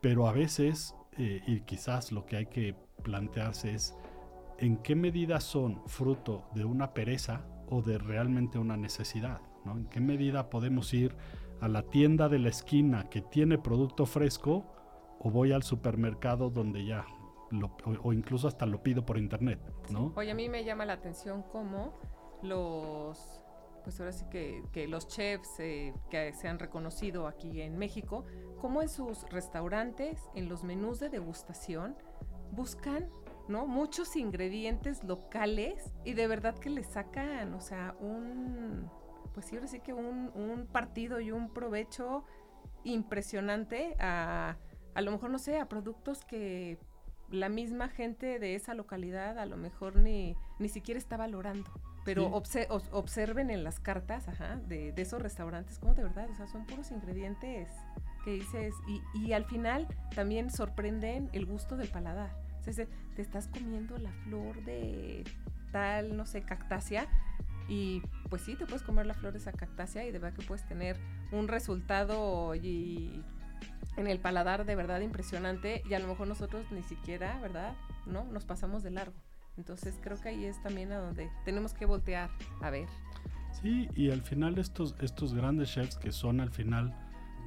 Pero 0.02 0.28
a 0.28 0.34
veces, 0.34 0.96
eh, 1.18 1.42
y 1.48 1.62
quizás 1.62 2.12
lo 2.12 2.26
que 2.26 2.38
hay 2.38 2.46
que 2.48 2.76
plantearse 3.04 3.74
es 3.74 3.96
en 4.58 4.78
qué 4.78 4.96
medida 4.96 5.40
son 5.40 5.82
fruto 5.88 6.46
de 6.54 6.66
una 6.66 6.94
pereza 6.94 7.46
o 7.70 7.82
de 7.82 7.98
realmente 7.98 8.58
una 8.58 8.78
necesidad. 8.78 9.42
¿En 9.66 9.86
qué 9.86 10.02
medida 10.02 10.50
podemos 10.50 10.94
ir 10.94 11.16
a 11.62 11.68
la 11.68 11.84
tienda 11.84 12.28
de 12.28 12.40
la 12.40 12.50
esquina 12.50 13.10
que 13.10 13.22
tiene 13.22 13.58
producto 13.58 14.06
fresco 14.06 14.73
o 15.24 15.32
voy 15.32 15.52
al 15.52 15.64
supermercado 15.64 16.50
donde 16.50 16.86
ya, 16.86 17.06
o, 18.04 18.14
incluso 18.14 18.48
hasta 18.48 18.66
lo 18.66 18.84
pido 18.84 19.06
por 19.06 19.18
internet, 19.18 19.60
¿no? 19.90 20.14
Oye, 20.16 20.32
a 20.32 20.36
mí 20.36 20.50
me 20.50 20.64
llama 20.64 20.86
la 20.86 20.94
atención 20.94 21.44
cómo 21.52 21.94
los 22.42 23.40
pues 23.84 24.00
ahora 24.00 24.14
sí 24.14 24.24
que, 24.32 24.64
que 24.72 24.88
los 24.88 25.10
chefs 25.10 25.60
eh, 25.60 25.94
que 26.10 26.32
se 26.34 26.48
han 26.48 26.58
reconocido 26.58 27.28
aquí 27.28 27.60
en 27.60 27.78
México, 27.78 28.24
como 28.62 28.82
en 28.82 28.88
sus 28.88 29.30
restaurantes, 29.30 30.22
en 30.36 30.48
los 30.48 30.64
menús 30.64 31.02
de 31.02 31.10
degustación, 31.10 31.98
buscan 32.52 33.10
¿no? 33.48 33.68
Muchos 33.68 34.16
ingredientes 34.16 35.04
locales 35.04 35.94
y 36.06 36.14
de 36.14 36.28
verdad 36.28 36.58
que 36.58 36.70
le 36.70 36.84
sacan, 36.84 37.54
o 37.54 37.62
sea, 37.62 37.96
un, 38.00 38.90
pues 39.34 39.48
sí, 39.48 39.56
ahora 39.56 39.68
sí 39.68 39.80
que 39.80 39.94
un, 39.94 40.32
un 40.34 40.68
partido 40.68 41.20
y 41.20 41.32
un 41.32 41.54
provecho 41.54 42.24
impresionante 42.84 43.96
a, 44.00 44.58
a 44.96 45.02
lo 45.02 45.12
mejor, 45.12 45.30
no 45.30 45.40
sé, 45.40 45.60
a 45.60 45.68
productos 45.68 46.24
que 46.26 46.78
la 47.30 47.50
misma 47.50 47.90
gente 47.90 48.38
de 48.40 48.56
esa 48.56 48.74
localidad 48.74 49.40
a 49.40 49.46
lo 49.46 49.58
mejor 49.58 49.96
ni, 49.96 50.36
ni 50.60 50.70
siquiera 50.70 50.98
está 50.98 51.18
valorando. 51.18 51.72
Pero 52.06 52.28
observen 52.28 53.50
en 53.50 53.64
las 53.64 53.80
cartas 53.80 54.28
ajá, 54.28 54.58
de, 54.68 54.92
de, 54.92 55.02
esos 55.02 55.22
restaurantes, 55.22 55.80
como 55.80 55.94
de 55.94 56.04
verdad, 56.04 56.30
o 56.30 56.36
sea, 56.36 56.48
son 56.48 56.66
puros 56.66 56.92
ingredientes 56.92 57.70
que 58.26 58.32
dices, 58.32 58.74
y, 58.88 59.02
y 59.18 59.32
al 59.32 59.46
final 59.46 59.88
también 60.14 60.50
sorprenden 60.50 61.30
el 61.32 61.46
gusto 61.46 61.78
del 61.78 61.88
paladar 61.88 62.44
te 63.16 63.22
estás 63.22 63.48
comiendo 63.48 63.98
la 63.98 64.12
flor 64.24 64.64
de 64.64 65.24
tal, 65.72 66.16
no 66.16 66.26
sé, 66.26 66.42
cactácea. 66.44 67.08
Y 67.68 68.02
pues 68.30 68.42
sí, 68.42 68.56
te 68.56 68.66
puedes 68.66 68.84
comer 68.84 69.06
la 69.06 69.14
flor 69.14 69.34
de 69.34 69.40
esa 69.40 69.52
cactácea 69.52 70.06
y 70.06 70.12
de 70.12 70.20
verdad 70.20 70.38
que 70.38 70.46
puedes 70.46 70.66
tener 70.68 70.98
un 71.32 71.48
resultado 71.48 72.56
y 72.56 73.24
en 73.98 74.08
el 74.08 74.20
paladar 74.20 74.66
de 74.66 74.76
verdad 74.76 75.02
impresionante 75.02 75.84
y 75.90 75.94
a 75.94 76.00
lo 76.00 76.08
mejor 76.08 76.28
nosotros 76.28 76.66
ni 76.72 76.84
siquiera, 76.84 77.40
¿verdad? 77.40 77.76
No, 78.06 78.24
nos 78.26 78.46
pasamos 78.46 78.84
de 78.84 78.92
largo. 78.92 79.16
Entonces 79.58 80.00
creo 80.02 80.20
que 80.20 80.30
ahí 80.30 80.46
es 80.46 80.62
también 80.64 80.92
a 80.92 80.98
donde 80.98 81.30
tenemos 81.46 81.74
que 81.74 81.86
voltear 81.86 82.30
a 82.62 82.70
ver. 82.70 82.88
Sí, 83.62 83.88
y 83.96 84.10
al 84.10 84.22
final 84.22 84.58
estos, 84.58 84.96
estos 85.00 85.34
grandes 85.34 85.72
chefs 85.72 85.96
que 85.98 86.12
son 86.12 86.40
al 86.40 86.50
final 86.50 86.94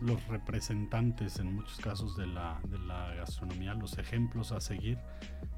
los 0.00 0.24
representantes 0.28 1.38
en 1.38 1.54
muchos 1.54 1.78
casos 1.78 2.16
de 2.16 2.26
la, 2.26 2.60
de 2.68 2.78
la, 2.78 3.14
gastronomía, 3.14 3.74
los 3.74 3.98
ejemplos 3.98 4.52
a 4.52 4.60
seguir, 4.60 4.98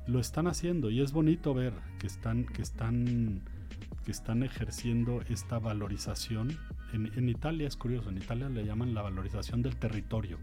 lo 0.07 0.21
están 0.21 0.47
haciendo 0.47 0.91
y 0.91 1.03
es 1.03 1.13
bonito 1.13 1.55
ver 1.55 1.75
que 1.99 2.07
están, 2.07 2.47
que 2.47 2.63
están, 2.63 3.43
que 4.05 4.11
están 4.11 4.43
ejerciendo 4.43 5.23
esta 5.29 5.59
valorización. 5.59 6.57
En, 6.93 7.13
en 7.19 7.29
Italia 7.29 7.67
es 7.67 7.77
curioso, 7.77 8.09
en 8.09 8.17
Italia 8.17 8.49
le 8.49 8.65
llaman 8.65 8.95
la 8.95 9.03
valorización 9.03 9.61
del 9.61 9.77
territorio. 9.77 10.39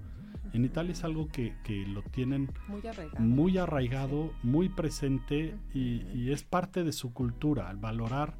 En 0.55 0.65
Italia 0.65 0.93
es 0.93 1.03
algo 1.03 1.27
que, 1.27 1.53
que 1.63 1.85
lo 1.85 2.01
tienen 2.01 2.49
muy 2.67 2.85
arraigado, 2.87 3.19
muy, 3.19 3.57
arraigado, 3.57 4.33
muy 4.43 4.69
presente 4.69 5.55
y, 5.73 6.01
y, 6.13 6.31
es 6.31 6.43
parte 6.43 6.83
de 6.83 6.91
su 6.91 7.13
cultura, 7.13 7.69
al 7.69 7.77
valorar 7.77 8.35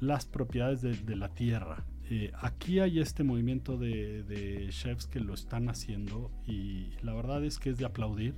las 0.00 0.26
propiedades 0.26 0.82
de, 0.82 0.96
de 0.96 1.16
la 1.16 1.28
tierra. 1.28 1.84
Eh, 2.12 2.32
aquí 2.40 2.80
hay 2.80 2.98
este 2.98 3.22
movimiento 3.22 3.78
de, 3.78 4.66
chefs 4.70 5.06
que 5.06 5.20
lo 5.20 5.32
están 5.32 5.68
haciendo 5.68 6.32
y 6.44 6.90
la 7.02 7.14
verdad 7.14 7.44
es 7.44 7.60
que 7.60 7.70
es 7.70 7.78
de 7.78 7.84
aplaudir 7.84 8.34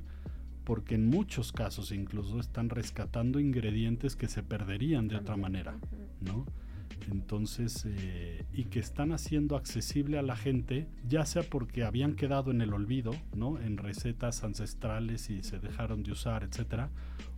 porque 0.65 0.95
en 0.95 1.07
muchos 1.07 1.53
casos 1.53 1.91
incluso 1.91 2.39
están 2.39 2.69
rescatando 2.69 3.41
ingredientes 3.41 4.15
que 4.15 4.29
se 4.29 4.43
perderían 4.43 5.09
de 5.09 5.17
otra 5.17 5.39
manera, 5.39 5.79
¿no? 6.21 6.45
Entonces, 7.11 7.85
eh, 7.87 8.45
y 8.53 8.65
que 8.65 8.79
están 8.79 9.13
haciendo 9.13 9.57
accesible 9.57 10.19
a 10.19 10.23
la 10.23 10.37
gente, 10.37 10.89
ya 11.07 11.25
sea 11.27 11.43
porque 11.43 11.85
habían 11.85 12.15
quedado 12.15 12.51
en 12.51 12.61
el 12.61 12.73
olvido, 12.73 13.13
¿no? 13.35 13.59
En 13.61 13.77
recetas 13.77 14.45
ancestrales 14.45 15.31
y 15.31 15.43
se 15.43 15.59
dejaron 15.59 16.03
de 16.03 16.13
usar, 16.13 16.45
etcétera, 16.45 16.91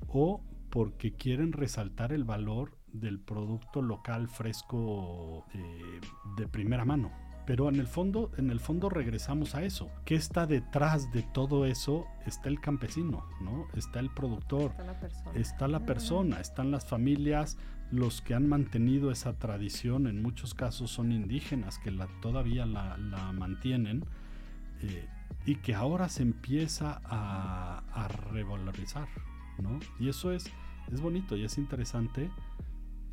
o 0.09 0.43
porque 0.71 1.13
quieren 1.13 1.53
resaltar 1.53 2.13
el 2.13 2.25
valor 2.25 2.77
del 2.93 3.21
producto 3.21 3.83
local 3.83 4.29
fresco 4.29 5.45
eh, 5.55 6.01
de 6.37 6.49
primera 6.49 6.85
mano. 6.85 7.13
Pero 7.47 7.69
en 7.69 7.77
el 7.77 7.87
fondo, 7.87 8.31
en 8.39 8.51
el 8.51 8.59
fondo 8.59 8.89
regresamos 8.89 9.55
a 9.55 9.63
eso. 9.63 9.91
¿Qué 10.07 10.15
está 10.15 10.47
detrás 10.47 11.13
de 11.13 11.23
todo 11.23 11.67
eso? 11.67 12.07
Está 12.27 12.49
el 12.49 12.59
campesino, 12.61 13.27
¿no? 13.43 13.67
Está 13.77 14.01
el 14.01 14.11
productor, 14.11 14.73
está 14.73 14.87
la 14.87 14.99
persona, 14.99 15.33
está 15.35 15.69
la 15.69 15.81
persona 15.81 16.41
están 16.41 16.71
las 16.71 16.87
familias, 16.87 17.59
los 17.95 18.23
que 18.23 18.35
han 18.35 18.49
mantenido 18.49 19.11
esa 19.11 19.35
tradición. 19.39 20.07
En 20.07 20.23
muchos 20.23 20.55
casos 20.55 20.91
son 20.91 21.13
indígenas 21.13 21.79
que 21.79 21.91
la, 21.91 22.07
todavía 22.21 22.67
la, 22.67 22.97
mantienen 23.33 24.05
eh, 24.83 25.09
y 25.47 25.57
que 25.57 25.75
ahora 25.75 26.09
se 26.09 26.23
empieza 26.23 27.01
a, 27.05 27.83
a 27.93 28.09
revalorizar, 28.09 29.09
¿no? 29.59 29.79
Y 29.99 30.09
eso 30.09 30.33
es, 30.33 30.51
es 30.93 31.01
bonito 31.01 31.37
y 31.37 31.45
es 31.45 31.59
interesante 31.59 32.31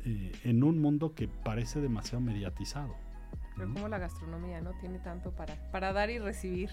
eh, 0.04 0.32
en 0.42 0.64
un 0.64 0.80
mundo 0.80 1.14
que 1.14 1.28
parece 1.28 1.80
demasiado 1.80 2.20
mediatizado. 2.20 2.96
Pero 3.56 3.72
como 3.72 3.88
la 3.88 3.98
gastronomía, 3.98 4.60
¿no? 4.60 4.72
Tiene 4.80 4.98
tanto 4.98 5.30
para, 5.30 5.54
para 5.70 5.92
dar 5.92 6.10
y 6.10 6.18
recibir, 6.18 6.70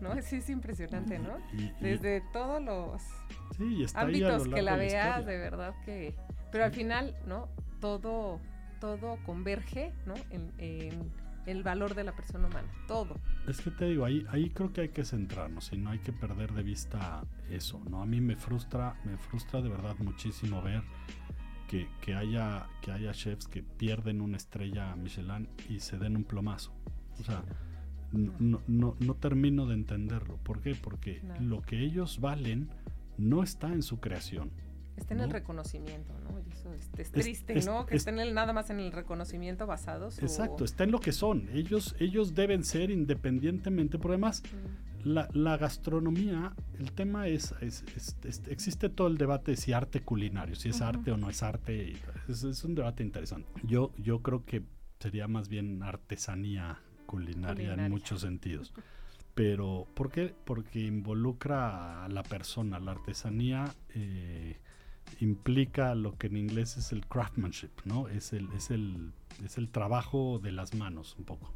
¿no? 0.00 0.20
Sí, 0.22 0.36
es 0.36 0.50
impresionante, 0.50 1.18
¿no? 1.18 1.38
Desde 1.80 2.22
todos 2.32 2.62
los 2.62 3.02
ámbitos 3.94 4.46
que 4.48 4.62
la, 4.62 4.76
veas, 4.76 5.26
de 5.26 5.38
verdad 5.38 5.74
que... 5.84 6.14
Pero 6.50 6.64
al 6.64 6.72
final, 6.72 7.16
¿no? 7.26 7.48
Todo, 7.80 8.40
todo 8.80 9.18
converge, 9.24 9.92
¿no? 10.06 10.14
En, 10.30 10.52
en, 10.58 11.10
el 11.46 11.62
valor 11.62 11.94
de 11.94 12.04
la 12.04 12.12
persona 12.12 12.48
humana, 12.48 12.68
todo. 12.86 13.16
Es 13.48 13.60
que 13.62 13.70
te 13.70 13.86
digo, 13.86 14.04
ahí, 14.04 14.26
ahí 14.28 14.50
creo 14.50 14.72
que 14.72 14.82
hay 14.82 14.88
que 14.90 15.04
centrarnos 15.04 15.72
y 15.72 15.78
no 15.78 15.90
hay 15.90 15.98
que 15.98 16.12
perder 16.12 16.52
de 16.52 16.62
vista 16.62 17.24
eso, 17.48 17.80
¿no? 17.88 18.02
A 18.02 18.06
mí 18.06 18.20
me 18.20 18.36
frustra, 18.36 18.94
me 19.04 19.16
frustra 19.16 19.62
de 19.62 19.70
verdad 19.70 19.96
muchísimo 19.98 20.60
ver 20.62 20.82
que, 22.00 22.14
haya, 22.14 22.66
que 22.80 22.90
haya 22.90 23.12
chefs 23.12 23.46
que 23.46 23.62
pierden 23.62 24.20
una 24.20 24.36
estrella 24.36 24.94
Michelin 24.96 25.48
y 25.68 25.80
se 25.80 25.98
den 25.98 26.16
un 26.16 26.24
plomazo. 26.24 26.72
O 27.20 27.24
sea, 27.24 27.44
no, 28.12 28.60
no, 28.66 28.96
no 28.98 29.14
termino 29.14 29.66
de 29.66 29.74
entenderlo. 29.74 30.36
¿Por 30.38 30.60
qué? 30.60 30.74
Porque 30.74 31.22
lo 31.40 31.62
que 31.62 31.78
ellos 31.78 32.20
valen 32.20 32.70
no 33.18 33.42
está 33.42 33.68
en 33.68 33.82
su 33.82 34.00
creación. 34.00 34.50
Está 35.00 35.14
en 35.14 35.20
el 35.20 35.30
reconocimiento, 35.30 36.12
¿no? 36.20 36.38
eso 36.52 36.72
es, 36.74 37.10
triste, 37.10 37.54
¿no? 37.64 37.86
Que 37.86 37.96
estén 37.96 38.16
nada 38.34 38.52
más 38.52 38.68
en 38.68 38.80
el 38.80 38.92
reconocimiento 38.92 39.66
basado. 39.66 40.08
Exacto, 40.20 40.64
está 40.64 40.84
en 40.84 40.90
lo 40.90 41.00
que 41.00 41.12
son. 41.12 41.48
Ellos, 41.54 41.96
ellos 41.98 42.34
deben 42.34 42.64
ser 42.64 42.90
independientemente, 42.90 43.98
por 43.98 44.10
demás, 44.10 44.42
la, 45.02 45.56
gastronomía, 45.56 46.52
el 46.78 46.92
tema 46.92 47.28
es, 47.28 47.54
existe 48.48 48.90
todo 48.90 49.08
el 49.08 49.16
debate 49.16 49.52
de 49.52 49.56
si 49.56 49.72
arte 49.72 50.02
culinario, 50.02 50.54
si 50.54 50.68
es 50.68 50.82
arte 50.82 51.10
o 51.12 51.16
no 51.16 51.30
es 51.30 51.42
arte, 51.42 51.94
es, 52.28 52.64
un 52.64 52.74
debate 52.74 53.02
interesante. 53.02 53.48
Yo, 53.64 53.92
yo 53.96 54.20
creo 54.20 54.44
que 54.44 54.62
sería 54.98 55.28
más 55.28 55.48
bien 55.48 55.82
artesanía 55.82 56.78
culinaria, 57.06 57.72
en 57.72 57.90
muchos 57.90 58.20
sentidos. 58.20 58.74
Pero, 59.34 59.86
¿por 59.94 60.10
qué? 60.10 60.34
Porque 60.44 60.80
involucra 60.80 62.04
a 62.04 62.08
la 62.08 62.22
persona. 62.22 62.78
La 62.78 62.90
artesanía 62.90 63.72
eh, 63.94 64.58
implica 65.20 65.94
lo 65.94 66.16
que 66.16 66.28
en 66.28 66.36
inglés 66.36 66.76
es 66.76 66.92
el 66.92 67.06
craftsmanship, 67.06 67.70
¿no? 67.84 68.08
Es 68.08 68.32
el, 68.32 68.48
es 68.52 68.70
el, 68.70 69.12
es 69.44 69.58
el 69.58 69.68
trabajo 69.70 70.38
de 70.42 70.52
las 70.52 70.74
manos, 70.74 71.16
un 71.18 71.24
poco. 71.24 71.52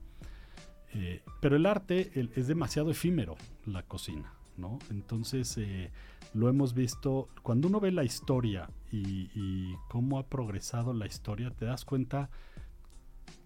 Eh, 0.94 1.22
pero 1.40 1.56
el 1.56 1.66
arte 1.66 2.10
es 2.36 2.46
demasiado 2.46 2.90
efímero, 2.90 3.36
la 3.66 3.82
cocina, 3.82 4.32
¿no? 4.56 4.78
Entonces, 4.90 5.56
eh, 5.58 5.90
lo 6.34 6.48
hemos 6.48 6.74
visto, 6.74 7.28
cuando 7.42 7.68
uno 7.68 7.80
ve 7.80 7.90
la 7.90 8.04
historia 8.04 8.68
y, 8.92 9.74
cómo 9.88 10.18
ha 10.18 10.26
progresado 10.26 10.92
la 10.92 11.06
historia, 11.06 11.50
te 11.50 11.64
das 11.64 11.84
cuenta 11.84 12.30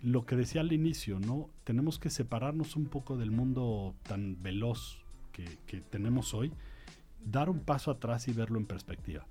lo 0.03 0.27
que 0.27 0.37
decía 0.37 0.61
al 0.61 0.73
inicio, 0.73 1.19
¿no? 1.21 1.49
Tenemos 1.65 1.99
que 1.99 2.11
separarnos 2.11 2.77
un 2.77 2.87
poco 2.87 3.17
del 3.17 3.31
mundo 3.31 3.95
tan 4.03 4.43
veloz 4.43 4.99
que, 5.33 5.81
tenemos 5.81 6.35
hoy, 6.35 6.53
dar 7.25 7.49
un 7.49 7.61
paso 7.61 7.91
atrás 7.91 8.29
y 8.29 8.33
verlo 8.33 8.59
en 8.59 8.67
perspectiva. 8.67 9.27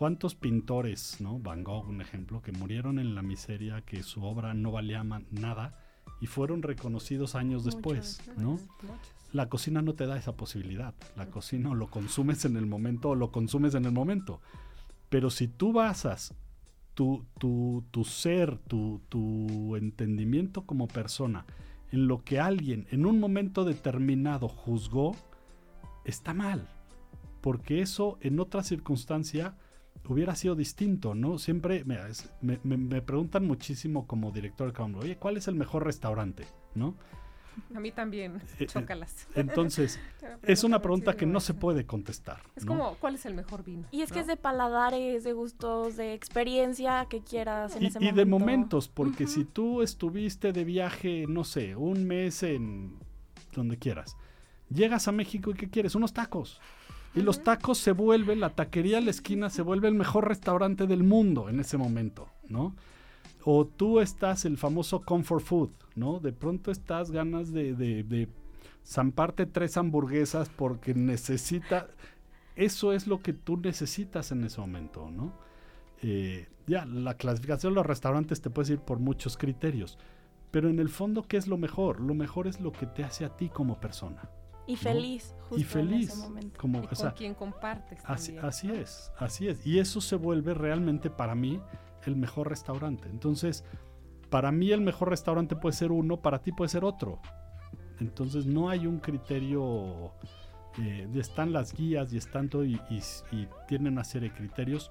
¿Cuántos 0.00 0.34
pintores, 0.34 1.20
¿no? 1.20 1.38
Van 1.38 1.62
Gogh, 1.62 1.86
un 1.90 2.00
ejemplo, 2.00 2.40
que 2.40 2.52
murieron 2.52 2.98
en 2.98 3.14
la 3.14 3.20
miseria, 3.20 3.82
que 3.82 4.02
su 4.02 4.24
obra 4.24 4.54
no 4.54 4.72
valía 4.72 5.04
nada, 5.04 5.78
y 6.22 6.26
fueron 6.26 6.62
reconocidos 6.62 7.34
años 7.34 7.66
después, 7.66 8.22
¿no? 8.38 8.58
La 9.34 9.50
cocina 9.50 9.82
no 9.82 9.92
te 9.92 10.06
da 10.06 10.16
esa 10.16 10.38
posibilidad. 10.38 10.94
La 11.16 11.26
cocina 11.26 11.72
o 11.72 11.74
lo 11.74 11.88
consumes 11.88 12.46
en 12.46 12.56
el 12.56 12.64
momento 12.64 13.10
o 13.10 13.14
lo 13.14 13.30
consumes 13.30 13.74
en 13.74 13.84
el 13.84 13.92
momento. 13.92 14.40
Pero 15.10 15.28
si 15.28 15.48
tú 15.48 15.74
basas 15.74 16.34
tu, 16.94 17.26
tu, 17.38 17.84
tu 17.90 18.04
ser, 18.04 18.56
tu, 18.56 19.02
tu 19.10 19.76
entendimiento 19.76 20.62
como 20.62 20.88
persona 20.88 21.44
en 21.92 22.08
lo 22.08 22.24
que 22.24 22.40
alguien 22.40 22.86
en 22.90 23.04
un 23.04 23.20
momento 23.20 23.66
determinado 23.66 24.48
juzgó, 24.48 25.14
está 26.06 26.32
mal. 26.32 26.70
Porque 27.42 27.82
eso 27.82 28.16
en 28.22 28.40
otra 28.40 28.62
circunstancia 28.62 29.56
hubiera 30.08 30.34
sido 30.34 30.54
distinto, 30.54 31.14
¿no? 31.14 31.38
Siempre 31.38 31.84
me, 31.84 31.98
me, 32.64 33.02
preguntan 33.02 33.46
muchísimo 33.46 34.06
como 34.06 34.30
director 34.30 34.72
de 34.72 34.98
oye, 34.98 35.16
¿cuál 35.16 35.36
es 35.36 35.48
el 35.48 35.54
mejor 35.54 35.84
restaurante? 35.84 36.46
¿No? 36.74 36.94
A 37.74 37.80
mí 37.80 37.92
también, 37.92 38.36
Eh, 38.36 38.40
eh, 38.60 38.66
chócalas. 38.66 39.26
Entonces, 39.34 40.00
es 40.42 40.64
una 40.64 40.80
pregunta 40.80 41.16
que 41.16 41.26
no 41.26 41.40
se 41.40 41.54
puede 41.54 41.84
contestar. 41.84 42.40
Es 42.56 42.64
¿no? 42.64 42.72
como, 42.72 42.94
¿cuál 42.96 43.16
es 43.16 43.26
el 43.26 43.34
mejor 43.34 43.64
vino? 43.64 43.86
Y 43.90 44.02
es 44.02 44.10
que 44.10 44.16
¿no? 44.16 44.20
es 44.22 44.26
de 44.26 44.36
paladares, 44.36 45.24
de 45.24 45.32
gustos, 45.32 45.96
de 45.96 46.14
experiencia 46.14 47.06
que 47.08 47.22
quieras 47.22 47.76
en 47.76 47.82
Y, 47.82 47.86
ese 47.86 47.98
y 47.98 48.02
momento. 48.02 48.18
de 48.18 48.24
momentos, 48.26 48.88
porque 48.88 49.26
si 49.26 49.44
tú 49.44 49.82
estuviste 49.82 50.52
de 50.52 50.64
viaje, 50.64 51.26
no 51.28 51.44
sé, 51.44 51.76
un 51.76 52.06
mes 52.06 52.42
en 52.42 52.98
donde 53.52 53.76
quieras, 53.78 54.16
llegas 54.70 55.08
a 55.08 55.12
México 55.12 55.50
y 55.50 55.54
¿qué 55.54 55.68
quieres? 55.68 55.94
Unos 55.94 56.12
tacos. 56.12 56.60
Y 57.14 57.22
los 57.22 57.42
tacos 57.42 57.78
se 57.78 57.92
vuelven, 57.92 58.40
la 58.40 58.50
taquería 58.50 58.98
a 58.98 59.00
la 59.00 59.10
esquina 59.10 59.50
se 59.50 59.62
vuelve 59.62 59.88
el 59.88 59.94
mejor 59.94 60.28
restaurante 60.28 60.86
del 60.86 61.02
mundo 61.02 61.48
en 61.48 61.58
ese 61.58 61.76
momento, 61.76 62.28
¿no? 62.48 62.76
O 63.44 63.66
tú 63.66 64.00
estás 64.00 64.44
el 64.44 64.58
famoso 64.58 65.00
comfort 65.00 65.44
food, 65.44 65.70
¿no? 65.96 66.20
De 66.20 66.32
pronto 66.32 66.70
estás 66.70 67.10
ganas 67.10 67.52
de, 67.52 67.74
de, 67.74 68.04
de 68.04 68.28
zamparte 68.86 69.46
tres 69.46 69.76
hamburguesas 69.76 70.48
porque 70.48 70.94
necesita... 70.94 71.88
Eso 72.54 72.92
es 72.92 73.06
lo 73.06 73.20
que 73.20 73.32
tú 73.32 73.56
necesitas 73.56 74.32
en 74.32 74.44
ese 74.44 74.60
momento, 74.60 75.10
¿no? 75.10 75.32
Eh, 76.02 76.46
ya, 76.66 76.84
la 76.84 77.14
clasificación 77.14 77.72
de 77.72 77.76
los 77.76 77.86
restaurantes 77.86 78.40
te 78.40 78.50
puedes 78.50 78.70
ir 78.70 78.80
por 78.80 78.98
muchos 78.98 79.36
criterios. 79.36 79.98
Pero 80.50 80.68
en 80.68 80.78
el 80.78 80.88
fondo, 80.88 81.26
¿qué 81.26 81.36
es 81.36 81.46
lo 81.46 81.56
mejor? 81.56 82.00
Lo 82.00 82.14
mejor 82.14 82.46
es 82.46 82.60
lo 82.60 82.72
que 82.72 82.86
te 82.86 83.02
hace 83.02 83.24
a 83.24 83.36
ti 83.36 83.48
como 83.48 83.80
persona. 83.80 84.28
Y 84.72 84.76
feliz, 84.76 85.34
justo 85.40 85.56
y 85.58 85.62
en 85.62 85.66
feliz. 85.66 86.08
ese 86.10 86.18
momento. 86.18 86.60
Como, 86.60 86.78
Y 86.80 86.84
o 86.84 86.88
con 86.88 86.96
sea, 86.96 87.12
quien 87.12 87.34
compartes 87.34 88.00
así, 88.04 88.36
así 88.38 88.70
es, 88.70 89.12
así 89.18 89.48
es. 89.48 89.66
Y 89.66 89.78
eso 89.78 90.00
se 90.00 90.16
vuelve 90.16 90.54
realmente 90.54 91.10
para 91.10 91.34
mí 91.34 91.60
el 92.06 92.16
mejor 92.16 92.48
restaurante. 92.48 93.08
Entonces, 93.08 93.64
para 94.30 94.52
mí 94.52 94.70
el 94.70 94.80
mejor 94.80 95.10
restaurante 95.10 95.56
puede 95.56 95.74
ser 95.74 95.90
uno, 95.92 96.20
para 96.22 96.40
ti 96.40 96.52
puede 96.52 96.68
ser 96.68 96.84
otro. 96.84 97.20
Entonces 97.98 98.46
no 98.46 98.70
hay 98.70 98.86
un 98.86 98.98
criterio, 99.00 100.12
eh, 100.78 101.06
están 101.16 101.52
las 101.52 101.74
guías 101.74 102.12
y 102.12 102.16
están 102.16 102.48
todo 102.48 102.64
y, 102.64 102.80
y- 102.88 103.02
y 103.36 103.48
tienen 103.68 103.92
una 103.94 104.04
serie 104.04 104.30
de 104.30 104.34
criterios, 104.36 104.90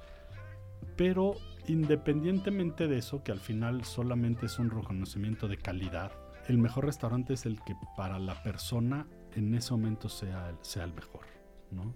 pero 0.96 1.36
independientemente 1.68 2.88
de 2.88 2.98
eso, 2.98 3.24
que 3.24 3.32
al 3.32 3.40
final 3.40 3.84
solamente 3.86 4.46
es 4.46 4.60
un 4.60 4.70
reconocimiento 4.70 5.48
de 5.48 5.58
calidad, 5.58 6.12
el 6.48 6.58
mejor 6.58 6.86
restaurante 6.86 7.34
es 7.34 7.46
el 7.46 7.62
que 7.64 7.76
para 7.96 8.20
la 8.20 8.42
persona 8.44 9.08
en 9.36 9.54
ese 9.56 9.72
momento 9.72 10.10
sea, 10.10 10.50
el- 10.50 10.58
sea 10.62 10.84
el 10.84 10.94
mejor, 10.94 11.26
¿no? 11.72 11.94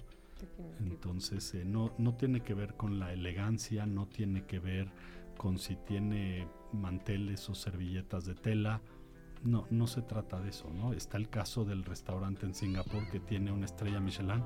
Entonces 0.80 1.54
eh, 1.54 1.64
no, 1.66 1.94
no 1.98 2.16
tiene 2.16 2.42
que 2.42 2.54
ver 2.54 2.76
con 2.76 3.00
la 3.00 3.14
elegancia, 3.14 3.86
no 3.86 4.08
tiene 4.08 4.46
que 4.46 4.60
ver 4.60 4.90
con 5.38 5.58
si 5.58 5.76
tiene 5.76 6.48
manteles 6.74 7.50
o 7.50 7.56
servilletas 7.56 8.26
de 8.26 8.36
tela. 8.36 8.82
No, 9.44 9.66
no 9.70 9.88
se 9.88 10.02
trata 10.02 10.40
de 10.40 10.50
eso, 10.50 10.70
¿no? 10.70 10.94
Está 10.94 11.18
el 11.18 11.30
caso 11.30 11.66
del 11.66 11.84
restaurante 11.84 12.46
en 12.46 12.54
Singapur 12.54 13.10
que 13.10 13.20
tiene 13.20 13.52
una 13.52 13.66
estrella 13.66 14.00
Michelin 14.00 14.44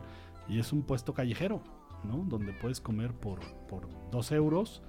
y 0.47 0.59
es 0.59 0.71
un 0.73 0.83
puesto 0.83 1.13
callejero, 1.13 1.63
¿no? 2.03 2.17
Donde 2.27 2.53
puedes 2.53 2.79
comer 2.81 3.13
por, 3.13 3.39
por 3.67 3.87
dos 4.11 4.31
euros 4.31 4.81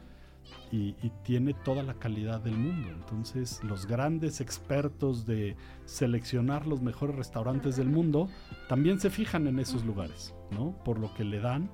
y, 0.71 0.95
y 1.03 1.13
tiene 1.23 1.55
toda 1.55 1.83
la 1.83 1.95
calidad 1.95 2.41
del 2.41 2.57
mundo. 2.57 2.89
Entonces 2.91 3.63
los 3.65 3.87
grandes 3.87 4.41
expertos 4.41 5.27
de 5.27 5.57
seleccionar 5.85 6.67
los 6.67 6.83
mejores 6.83 7.17
restaurantes 7.17 7.77
del 7.77 7.89
mundo 7.89 8.29
también 8.69 9.01
se 9.01 9.11
fijan 9.11 9.47
en 9.47 9.59
esos 9.59 9.85
lugares, 9.85 10.35
¿no? 10.51 10.73
Por 10.85 10.99
lo 10.99 11.13
que 11.15 11.25
le 11.25 11.41
dan 11.41 11.71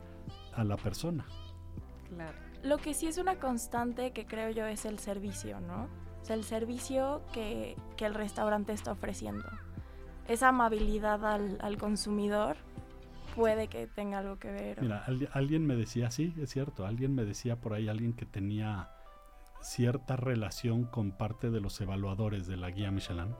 a 0.54 0.64
la 0.64 0.76
persona. 0.76 1.26
Claro. 2.08 2.38
Lo 2.62 2.78
que 2.78 2.94
sí 2.94 3.06
es 3.06 3.18
una 3.18 3.38
constante 3.38 4.12
que 4.12 4.26
creo 4.26 4.50
yo 4.50 4.66
es 4.66 4.86
el 4.86 4.98
servicio, 4.98 5.60
¿no? 5.60 5.88
O 6.22 6.24
sea, 6.24 6.36
el 6.36 6.44
servicio 6.44 7.20
que, 7.32 7.76
que 7.96 8.06
el 8.06 8.14
restaurante 8.14 8.72
está 8.72 8.92
ofreciendo. 8.92 9.44
Esa 10.28 10.48
amabilidad 10.48 11.26
al, 11.26 11.58
al 11.60 11.76
consumidor 11.76 12.56
puede 13.34 13.68
que 13.68 13.86
tenga 13.86 14.18
algo 14.18 14.38
que 14.38 14.50
ver. 14.50 14.80
Mira, 14.82 15.04
al- 15.06 15.28
alguien 15.32 15.66
me 15.66 15.76
decía, 15.76 16.10
sí, 16.10 16.34
es 16.40 16.50
cierto, 16.50 16.86
alguien 16.86 17.14
me 17.14 17.24
decía 17.24 17.60
por 17.60 17.74
ahí, 17.74 17.88
alguien 17.88 18.12
que 18.14 18.26
tenía 18.26 18.90
cierta 19.60 20.16
relación 20.16 20.84
con 20.84 21.12
parte 21.12 21.50
de 21.50 21.60
los 21.60 21.80
evaluadores 21.80 22.46
de 22.46 22.56
la 22.56 22.70
guía 22.70 22.90
Michelin, 22.90 23.34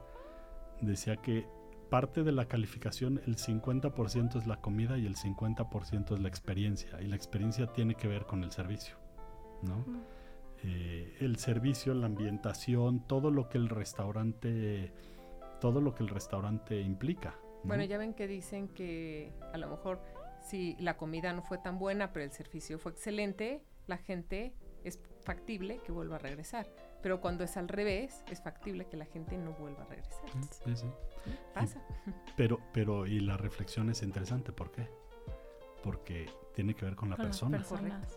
decía 0.81 1.17
que 1.17 1.47
parte 1.89 2.23
de 2.23 2.31
la 2.31 2.45
calificación, 2.45 3.21
el 3.27 3.37
50% 3.37 4.37
es 4.39 4.47
la 4.47 4.57
comida 4.59 4.97
y 4.97 5.05
el 5.05 5.15
50% 5.15 6.15
es 6.15 6.19
la 6.19 6.27
experiencia, 6.27 6.99
y 7.01 7.07
la 7.07 7.15
experiencia 7.15 7.67
tiene 7.67 7.95
que 7.95 8.07
ver 8.07 8.25
con 8.25 8.43
el 8.43 8.51
servicio, 8.51 8.95
¿no? 9.61 9.77
Mm. 9.77 10.01
eh, 10.63 11.17
el 11.19 11.37
servicio, 11.37 11.93
la 11.93 12.07
ambientación, 12.07 13.05
todo 13.05 13.29
lo 13.29 13.47
que 13.49 13.59
el 13.59 13.69
restaurante, 13.69 14.91
todo 15.61 15.79
lo 15.79 15.93
que 15.93 16.01
el 16.03 16.09
restaurante 16.09 16.81
implica. 16.81 17.35
¿No? 17.65 17.67
Bueno, 17.69 17.83
ya 17.83 17.97
ven 17.97 18.13
que 18.13 18.27
dicen 18.27 18.67
que 18.69 19.33
a 19.53 19.57
lo 19.57 19.67
mejor 19.69 20.01
si 20.41 20.75
la 20.79 20.95
comida 20.97 21.33
no 21.33 21.41
fue 21.41 21.57
tan 21.57 21.79
buena, 21.79 22.13
pero 22.13 22.23
el 22.25 22.31
servicio 22.31 22.77
fue 22.79 22.91
excelente, 22.91 23.63
la 23.87 23.97
gente 23.97 24.53
es 24.83 24.99
factible 25.23 25.79
que 25.79 25.91
vuelva 25.91 26.15
a 26.17 26.19
regresar. 26.19 26.67
Pero 27.01 27.21
cuando 27.21 27.43
es 27.43 27.57
al 27.57 27.67
revés, 27.67 28.23
es 28.31 28.41
factible 28.41 28.85
que 28.87 28.97
la 28.97 29.05
gente 29.05 29.37
no 29.37 29.51
vuelva 29.53 29.83
a 29.83 29.85
regresar. 29.85 30.21
Sí, 30.63 30.75
sí. 30.75 30.85
Pasa. 31.53 31.79
Pero, 32.35 32.59
pero, 32.73 33.05
y 33.07 33.19
la 33.19 33.37
reflexión 33.37 33.89
es 33.89 34.01
interesante, 34.03 34.51
¿por 34.51 34.71
qué? 34.71 34.87
Porque 35.83 36.27
tiene 36.53 36.73
que 36.75 36.85
ver 36.85 36.95
con 36.95 37.09
la 37.09 37.15
Con 37.15 37.25
persona. 37.25 37.63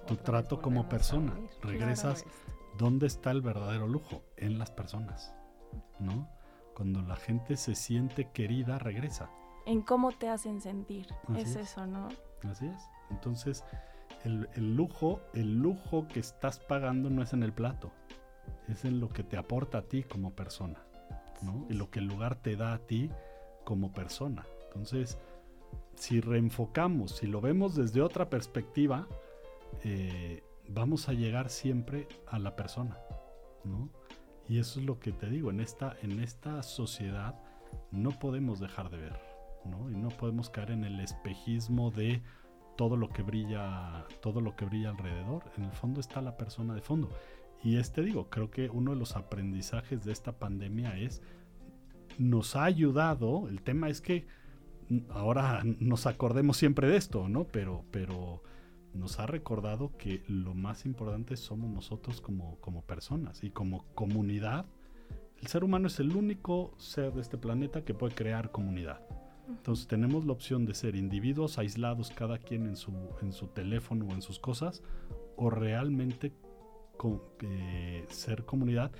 Tu 0.06 0.16
trato 0.16 0.60
como 0.60 0.88
persona. 0.88 1.34
Regresas- 1.62 2.22
Claro. 2.22 2.38
¿Dónde 2.78 3.06
está 3.06 3.30
el 3.30 3.42
verdadero 3.42 3.88
lujo? 3.88 4.22
En 4.36 4.58
las 4.58 4.70
personas, 4.70 5.34
¿no? 5.98 6.28
Cuando 6.78 7.02
la 7.02 7.16
gente 7.16 7.56
se 7.56 7.74
siente 7.74 8.30
querida, 8.30 8.78
regresa. 8.78 9.28
En 9.66 9.82
cómo 9.82 10.12
te 10.12 10.28
hacen 10.28 10.60
sentir. 10.60 11.08
Es, 11.36 11.56
es. 11.56 11.56
eso, 11.56 11.88
¿no? 11.88 12.06
Así 12.48 12.66
es. 12.66 12.80
Entonces, 13.10 13.64
el, 14.24 14.48
el 14.54 14.76
lujo, 14.76 15.20
el 15.34 15.58
lujo 15.58 16.06
que 16.06 16.20
estás 16.20 16.60
pagando 16.60 17.10
no 17.10 17.24
es 17.24 17.32
en 17.32 17.42
el 17.42 17.52
plato, 17.52 17.90
es 18.68 18.84
en 18.84 19.00
lo 19.00 19.08
que 19.08 19.24
te 19.24 19.36
aporta 19.36 19.78
a 19.78 19.82
ti 19.82 20.04
como 20.04 20.36
persona, 20.36 20.80
¿no? 21.42 21.66
Y 21.68 21.74
lo 21.74 21.90
que 21.90 21.98
el 21.98 22.06
lugar 22.06 22.36
te 22.36 22.54
da 22.54 22.74
a 22.74 22.78
ti 22.78 23.10
como 23.64 23.92
persona. 23.92 24.46
Entonces, 24.68 25.18
si 25.96 26.20
reenfocamos, 26.20 27.16
si 27.16 27.26
lo 27.26 27.40
vemos 27.40 27.74
desde 27.74 28.02
otra 28.02 28.30
perspectiva, 28.30 29.08
eh, 29.82 30.44
vamos 30.68 31.08
a 31.08 31.12
llegar 31.12 31.50
siempre 31.50 32.06
a 32.28 32.38
la 32.38 32.54
persona, 32.54 32.98
¿no? 33.64 33.90
Y 34.48 34.58
eso 34.58 34.80
es 34.80 34.86
lo 34.86 34.98
que 34.98 35.12
te 35.12 35.28
digo, 35.28 35.50
en 35.50 35.60
esta, 35.60 35.96
en 36.02 36.20
esta 36.20 36.62
sociedad 36.62 37.38
no 37.90 38.10
podemos 38.18 38.60
dejar 38.60 38.90
de 38.90 38.96
ver, 38.96 39.20
¿no? 39.64 39.90
Y 39.90 39.96
no 39.96 40.08
podemos 40.08 40.48
caer 40.48 40.70
en 40.70 40.84
el 40.84 41.00
espejismo 41.00 41.90
de 41.90 42.22
todo 42.76 42.96
lo 42.96 43.10
que 43.10 43.22
brilla, 43.22 44.06
todo 44.22 44.40
lo 44.40 44.56
que 44.56 44.64
brilla 44.64 44.90
alrededor. 44.90 45.44
En 45.56 45.64
el 45.64 45.72
fondo 45.72 46.00
está 46.00 46.22
la 46.22 46.36
persona 46.36 46.74
de 46.74 46.80
fondo. 46.80 47.10
Y 47.62 47.76
este 47.76 48.02
digo, 48.02 48.30
creo 48.30 48.50
que 48.50 48.70
uno 48.70 48.92
de 48.92 48.96
los 48.96 49.16
aprendizajes 49.16 50.04
de 50.04 50.12
esta 50.12 50.38
pandemia 50.38 50.96
es 50.96 51.20
nos 52.18 52.56
ha 52.56 52.64
ayudado. 52.64 53.48
El 53.48 53.62
tema 53.62 53.88
es 53.88 54.00
que 54.00 54.26
mm, 54.88 55.10
ahora 55.10 55.62
nos 55.64 56.06
acordemos 56.06 56.56
siempre 56.56 56.88
de 56.88 56.96
esto, 56.96 57.28
¿no? 57.28 57.44
Pero, 57.44 57.84
pero 57.90 58.42
nos 58.94 59.18
ha 59.20 59.26
recordado 59.26 59.96
que 59.96 60.22
lo 60.26 60.54
más 60.54 60.86
importante 60.86 61.36
somos 61.36 61.70
nosotros 61.70 62.20
como, 62.20 62.56
como 62.60 62.82
personas 62.82 63.44
y 63.44 63.50
como 63.50 63.84
comunidad. 63.94 64.66
El 65.40 65.46
ser 65.46 65.62
humano 65.62 65.86
es 65.86 66.00
el 66.00 66.16
único 66.16 66.74
ser 66.78 67.12
de 67.12 67.20
este 67.20 67.38
planeta 67.38 67.84
que 67.84 67.94
puede 67.94 68.14
crear 68.14 68.50
comunidad. 68.50 69.00
Entonces 69.48 69.86
tenemos 69.86 70.26
la 70.26 70.32
opción 70.32 70.66
de 70.66 70.74
ser 70.74 70.96
individuos 70.96 71.58
aislados, 71.58 72.10
cada 72.10 72.38
quien 72.38 72.66
en 72.66 72.76
su, 72.76 72.92
en 73.22 73.32
su 73.32 73.46
teléfono 73.46 74.06
o 74.06 74.12
en 74.12 74.20
sus 74.20 74.38
cosas, 74.38 74.82
o 75.36 75.48
realmente 75.48 76.32
co- 76.96 77.34
eh, 77.40 78.04
ser 78.08 78.44
comunidad. 78.44 78.90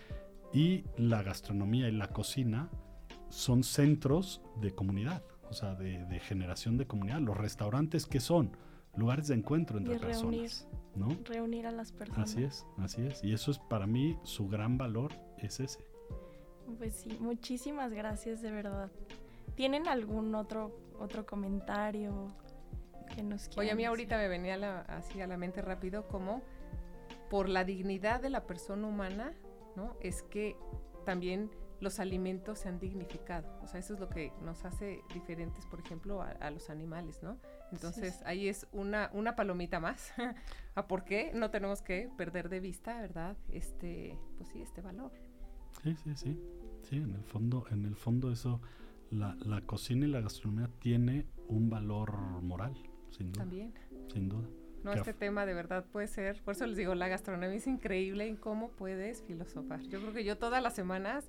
Y 0.53 0.85
la 0.97 1.23
gastronomía 1.23 1.89
y 1.89 1.93
la 1.93 2.09
cocina 2.09 2.71
son 3.29 3.63
centros 3.63 4.41
de 4.61 4.75
comunidad, 4.75 5.23
o 5.51 5.53
sea, 5.53 5.75
de, 5.75 6.07
de 6.07 6.21
generación 6.21 6.79
de 6.79 6.87
comunidad. 6.87 7.21
Los 7.21 7.37
restaurantes 7.37 8.07
que 8.07 8.21
son 8.21 8.57
lugares 8.99 9.29
de 9.29 9.35
encuentro 9.35 9.79
entre 9.79 9.95
Y 9.95 9.99
reunir. 9.99 10.41
personas, 10.43 10.69
¿no? 10.97 11.09
Reunir 11.25 11.67
a 11.67 11.73
las 11.73 11.93
personas. 11.93 12.31
Así 12.31 12.43
es, 12.45 12.67
así 12.79 13.07
es. 13.07 13.23
Y 13.25 13.33
eso 13.33 13.51
es 13.51 13.59
para 13.59 13.87
mí 13.87 14.19
su 14.25 14.49
gran 14.49 14.77
valor 14.79 15.13
es 15.39 15.61
ese. 15.61 15.81
Pues 16.79 16.95
sí, 16.95 17.17
muchísimas 17.21 17.93
gracias 17.93 18.43
de 18.43 18.51
verdad. 18.51 18.91
¿Tienen 19.55 19.89
algún 19.89 20.35
otro 20.35 20.87
otro 21.01 21.25
comentario 21.25 22.27
que 23.15 23.23
nos 23.23 23.45
quieran 23.49 23.61
Oye, 23.61 23.71
a 23.71 23.75
mí 23.75 23.83
decir? 23.83 23.89
ahorita 23.89 24.17
me 24.19 24.27
venía 24.29 24.57
la- 24.57 24.81
así 24.81 25.21
a 25.21 25.27
la 25.29 25.37
mente 25.37 25.63
rápido 25.63 26.09
como 26.09 26.43
por 27.31 27.49
la 27.49 27.65
dignidad 27.65 28.21
de 28.21 28.31
la 28.31 28.47
persona 28.47 28.87
humana, 28.89 29.33
¿no? 29.77 29.97
Es 30.01 30.23
que 30.25 30.57
también 31.05 31.51
los 31.81 32.01
alimentos 32.01 32.61
se 32.61 32.69
han 32.69 32.79
dignificado. 32.79 33.49
O 33.63 33.67
sea, 33.67 33.81
eso 33.81 33.95
es 33.95 34.01
lo 34.01 34.09
que 34.09 34.33
nos 34.43 34.65
hace 34.65 35.03
diferentes, 35.15 35.67
por 35.67 35.81
ejemplo, 35.81 36.23
a, 36.23 36.31
a 36.31 36.51
los 36.51 36.71
animales, 36.71 37.23
¿no? 37.23 37.39
Entonces, 37.73 38.15
sí. 38.15 38.23
ahí 38.25 38.49
es 38.49 38.67
una, 38.73 39.11
una 39.13 39.37
palomita 39.37 39.81
más. 39.81 40.13
¿A 40.75 40.87
por 40.87 41.05
qué 41.05 41.33
no 41.35 41.51
tenemos 41.51 41.83
que 41.83 42.11
perder 42.17 42.49
de 42.49 42.61
vista, 42.61 43.01
verdad? 43.01 43.37
Este, 43.53 44.19
pues 44.37 44.49
sí, 44.51 44.63
este 44.63 44.81
valor. 44.81 45.13
Sí, 45.83 45.95
sí, 46.03 46.15
sí. 46.15 46.41
Sí, 46.83 46.97
en 46.97 47.15
el 47.15 47.25
fondo, 47.25 47.67
en 47.71 47.85
el 47.85 47.97
fondo 47.97 48.33
eso 48.33 48.61
la, 49.11 49.37
la 49.41 49.61
cocina 49.63 50.07
y 50.07 50.11
la 50.11 50.21
gastronomía 50.21 50.71
tiene 50.81 51.27
un 51.49 51.71
valor 51.71 52.13
moral, 52.43 52.75
sin 53.11 53.33
duda. 53.33 53.43
También. 53.43 53.75
Sin 54.13 54.29
duda. 54.29 54.49
No, 54.85 54.93
este 54.93 55.13
tema 55.13 55.45
de 55.45 55.55
verdad 55.55 55.85
puede 55.87 56.07
ser, 56.07 56.41
por 56.43 56.55
eso 56.55 56.67
les 56.67 56.77
digo, 56.77 56.95
la 56.95 57.09
gastronomía 57.09 57.57
es 57.57 57.67
increíble 57.67 58.27
en 58.29 58.37
cómo 58.37 58.71
puedes 58.71 59.23
filosofar. 59.23 59.83
Yo 59.83 60.01
creo 60.01 60.13
que 60.13 60.25
yo 60.25 60.39
todas 60.39 60.63
las 60.63 60.75
semanas, 60.75 61.29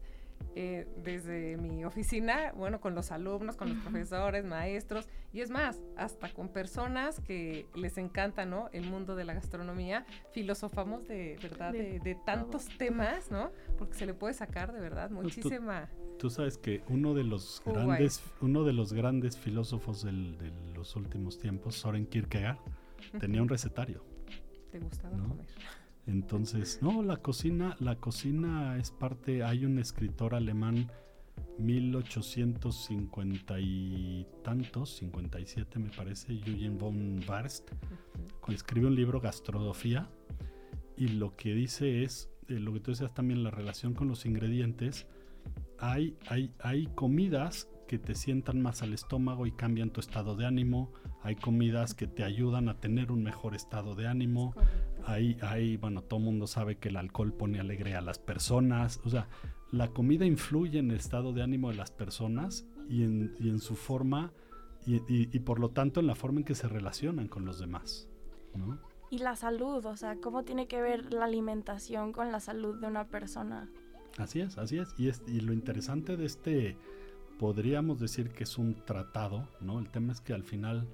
eh, 0.56 0.88
desde 1.04 1.58
mi 1.58 1.86
oficina, 1.86 2.52
bueno, 2.56 2.80
con 2.82 2.95
los 2.95 3.12
alumnos, 3.12 3.56
con 3.56 3.69
los 3.69 3.78
profesores, 3.84 4.45
maestros, 4.45 5.08
y 5.32 5.41
es 5.41 5.49
más, 5.52 5.82
hasta 5.95 6.34
con 6.34 6.49
personas 6.49 7.19
que 7.19 7.67
les 7.75 7.97
encanta, 7.97 8.45
¿no? 8.45 8.69
El 8.73 8.84
mundo 8.89 9.15
de 9.15 9.25
la 9.25 9.34
gastronomía, 9.34 10.06
filosofamos 10.34 11.08
de 11.08 11.38
verdad, 11.41 11.71
De 11.71 11.84
de, 11.93 11.99
de 11.99 12.15
tantos 12.15 12.67
temas, 12.78 13.30
¿no? 13.32 13.52
Porque 13.78 13.95
se 13.97 14.06
le 14.06 14.13
puede 14.13 14.34
sacar 14.34 14.73
de 14.73 14.80
verdad 14.80 15.10
Pues 15.10 15.36
tú- 15.36 15.41
muchísima... 15.41 15.89
Tú 16.17 16.30
sabes 16.30 16.58
que 16.58 16.84
uno 16.89 17.13
de 17.13 17.23
los 17.23 17.62
a 17.65 17.71
grandes, 17.71 18.21
uno 18.41 18.65
de 18.65 18.73
los 18.73 18.91
grandes 18.91 19.38
filósofos 19.38 20.04
del- 20.04 20.38
de 20.38 20.52
los 20.73 20.95
últimos 20.97 21.38
tiempos, 21.39 21.75
Soren 21.75 22.06
Kierkegaard, 22.06 22.58
tenía 23.21 23.41
un 23.41 23.47
recetario. 23.47 24.04
Te 24.69 24.80
gustaba 24.80 25.15
¿no? 25.15 25.30
comer. 25.30 25.45
Entonces, 26.10 26.80
no, 26.82 27.04
la 27.04 27.17
cocina, 27.17 27.76
la 27.80 27.98
cocina 27.98 28.78
es 28.78 28.89
parte. 28.89 29.43
Hay 29.43 29.63
un 29.63 29.78
escritor 29.78 30.34
alemán, 30.34 30.91
1850 31.60 33.60
y 33.60 34.26
tantos, 34.43 34.98
57 34.98 35.78
me 35.78 35.89
parece, 35.89 36.34
Eugen 36.34 36.80
von 36.80 37.24
Barst, 37.28 37.69
que 38.45 38.56
escribe 38.56 38.88
un 38.88 38.95
libro 38.95 39.22
Gastrosofía 39.22 40.10
y 40.98 41.10
lo 41.10 41.36
que 41.36 41.54
dice 41.54 42.04
es, 42.04 42.32
eh, 42.48 42.60
lo 42.60 42.74
que 42.74 42.80
tú 42.80 42.91
decías 42.91 43.13
también, 43.13 43.43
la 43.43 43.52
relación 43.52 43.93
con 43.93 44.08
los 44.08 44.26
ingredientes. 44.26 45.06
Hay, 45.78 46.17
hay, 46.28 46.52
hay 46.60 46.88
comidas 46.88 47.69
que 47.88 48.00
te 48.00 48.15
sientan 48.15 48.62
más 48.62 48.82
al 48.82 48.93
estómago 48.93 49.45
y 49.45 49.52
cambian 49.52 49.91
tu 49.91 50.00
estado 50.00 50.36
de 50.36 50.45
ánimo. 50.45 50.91
Hay 51.22 51.36
comidas 51.36 51.93
que 51.93 52.08
te 52.08 52.24
ayudan 52.24 52.67
a 52.67 52.80
tener 52.80 53.12
un 53.12 53.24
mejor 53.24 53.56
estado 53.56 53.95
de 53.95 54.08
ánimo. 54.08 54.54
Hay, 55.10 55.38
hay, 55.41 55.78
bueno, 55.78 56.02
todo 56.02 56.19
el 56.19 56.26
mundo 56.26 56.45
sabe 56.48 56.78
que 56.78 56.89
el 56.89 56.98
alcohol 56.98 57.34
pone 57.34 57.60
alegre 57.60 57.95
a 57.95 58.02
las 58.02 58.19
personas. 58.19 59.00
O 59.06 59.10
sea, 59.10 59.28
la 59.72 59.88
comida 59.89 60.26
influye 60.26 60.80
en 60.80 60.91
el 60.91 60.98
estado 60.98 61.34
de 61.34 61.41
ánimo 61.41 61.69
de 61.69 61.76
las 61.76 61.91
personas 61.91 62.65
y 62.88 63.04
en, 63.04 63.34
y 63.39 63.50
en 63.50 63.60
su 63.60 63.76
forma 63.76 64.32
y, 64.86 64.95
y- 65.12 65.30
y 65.32 65.39
por 65.39 65.60
lo 65.60 65.69
tanto 65.69 66.00
en 66.00 66.08
la 66.08 66.15
forma 66.15 66.39
en 66.39 66.45
que 66.45 66.56
se 66.56 66.67
relacionan 66.67 67.28
con 67.28 67.45
los 67.45 67.60
demás. 67.60 68.08
¿no? 68.56 68.80
Y 69.12 69.19
la 69.19 69.36
salud, 69.36 69.86
o 69.86 69.95
sea, 69.95 70.15
¿cómo 70.22 70.43
tiene 70.43 70.67
que 70.67 70.82
ver 70.82 71.12
la 71.13 71.26
alimentación 71.26 72.13
con 72.13 72.32
la 72.32 72.39
salud 72.39 72.80
de 72.80 72.88
una 72.88 73.08
persona? 73.08 73.69
Así 74.17 74.41
es, 74.41 74.58
así 74.58 74.78
es. 74.78 74.93
Y, 74.98 75.08
es. 75.10 75.22
y 75.28 75.39
lo 75.41 75.54
interesante 75.54 76.17
de 76.17 76.26
este, 76.26 76.78
podríamos 77.39 78.00
decir 78.00 78.30
que 78.30 78.43
es 78.43 78.58
un 78.58 78.76
tratado, 78.86 79.48
¿no? 79.62 79.80
El 79.80 79.89
tema 79.89 80.13
es 80.13 80.22
que 80.22 80.34
al 80.34 80.43
final 80.43 80.88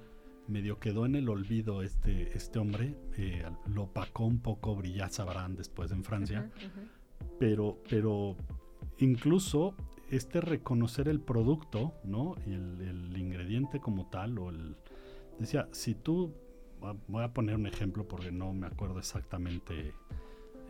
medio 0.48 0.80
quedó 0.80 1.06
en 1.06 1.16
el 1.16 1.30
olvido 1.30 1.82
este, 1.82 2.36
este 2.36 2.60
hombre, 2.60 2.96
eh, 3.18 3.44
lo 3.68 3.84
opacó 3.84 4.26
un 4.26 4.40
poco 4.40 4.76
Brillat 4.76 5.12
Savarin 5.12 5.56
después 5.56 5.92
en 5.92 6.04
Francia. 6.04 6.52
Pero, 7.40 7.82
pero 7.90 8.36
incluso 9.00 9.76
este 10.10 10.42
reconocer 10.42 11.08
el 11.08 11.20
producto, 11.20 11.94
¿no? 12.04 12.36
Y 12.46 12.54
el, 12.54 12.82
el 12.82 13.18
ingrediente 13.18 13.80
como 13.80 14.08
tal, 14.10 14.38
o 14.38 14.50
el... 14.50 14.76
Decía, 15.40 15.68
si 15.72 15.96
tú, 15.96 16.34
voy 17.08 17.24
a 17.24 17.34
poner 17.34 17.56
un 17.56 17.68
ejemplo 17.68 18.08
porque 18.08 18.32
no 18.32 18.54
me 18.54 18.68
acuerdo 18.68 19.00
exactamente 19.00 19.94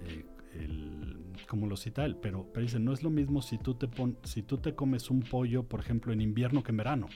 eh, 0.06 0.26
el, 0.54 1.18
cómo 1.48 1.68
lo 1.68 1.76
cita 1.76 2.06
él, 2.06 2.16
pero, 2.16 2.48
pero 2.54 2.64
dice, 2.64 2.80
no 2.80 2.94
es 2.94 3.04
lo 3.04 3.10
mismo 3.10 3.42
si 3.42 3.58
tú, 3.58 3.76
te 3.76 3.88
pon, 3.88 4.18
si 4.24 4.42
tú 4.42 4.58
te 4.58 4.76
comes 4.76 5.10
un 5.10 5.22
pollo, 5.22 5.64
por 5.64 5.80
ejemplo, 5.80 6.14
en 6.14 6.22
invierno 6.22 6.64
que 6.64 6.72
en 6.72 6.78
verano, 6.78 7.08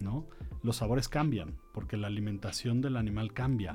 ¿no? 0.00 0.26
Los 0.62 0.76
sabores 0.76 1.08
cambian, 1.08 1.58
porque 1.72 1.96
la 1.96 2.06
alimentación 2.06 2.80
del 2.80 2.96
animal 2.96 3.32
cambia 3.32 3.74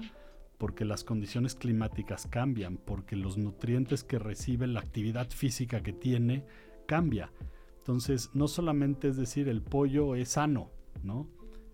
porque 0.58 0.86
las 0.86 1.04
condiciones 1.04 1.56
climáticas 1.56 2.28
cambian, 2.28 2.78
porque 2.78 3.16
los 3.16 3.38
nutrientes 3.38 4.04
que 4.04 4.20
recibe 4.20 4.68
la 4.68 4.80
actividad 4.80 5.30
física 5.30 5.84
que 5.84 5.94
tiene 5.94 6.46
cambia. 6.88 7.32
Entonces, 7.80 8.32
no 8.34 8.48
solamente 8.48 9.08
es 9.08 9.18
decir 9.18 9.50
el 9.50 9.62
pollo 9.62 10.16
es 10.16 10.30
sano, 10.30 10.72
¿no? 11.04 11.28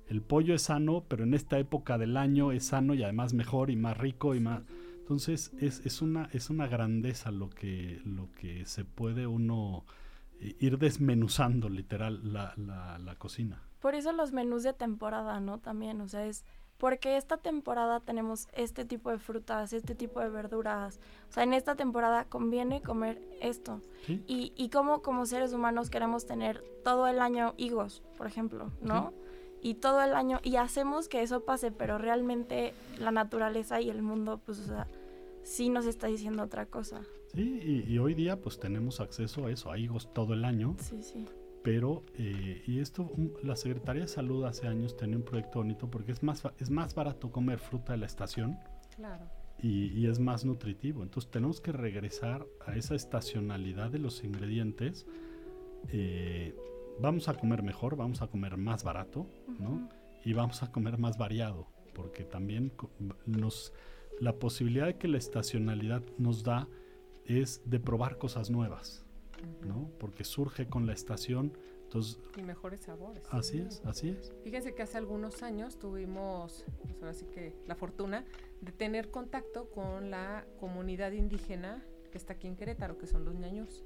El 0.08 0.22
pollo 0.22 0.54
es 0.54 0.64
sano, 0.64 1.06
pero 1.08 1.24
en 1.24 1.34
esta 1.34 1.58
época 1.60 1.98
del 1.98 2.18
año 2.18 2.52
es 2.52 2.66
sano 2.66 2.94
y 2.94 3.04
además 3.04 3.34
mejor 3.34 3.72
y 3.72 3.78
más 3.78 3.98
rico 3.98 4.36
y 4.36 4.42
más. 4.42 4.64
Entonces, 5.00 5.52
es, 5.60 6.02
una, 6.02 6.30
es 6.34 6.50
una 6.50 6.68
grandeza 6.68 7.32
lo 7.32 7.50
que, 7.50 8.02
lo 8.06 8.32
que 8.34 8.66
se 8.66 8.86
puede 8.86 9.28
uno 9.28 9.86
eh, 10.40 10.56
ir 10.60 10.78
desmenuzando 10.78 11.70
literal 11.70 12.34
la, 12.34 12.54
la 12.58 13.16
cocina. 13.16 13.64
Por 13.84 13.96
eso 13.96 14.14
los 14.14 14.32
menús 14.32 14.64
de 14.64 14.72
temporada, 14.72 15.42
¿no? 15.42 15.58
También, 15.58 16.00
o 16.00 16.08
sea, 16.08 16.26
es 16.26 16.46
porque 16.78 17.18
esta 17.18 17.36
temporada 17.36 18.00
tenemos 18.00 18.48
este 18.54 18.86
tipo 18.86 19.10
de 19.10 19.20
frutas, 19.20 19.74
este 19.74 19.94
tipo 19.94 20.22
de 20.22 20.30
verduras. 20.30 21.02
O 21.28 21.34
sea, 21.34 21.44
en 21.44 21.54
esta 21.54 21.76
temporada 21.76 22.24
conviene 22.24 22.82
comer 22.82 23.22
esto. 23.42 23.82
¿sí? 24.06 24.24
Y, 24.26 24.54
y 24.56 24.70
como 24.70 25.02
como 25.02 25.26
seres 25.26 25.52
humanos 25.52 25.90
queremos 25.90 26.26
tener 26.26 26.64
todo 26.86 27.08
el 27.08 27.20
año 27.20 27.56
higos, 27.58 28.02
por 28.18 28.26
ejemplo, 28.26 28.72
¿no? 28.80 29.12
Y 29.62 29.74
todo 29.74 30.02
el 30.02 30.14
año, 30.14 30.40
y 30.44 30.56
hacemos 30.56 31.10
que 31.10 31.22
eso 31.22 31.44
pase, 31.44 31.74
pero 31.74 31.98
realmente 31.98 32.74
la 32.98 33.12
naturaleza 33.12 33.82
y 33.82 33.90
el 33.90 34.02
mundo, 34.02 34.40
pues, 34.46 34.60
o 34.60 34.64
sea, 34.64 34.88
sí 35.42 35.68
nos 35.68 35.88
está 35.88 36.08
diciendo 36.08 36.42
otra 36.44 36.68
cosa. 36.68 37.02
Sí, 37.34 37.84
y, 37.86 37.94
y 37.94 38.00
hoy 38.00 38.14
día 38.14 38.40
pues 38.40 38.62
tenemos 38.62 39.02
acceso 39.02 39.48
a 39.48 39.52
eso, 39.52 39.74
a 39.74 39.78
higos 39.78 40.14
todo 40.14 40.34
el 40.34 40.46
año. 40.46 40.74
Sí, 40.80 41.04
sí. 41.04 41.28
Pero 41.64 42.04
eh, 42.18 42.62
y 42.68 42.80
esto 42.80 43.12
la 43.42 43.56
Secretaría 43.56 44.04
de 44.04 44.08
Salud 44.08 44.44
hace 44.46 44.68
años 44.68 44.98
tenía 44.98 45.18
un 45.18 45.24
proyecto 45.24 45.60
bonito 45.60 45.90
porque 45.90 46.12
es 46.12 46.22
más 46.24 46.44
es 46.60 46.70
más 46.70 46.94
barato 46.96 47.32
comer 47.32 47.60
fruta 47.60 47.94
de 47.94 48.00
la 48.00 48.06
estación 48.06 48.58
Claro. 48.96 49.26
y, 49.62 49.88
y 50.00 50.08
es 50.08 50.20
más 50.20 50.44
nutritivo 50.46 51.02
entonces 51.04 51.32
tenemos 51.32 51.62
que 51.62 51.72
regresar 51.72 52.46
a 52.68 52.76
esa 52.76 52.96
estacionalidad 52.96 53.90
de 53.92 54.00
los 54.00 54.24
ingredientes 54.24 55.06
Eh, 55.92 56.56
vamos 57.00 57.28
a 57.28 57.34
comer 57.34 57.62
mejor 57.64 57.96
vamos 57.98 58.22
a 58.22 58.28
comer 58.28 58.56
más 58.58 58.84
barato 58.84 59.26
no 59.60 59.90
y 60.24 60.32
vamos 60.34 60.64
a 60.64 60.72
comer 60.72 60.98
más 60.98 61.18
variado 61.18 61.68
porque 61.94 62.24
también 62.24 62.72
nos 63.26 63.74
la 64.22 64.34
posibilidad 64.34 64.86
de 64.86 64.98
que 64.98 65.08
la 65.08 65.18
estacionalidad 65.18 66.02
nos 66.18 66.44
da 66.44 66.68
es 67.26 67.62
de 67.66 67.80
probar 67.80 68.18
cosas 68.18 68.50
nuevas. 68.50 69.03
¿No? 69.62 69.90
Porque 70.00 70.24
surge 70.24 70.68
con 70.68 70.86
la 70.86 70.94
estación, 70.94 71.54
entonces 71.84 72.20
Y 72.38 72.42
mejores 72.42 72.82
sabores. 72.82 73.24
así 73.30 73.60
es, 73.60 73.82
así 73.86 74.10
es. 74.10 74.34
Fíjense 74.44 74.74
que 74.74 74.82
hace 74.82 74.98
algunos 74.98 75.44
años 75.44 75.78
tuvimos, 75.78 76.66
pues 76.82 76.96
ahora 77.02 77.14
sí 77.14 77.26
que 77.26 77.56
la 77.68 77.76
fortuna 77.76 78.26
de 78.62 78.72
tener 78.72 79.12
contacto 79.12 79.70
con 79.70 80.10
la 80.10 80.46
comunidad 80.60 81.12
indígena 81.12 81.84
que 82.12 82.18
está 82.18 82.34
aquí 82.34 82.48
en 82.48 82.56
Querétaro, 82.56 82.98
que 82.98 83.08
son 83.08 83.26
los 83.26 83.36
ñañús. 83.36 83.84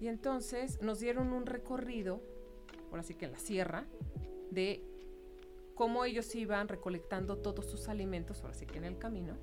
Y 0.00 0.08
entonces 0.08 0.80
nos 0.82 1.00
dieron 1.00 1.32
un 1.32 1.46
recorrido, 1.46 2.22
ahora 2.90 3.02
sí 3.02 3.14
que 3.14 3.24
en 3.26 3.32
la 3.32 3.38
sierra, 3.38 3.86
de 4.50 4.82
cómo 5.74 6.04
ellos 6.04 6.34
iban 6.34 6.68
recolectando 6.68 7.38
todos 7.38 7.66
sus 7.66 7.88
alimentos, 7.88 8.40
ahora 8.42 8.54
sí 8.54 8.66
que 8.66 8.78
en 8.78 8.84
el 8.84 8.98
camino. 8.98 9.34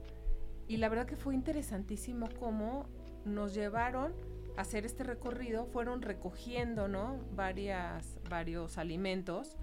Y 0.67 0.77
la 0.77 0.89
verdad 0.89 1.05
que 1.05 1.15
fue 1.15 1.35
interesantísimo 1.35 2.29
cómo 2.39 2.87
nos 3.25 3.53
llevaron 3.53 4.13
hacer 4.57 4.85
este 4.85 5.03
recorrido, 5.03 5.65
fueron 5.65 6.01
recogiendo, 6.01 6.87
¿no? 6.87 7.19
Varias, 7.35 8.19
varios 8.29 8.77
alimentos, 8.77 9.57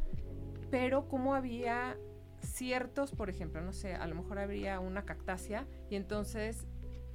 pero 0.71 1.09
cómo 1.09 1.35
había 1.35 1.97
ciertos, 2.41 3.13
por 3.13 3.31
ejemplo, 3.31 3.61
no 3.61 3.73
sé, 3.73 3.95
a 3.95 4.07
lo 4.07 4.15
mejor 4.15 4.39
habría 4.39 4.81
una 4.81 5.05
cactácea 5.05 5.67
y 5.91 5.97
entonces 5.97 6.67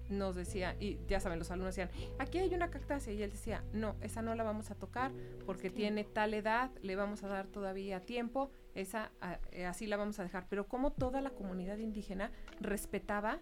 nos 0.10 0.36
decía, 0.38 0.78
y 0.80 1.00
ya 1.10 1.20
saben, 1.20 1.38
los 1.38 1.52
alumnos 1.52 1.76
decían, 1.76 1.90
aquí 2.18 2.38
hay 2.38 2.56
una 2.56 2.70
cactácea, 2.70 3.14
y 3.14 3.22
él 3.22 3.30
decía, 3.30 3.66
no, 3.74 3.98
esa 4.00 4.22
no 4.22 4.36
la 4.36 4.44
vamos 4.46 4.72
a 4.72 4.76
tocar 4.76 5.12
porque 5.46 5.70
tiene 5.70 6.06
tal 6.06 6.34
edad, 6.34 6.72
le 6.82 6.96
vamos 6.96 7.26
a 7.26 7.28
dar 7.28 7.48
todavía 7.48 8.00
tiempo, 8.06 8.50
esa 8.74 9.12
a- 9.20 9.40
eh, 9.52 9.66
así 9.66 9.86
la 9.86 9.98
vamos 9.98 10.18
a 10.20 10.24
dejar, 10.24 10.48
pero 10.50 10.66
como 10.68 10.94
toda 10.94 11.20
la 11.20 11.32
comunidad 11.32 11.78
indígena 11.80 12.32
respetaba 12.62 13.40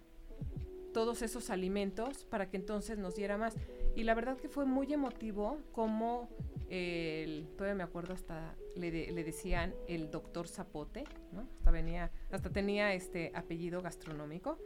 todos 0.91 1.21
esos 1.21 1.51
alimentos 1.51 2.25
para 2.25 2.49
que 2.49 2.57
entonces 2.57 2.97
nos 2.97 3.15
diera 3.15 3.37
más. 3.37 3.55
Y 3.95 4.03
la 4.03 4.13
verdad 4.13 4.37
que 4.37 4.49
fue 4.49 4.65
muy 4.65 4.91
emotivo 4.93 5.59
como 5.71 6.29
el, 6.69 7.47
todavía 7.55 7.75
me 7.75 7.83
acuerdo 7.83 8.13
hasta 8.13 8.55
le, 8.75 8.91
de- 8.91 9.11
le 9.11 9.23
decían 9.23 9.73
el 9.87 10.11
doctor 10.11 10.47
Zapote, 10.47 11.05
¿no? 11.31 11.47
Hasta 11.59 11.71
venía, 11.71 12.11
hasta 12.31 12.49
tenía 12.49 12.93
este 12.93 13.31
apellido 13.33 13.81
gastronómico, 13.81 14.57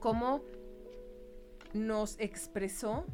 como 0.00 0.42
nos 1.74 2.18
expresó 2.18 3.04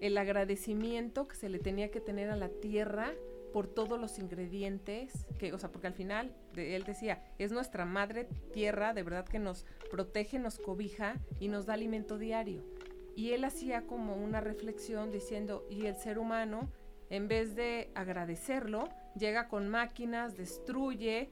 el 0.00 0.16
agradecimiento 0.16 1.26
que 1.26 1.34
se 1.36 1.48
le 1.48 1.58
tenía 1.58 1.90
que 1.90 2.00
tener 2.00 2.30
a 2.30 2.36
la 2.36 2.48
tierra 2.48 3.12
por 3.52 3.66
todos 3.66 3.98
los 4.00 4.18
ingredientes 4.20 5.26
que, 5.38 5.52
o 5.52 5.58
sea, 5.58 5.72
porque 5.72 5.88
al 5.88 5.94
final 5.94 6.32
él 6.54 6.84
decía, 6.84 7.24
es 7.38 7.50
nuestra 7.50 7.84
madre 7.84 8.28
tierra, 8.52 8.94
de 8.94 9.02
verdad 9.02 9.26
que 9.26 9.40
nos 9.40 9.66
protege, 9.90 10.38
nos 10.38 10.58
cobija 10.60 11.16
y 11.40 11.48
nos 11.48 11.66
da 11.66 11.74
alimento 11.74 12.16
diario. 12.16 12.62
Y 13.16 13.32
él 13.32 13.44
hacía 13.44 13.86
como 13.86 14.16
una 14.16 14.40
reflexión 14.40 15.10
diciendo, 15.10 15.66
y 15.70 15.86
el 15.86 15.96
ser 15.96 16.18
humano, 16.18 16.70
en 17.10 17.28
vez 17.28 17.54
de 17.56 17.90
agradecerlo, 17.94 18.88
llega 19.16 19.48
con 19.48 19.68
máquinas, 19.68 20.36
destruye, 20.36 21.30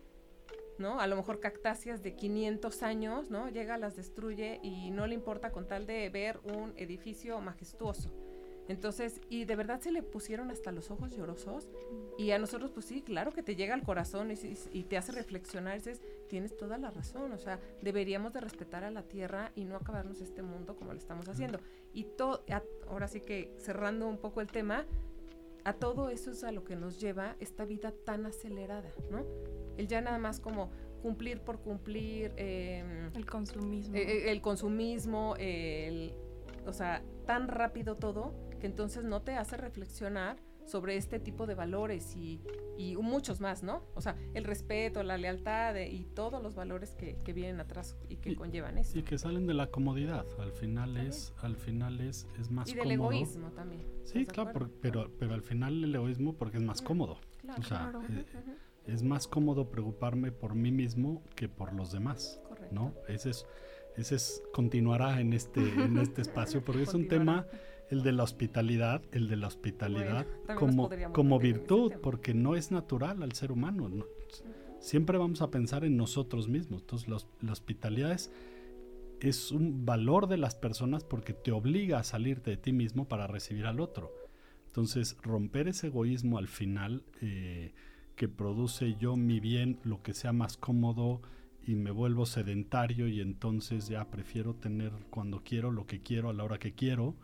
¿no? 0.78 1.00
A 1.00 1.06
lo 1.06 1.16
mejor 1.16 1.40
cactáceas 1.40 2.02
de 2.02 2.14
500 2.14 2.82
años, 2.82 3.30
¿no? 3.30 3.48
Llega, 3.48 3.78
las 3.78 3.96
destruye 3.96 4.60
y 4.62 4.90
no 4.90 5.06
le 5.06 5.14
importa 5.14 5.50
con 5.50 5.66
tal 5.66 5.86
de 5.86 6.08
ver 6.10 6.40
un 6.44 6.72
edificio 6.76 7.40
majestuoso. 7.40 8.12
Entonces, 8.68 9.22
y 9.30 9.46
de 9.46 9.56
verdad 9.56 9.80
se 9.80 9.90
le 9.90 10.02
pusieron 10.02 10.50
hasta 10.50 10.72
los 10.72 10.90
ojos 10.90 11.16
llorosos. 11.16 11.70
Y 12.18 12.32
a 12.32 12.38
nosotros, 12.38 12.70
pues 12.70 12.84
sí, 12.84 13.00
claro 13.00 13.32
que 13.32 13.42
te 13.42 13.56
llega 13.56 13.72
al 13.72 13.82
corazón 13.82 14.30
y, 14.30 14.82
te 14.84 14.96
hace 14.98 15.12
reflexionar. 15.12 15.74
Y 15.74 15.78
dices, 15.78 16.02
tienes 16.28 16.54
toda 16.54 16.76
la 16.76 16.90
razón. 16.90 17.32
O 17.32 17.38
sea, 17.38 17.58
deberíamos 17.80 18.34
de 18.34 18.40
respetar 18.40 18.84
a 18.84 18.90
la 18.90 19.02
tierra 19.02 19.52
y 19.54 19.64
no 19.64 19.76
acabarnos 19.76 20.20
este 20.20 20.42
mundo 20.42 20.76
como 20.76 20.92
lo 20.92 20.98
estamos 20.98 21.28
haciendo. 21.28 21.60
Y 21.94 22.04
todo, 22.04 22.44
ahora 22.88 23.08
sí 23.08 23.22
que 23.22 23.54
cerrando 23.56 24.06
un 24.06 24.18
poco 24.18 24.42
el 24.42 24.48
tema, 24.48 24.84
a 25.64 25.72
todo 25.72 26.10
eso 26.10 26.30
es 26.30 26.44
a 26.44 26.52
lo 26.52 26.62
que 26.64 26.76
nos 26.76 27.00
lleva 27.00 27.36
esta 27.40 27.64
vida 27.64 27.92
tan 28.04 28.26
acelerada, 28.26 28.92
¿no? 29.10 29.24
El 29.78 29.88
ya 29.88 30.02
nada 30.02 30.18
más 30.18 30.40
como 30.40 30.70
cumplir 31.00 31.40
por 31.40 31.60
cumplir. 31.60 32.32
Em, 32.36 33.14
el 33.14 33.24
consumismo. 33.24 33.94
El, 33.94 34.08
e, 34.08 34.30
el 34.30 34.42
consumismo, 34.42 35.36
el, 35.38 36.12
o 36.66 36.72
sea, 36.72 37.02
tan 37.24 37.48
rápido 37.48 37.94
todo 37.94 38.47
que 38.58 38.66
entonces 38.66 39.04
no 39.04 39.22
te 39.22 39.34
hace 39.34 39.56
reflexionar 39.56 40.36
sobre 40.68 40.96
este 40.96 41.18
tipo 41.18 41.46
de 41.46 41.54
valores 41.54 42.14
y, 42.16 42.40
muchos 43.02 43.40
más, 43.40 43.62
¿no? 43.62 43.82
O 43.94 44.00
sea, 44.00 44.16
el 44.34 44.44
respeto, 44.44 45.02
la 45.02 45.16
lealtad 45.16 45.74
y 45.76 46.04
todos 46.04 46.42
los 46.42 46.54
valores 46.54 46.94
que, 46.94 47.32
vienen 47.32 47.60
atrás 47.60 47.96
y 48.08 48.16
que 48.16 48.36
conllevan 48.36 48.78
eso. 48.78 48.98
Y 48.98 49.02
que 49.02 49.18
salen 49.18 49.46
de 49.46 49.54
la 49.54 49.68
comodidad, 49.68 50.26
al 50.38 50.52
final 50.52 50.96
es, 50.96 51.32
al 51.38 51.56
final 51.56 52.00
es, 52.00 52.26
es 52.38 52.50
más 52.50 52.68
cómodo. 52.68 52.84
Y 52.84 52.88
del 52.88 52.92
egoísmo 52.92 53.50
también. 53.52 53.82
Sí, 54.04 54.26
claro, 54.26 54.70
pero, 54.80 55.10
pero 55.18 55.34
al 55.34 55.42
final 55.42 55.82
el 55.82 55.94
egoísmo 55.94 56.34
porque 56.34 56.58
es 56.58 56.62
más 56.62 56.82
cómodo. 56.82 57.18
o 57.58 57.62
sea, 57.62 57.92
eh, 58.10 58.24
es 58.86 59.02
más 59.02 59.26
cómodo 59.26 59.70
preocuparme 59.70 60.32
por 60.32 60.54
mí 60.54 60.70
mismo 60.70 61.24
que 61.34 61.48
por 61.48 61.72
los 61.72 61.92
demás, 61.92 62.40
Correcto. 62.48 62.74
¿no? 62.74 62.94
Ese 63.08 63.30
es, 63.30 63.46
ese 63.96 64.16
es, 64.16 64.42
continuará 64.52 65.20
en 65.20 65.32
este, 65.32 65.60
en 65.60 65.98
este 65.98 66.22
espacio 66.22 66.64
porque 66.64 66.82
es 66.82 66.94
un 66.94 67.08
tema 67.08 67.46
el 67.90 68.02
de 68.02 68.12
la 68.12 68.22
hospitalidad, 68.22 69.02
el 69.12 69.28
de 69.28 69.36
la 69.36 69.46
hospitalidad 69.46 70.26
como, 70.56 70.90
como 71.12 71.38
virtud, 71.38 71.92
porque 72.02 72.34
no 72.34 72.54
es 72.54 72.70
natural 72.70 73.22
al 73.22 73.32
ser 73.32 73.52
humano. 73.52 73.90
siempre 74.78 75.18
vamos 75.18 75.42
a 75.42 75.50
pensar 75.50 75.84
en 75.84 75.96
nosotros 75.96 76.48
mismos. 76.48 76.82
Entonces, 76.82 77.26
la 77.40 77.52
hospitalidad 77.52 78.12
es, 79.20 79.52
un 79.52 79.84
valor 79.84 80.28
de 80.28 80.36
las 80.36 80.54
personas 80.54 81.04
porque 81.04 81.32
te 81.32 81.50
obliga 81.50 81.98
a 81.98 82.04
salirte 82.04 82.50
de 82.50 82.56
ti 82.56 82.72
mismo 82.72 83.08
para 83.08 83.26
recibir 83.26 83.66
al 83.66 83.80
otro. 83.80 84.12
Entonces, 84.66 85.16
romper 85.22 85.68
ese 85.68 85.88
egoísmo 85.88 86.38
al 86.38 86.48
final 86.48 87.02
eh, 87.22 87.72
que 88.16 88.28
produce 88.28 88.96
yo 88.96 89.16
mi 89.16 89.40
bien, 89.40 89.80
lo 89.82 90.02
que 90.02 90.12
sea 90.12 90.32
más 90.32 90.56
cómodo, 90.56 91.22
y 91.66 91.74
me 91.74 91.90
vuelvo 91.90 92.24
sedentario 92.24 93.08
y 93.08 93.20
entonces 93.20 93.88
ya 93.88 94.10
prefiero 94.10 94.54
tener 94.54 94.90
cuando 95.10 95.42
quiero 95.44 95.70
lo 95.70 95.86
que 95.86 96.00
quiero 96.00 96.30
a 96.30 96.32
la 96.32 96.42
hora 96.42 96.58
que 96.58 96.72
quiero 96.72 97.14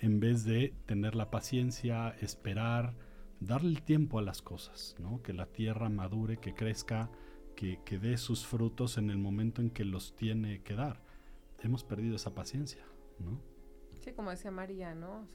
en 0.00 0.18
vez 0.18 0.44
de 0.44 0.74
tener 0.86 1.14
la 1.14 1.30
paciencia, 1.30 2.10
esperar, 2.20 2.94
darle 3.40 3.70
el 3.70 3.82
tiempo 3.82 4.18
a 4.18 4.22
las 4.22 4.42
cosas, 4.42 4.96
¿no? 4.98 5.22
que 5.22 5.32
la 5.32 5.46
tierra 5.46 5.88
madure, 5.88 6.38
que 6.38 6.54
crezca, 6.54 7.10
que, 7.54 7.98
dé 7.98 8.16
sus 8.16 8.46
frutos 8.46 8.96
en 8.96 9.10
el 9.10 9.18
momento 9.18 9.60
en 9.60 9.70
que 9.70 9.84
los 9.84 10.16
tiene 10.16 10.62
que 10.62 10.74
dar. 10.74 11.02
Hemos 11.62 11.84
perdido 11.84 12.16
esa 12.16 12.34
paciencia, 12.34 12.82
¿no? 13.18 13.38
Sí, 14.00 14.12
como 14.12 14.30
decía 14.30 14.50
María, 14.50 14.94
¿no? 14.94 15.28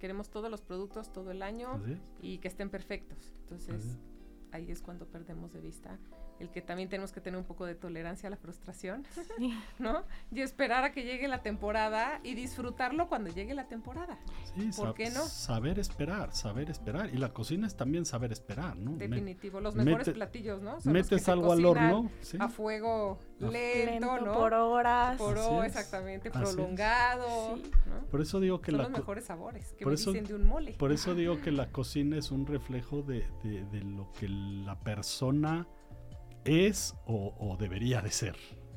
queremos 0.00 0.30
todos 0.30 0.50
los 0.50 0.62
productos 0.62 1.12
todo 1.12 1.30
el 1.30 1.42
año 1.42 1.80
y 2.20 2.38
que 2.38 2.48
estén 2.48 2.68
perfectos. 2.68 3.32
Entonces, 3.42 3.98
ahí 4.50 4.68
es 4.72 4.82
cuando 4.82 5.06
perdemos 5.06 5.52
de 5.52 5.60
vista 5.60 5.96
el 6.40 6.48
que 6.48 6.62
también 6.62 6.88
tenemos 6.88 7.12
que 7.12 7.20
tener 7.20 7.38
un 7.38 7.44
poco 7.44 7.66
de 7.66 7.74
tolerancia 7.74 8.26
a 8.26 8.30
la 8.30 8.36
frustración, 8.36 9.06
¿no? 9.78 10.04
Y 10.32 10.40
esperar 10.40 10.84
a 10.84 10.92
que 10.92 11.04
llegue 11.04 11.28
la 11.28 11.42
temporada 11.42 12.20
y 12.24 12.34
disfrutarlo 12.34 13.08
cuando 13.08 13.30
llegue 13.30 13.54
la 13.54 13.68
temporada. 13.68 14.18
Sí, 14.54 14.70
¿Por 14.76 14.94
qué 14.94 15.10
no? 15.10 15.22
Saber 15.26 15.78
esperar, 15.78 16.34
saber 16.34 16.70
esperar. 16.70 17.10
Y 17.12 17.18
la 17.18 17.32
cocina 17.32 17.66
es 17.66 17.76
también 17.76 18.06
saber 18.06 18.32
esperar, 18.32 18.76
¿no? 18.76 18.92
Definitivo, 18.96 19.60
los 19.60 19.74
mejores 19.74 20.08
platillos, 20.10 20.62
¿no? 20.62 20.78
metes 20.84 21.28
algo 21.28 21.52
al 21.52 21.64
horno. 21.64 22.10
A 22.38 22.48
fuego 22.48 23.18
lento, 23.38 24.20
¿no? 24.20 24.32
Por 24.32 24.54
horas. 24.54 25.16
Por 25.18 25.36
horas, 25.36 25.66
exactamente, 25.66 26.30
prolongado. 26.30 27.58
Por 28.10 28.20
eso 28.20 28.40
digo 28.40 28.60
que 28.60 28.70
Son 28.70 28.78
la 28.78 28.88
los 28.88 28.98
mejores 28.98 29.24
sabores 29.24 29.72
que 29.74 29.84
me 29.84 29.92
dicen 29.92 30.24
de 30.24 30.34
un 30.34 30.46
mole. 30.46 30.72
Por 30.72 30.92
eso 30.92 31.14
digo 31.14 31.40
que 31.40 31.50
la 31.52 31.70
cocina 31.70 32.16
es 32.16 32.30
un 32.30 32.46
reflejo 32.46 33.02
de, 33.02 33.26
de, 33.42 33.64
de 33.66 33.80
lo 33.82 34.10
que 34.12 34.28
la 34.28 34.78
persona 34.80 35.66
es 36.44 36.94
o, 37.06 37.56
debería 37.58 38.00
de 38.00 38.10
ser. 38.10 38.36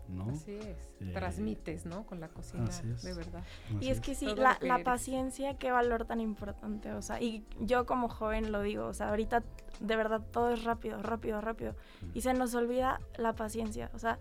¿no? 0.09 0.29
Así 0.29 0.53
es. 0.55 0.91
Eh, 0.99 1.11
Transmites, 1.13 1.85
¿no? 1.85 2.05
Con 2.05 2.19
la 2.19 2.27
cocina, 2.27 2.69
de 3.01 3.13
verdad. 3.13 3.43
y 3.81 3.89
es, 3.89 3.99
que 3.99 4.13
sí, 4.13 4.27
la, 4.35 4.83
paciencia, 4.83 5.57
qué 5.57 5.71
valor 5.71 6.05
tan 6.05 6.21
importante. 6.21 6.91
O 6.91 7.01
sea, 7.01 7.19
y 7.19 7.45
yo 7.59 7.85
como 7.85 8.09
joven 8.09 8.51
lo 8.51 8.61
digo, 8.61 8.85
o 8.85 8.93
sea, 8.93 9.09
ahorita 9.09 9.43
de 9.79 9.95
verdad 9.95 10.21
todo 10.31 10.51
es 10.51 10.63
rápido, 10.63 11.01
rápido, 11.01 11.41
rápido. 11.41 11.75
Y 12.13 12.21
se 12.21 12.33
nos 12.33 12.53
olvida 12.53 12.99
la 13.17 13.33
paciencia. 13.33 13.89
O 13.93 13.99
sea, 13.99 14.19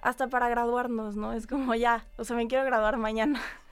hasta 0.00 0.28
para 0.28 0.48
graduarnos, 0.48 1.16
¿no? 1.16 1.32
Es 1.32 1.46
como 1.46 1.74
ya, 1.74 2.06
o 2.16 2.24
sea, 2.24 2.36
me 2.36 2.46
quiero 2.46 2.64
graduar 2.64 2.96
mañana. 2.96 3.40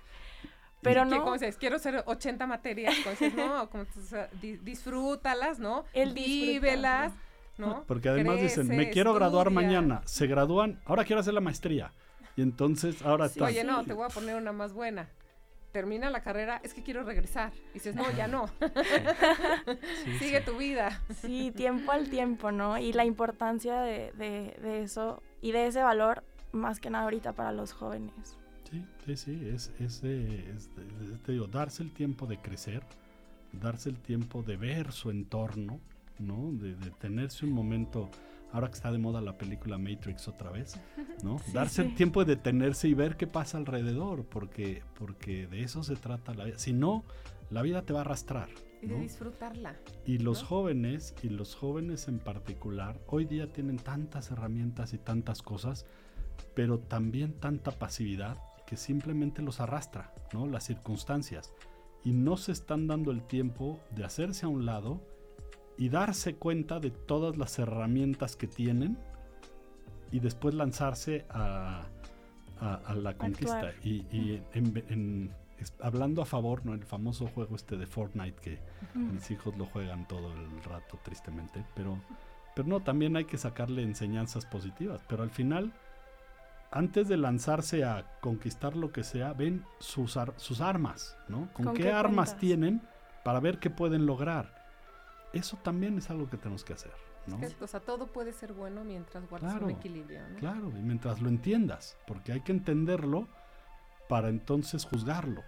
Pero 0.83 1.05
no. 1.05 1.21
¿Cómo 1.21 1.33
dices? 1.33 1.57
Quiero 1.57 1.77
hacer 1.77 2.03
80 2.07 2.47
materias. 2.47 2.95
no, 3.35 3.71
como, 3.71 3.85
disfrútalas, 4.63 5.59
¿no? 5.59 5.85
El 5.93 6.13
Vívelas. 6.13 7.13
Porque 7.87 8.09
además 8.09 8.41
dicen, 8.41 8.69
me 8.69 8.91
quiero 8.91 9.15
graduar 9.15 9.51
mañana, 9.51 10.03
se 10.05 10.27
gradúan, 10.27 10.81
ahora 10.85 11.05
quiero 11.05 11.21
hacer 11.21 11.35
la 11.35 11.41
maestría. 11.41 11.93
Y 12.37 12.43
entonces 12.43 13.03
ahora 13.03 13.27
está. 13.27 13.47
Oye, 13.47 13.65
no, 13.65 13.85
te 13.85 13.93
voy 13.95 14.05
a 14.05 14.09
poner 14.09 14.37
una 14.37 14.53
más 14.53 14.73
buena. 14.73 15.09
Termina 15.73 16.09
la 16.09 16.23
carrera, 16.23 16.61
es 16.63 16.73
que 16.73 16.83
quiero 16.83 17.03
regresar. 17.03 17.53
Y 17.71 17.75
dices, 17.75 17.95
no, 17.95 18.11
ya 18.13 18.29
no. 18.29 18.49
Sigue 20.19 20.41
tu 20.41 20.57
vida. 20.57 21.03
Sí, 21.21 21.53
tiempo 21.55 21.93
al 21.93 22.09
tiempo, 22.09 22.51
¿no? 22.51 22.79
Y 22.79 22.95
la 22.95 23.05
importancia 23.05 23.81
de, 23.83 24.13
de, 24.13 24.83
eso 24.83 25.23
y 25.43 25.53
de 25.53 25.67
ese 25.67 25.83
valor, 25.83 26.25
más 26.53 26.81
que 26.81 26.89
nada 26.89 27.05
ahorita 27.05 27.35
para 27.35 27.53
los 27.53 27.75
jóvenes. 27.75 28.39
Sí, 28.71 28.85
sí, 29.05 29.17
sí, 29.17 29.49
es, 29.53 29.71
es, 29.79 30.03
es, 30.03 30.71
te 31.25 31.33
digo, 31.33 31.47
darse 31.47 31.83
el 31.83 31.93
tiempo 31.93 32.27
de 32.27 32.39
crecer, 32.39 32.83
darse 33.53 33.91
el 33.91 33.99
tiempo 33.99 34.43
de 34.43 34.57
ver 34.57 34.93
su 34.93 35.11
entorno, 35.11 35.79
¿no? 36.19 36.53
De, 36.53 36.75
detenerse 36.75 37.47
un 37.47 37.53
momento, 37.53 38.11
ahora 38.53 38.69
que 38.69 38.75
está 38.75 38.93
de 38.93 38.99
moda 38.99 39.21
la 39.21 39.37
película 39.37 39.79
Matrix 39.79 40.29
otra 40.29 40.51
vez, 40.51 40.79
¿no? 41.23 41.39
Darse 41.53 41.83
el 41.83 41.95
tiempo 41.95 42.25
de 42.25 42.37
detenerse 42.37 42.89
y 42.89 42.95
ver 42.95 43.17
qué 43.17 43.27
pasa 43.27 43.59
alrededor, 43.59 44.25
porque, 44.25 44.83
porque 44.99 45.47
de 45.47 45.63
eso 45.63 45.83
se 45.83 45.97
trata 45.97 46.35
la 46.35 46.45
vida. 46.45 46.59
Si 46.59 46.73
no, 46.73 47.05
la 47.51 47.63
vida 47.63 47.83
te 47.83 47.93
va 47.93 48.01
a 48.01 48.03
arrastrar. 48.03 48.49
Y 48.83 48.89
de 48.89 49.01
disfrutarla. 49.01 49.77
Y 50.05 50.19
los 50.19 50.43
jóvenes, 50.43 51.15
y 51.23 51.29
los 51.29 51.55
jóvenes 51.55 52.09
en 52.09 52.19
particular, 52.19 53.01
hoy 53.07 53.25
día 53.25 53.53
tienen 53.53 53.79
tantas 53.79 54.31
herramientas 54.31 54.93
y 54.93 54.99
tantas 54.99 55.43
cosas, 55.43 55.87
pero 56.55 56.79
también 56.79 57.33
tanta 57.33 57.71
pasividad 57.71 58.39
que 58.67 58.77
simplemente 58.77 59.43
los 59.43 59.61
arrastra, 59.61 60.13
¿no? 60.33 60.47
Las 60.47 60.65
circunstancias. 60.65 61.53
Y 62.05 62.13
no 62.13 62.37
se 62.37 62.53
están 62.53 62.87
dando 62.87 63.11
el 63.11 63.23
tiempo 63.23 63.81
de 63.93 64.05
hacerse 64.05 64.47
a 64.47 64.49
un 64.49 64.67
lado 64.67 65.01
y 65.79 65.89
darse 65.89 66.37
cuenta 66.37 66.81
de 66.81 66.91
todas 66.91 67.37
las 67.37 67.59
herramientas 67.59 68.37
que 68.37 68.47
tienen 68.47 68.97
y 70.11 70.21
después 70.21 70.55
lanzarse 70.55 71.27
a, 71.31 71.87
a, 72.61 72.95
la 72.95 73.15
conquista. 73.17 73.73
Y, 73.83 74.41
hablando 75.81 76.23
a 76.23 76.27
favor, 76.27 76.65
¿no? 76.65 76.75
el 76.75 76.85
famoso 76.85 77.27
juego 77.29 77.57
este 77.57 77.77
de 77.77 77.87
Fortnite 77.87 78.41
que 78.41 78.59
mis 78.95 79.31
hijos 79.31 79.57
lo 79.57 79.67
juegan 79.67 80.07
todo 80.07 80.33
el 80.33 80.63
rato 80.63 80.99
tristemente, 81.03 81.65
pero, 81.75 81.99
pero 82.55 82.69
no, 82.69 82.81
también 82.81 83.17
hay 83.17 83.25
que 83.25 83.39
sacarle 83.39 83.83
enseñanzas 83.83 84.47
positivas, 84.47 85.03
pero 85.09 85.23
al 85.23 85.31
final... 85.31 85.73
Antes 86.73 87.07
de 87.07 87.17
lanzarse 87.17 87.85
a 87.85 88.19
conquistar 88.21 88.77
lo 88.77 88.91
que 88.91 89.05
sea, 89.05 89.33
ven 89.33 89.65
sus, 89.79 90.19
sus 90.37 90.61
armas, 90.61 91.17
¿no? 91.29 91.49
¿Con, 91.53 91.73
qué, 91.73 91.93
armas 91.93 92.37
tienen 92.39 92.83
para 93.25 93.39
ver 93.39 93.61
qué 93.61 93.71
pueden 93.71 94.05
lograr? 94.05 94.56
Eso 95.33 95.59
también 95.63 95.99
es 95.99 96.11
algo 96.11 96.29
que 96.29 96.37
tenemos 96.37 96.65
que 96.65 96.73
hacer. 96.73 96.93
¿no? 97.27 97.41
o 97.61 97.67
sea, 97.67 97.81
todo 97.81 98.07
puede 98.07 98.33
ser 98.33 98.53
bueno 98.53 98.85
mientras 98.85 99.29
guardas 99.29 99.61
un 99.61 99.71
equilibrio. 99.71 100.21
¿no? 100.29 100.39
Claro, 100.39 100.71
y 100.71 100.83
mientras 100.83 101.21
lo 101.21 101.29
entiendas, 101.29 101.97
porque 102.07 102.33
hay 102.33 102.41
que 102.41 102.53
entenderlo 102.53 103.27
para 104.09 104.29
entonces 104.29 104.85
juzgarlo. 104.85 105.43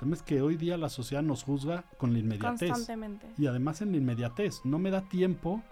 El 0.00 0.12
es 0.12 0.22
que 0.22 0.42
hoy 0.42 0.56
día 0.56 0.76
la 0.76 0.88
sociedad 0.88 1.22
nos 1.22 1.42
juzga 1.42 1.84
con 1.96 2.12
la 2.12 2.18
inmediatez. 2.18 2.70
Constantemente. 2.70 3.32
Y 3.38 3.46
además 3.46 3.80
en 3.80 3.92
la 3.92 3.96
inmediatez. 3.96 4.60
No 4.64 4.78
me 4.78 4.90
da 4.90 5.08
tiempo 5.08 5.62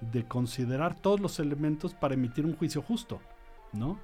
de 0.00 0.26
considerar 0.26 1.00
todos 1.00 1.20
los 1.20 1.40
elementos 1.40 1.94
para 1.94 2.14
emitir 2.14 2.44
un 2.44 2.56
juicio 2.56 2.82
justo, 2.82 3.20
¿no? 3.72 3.98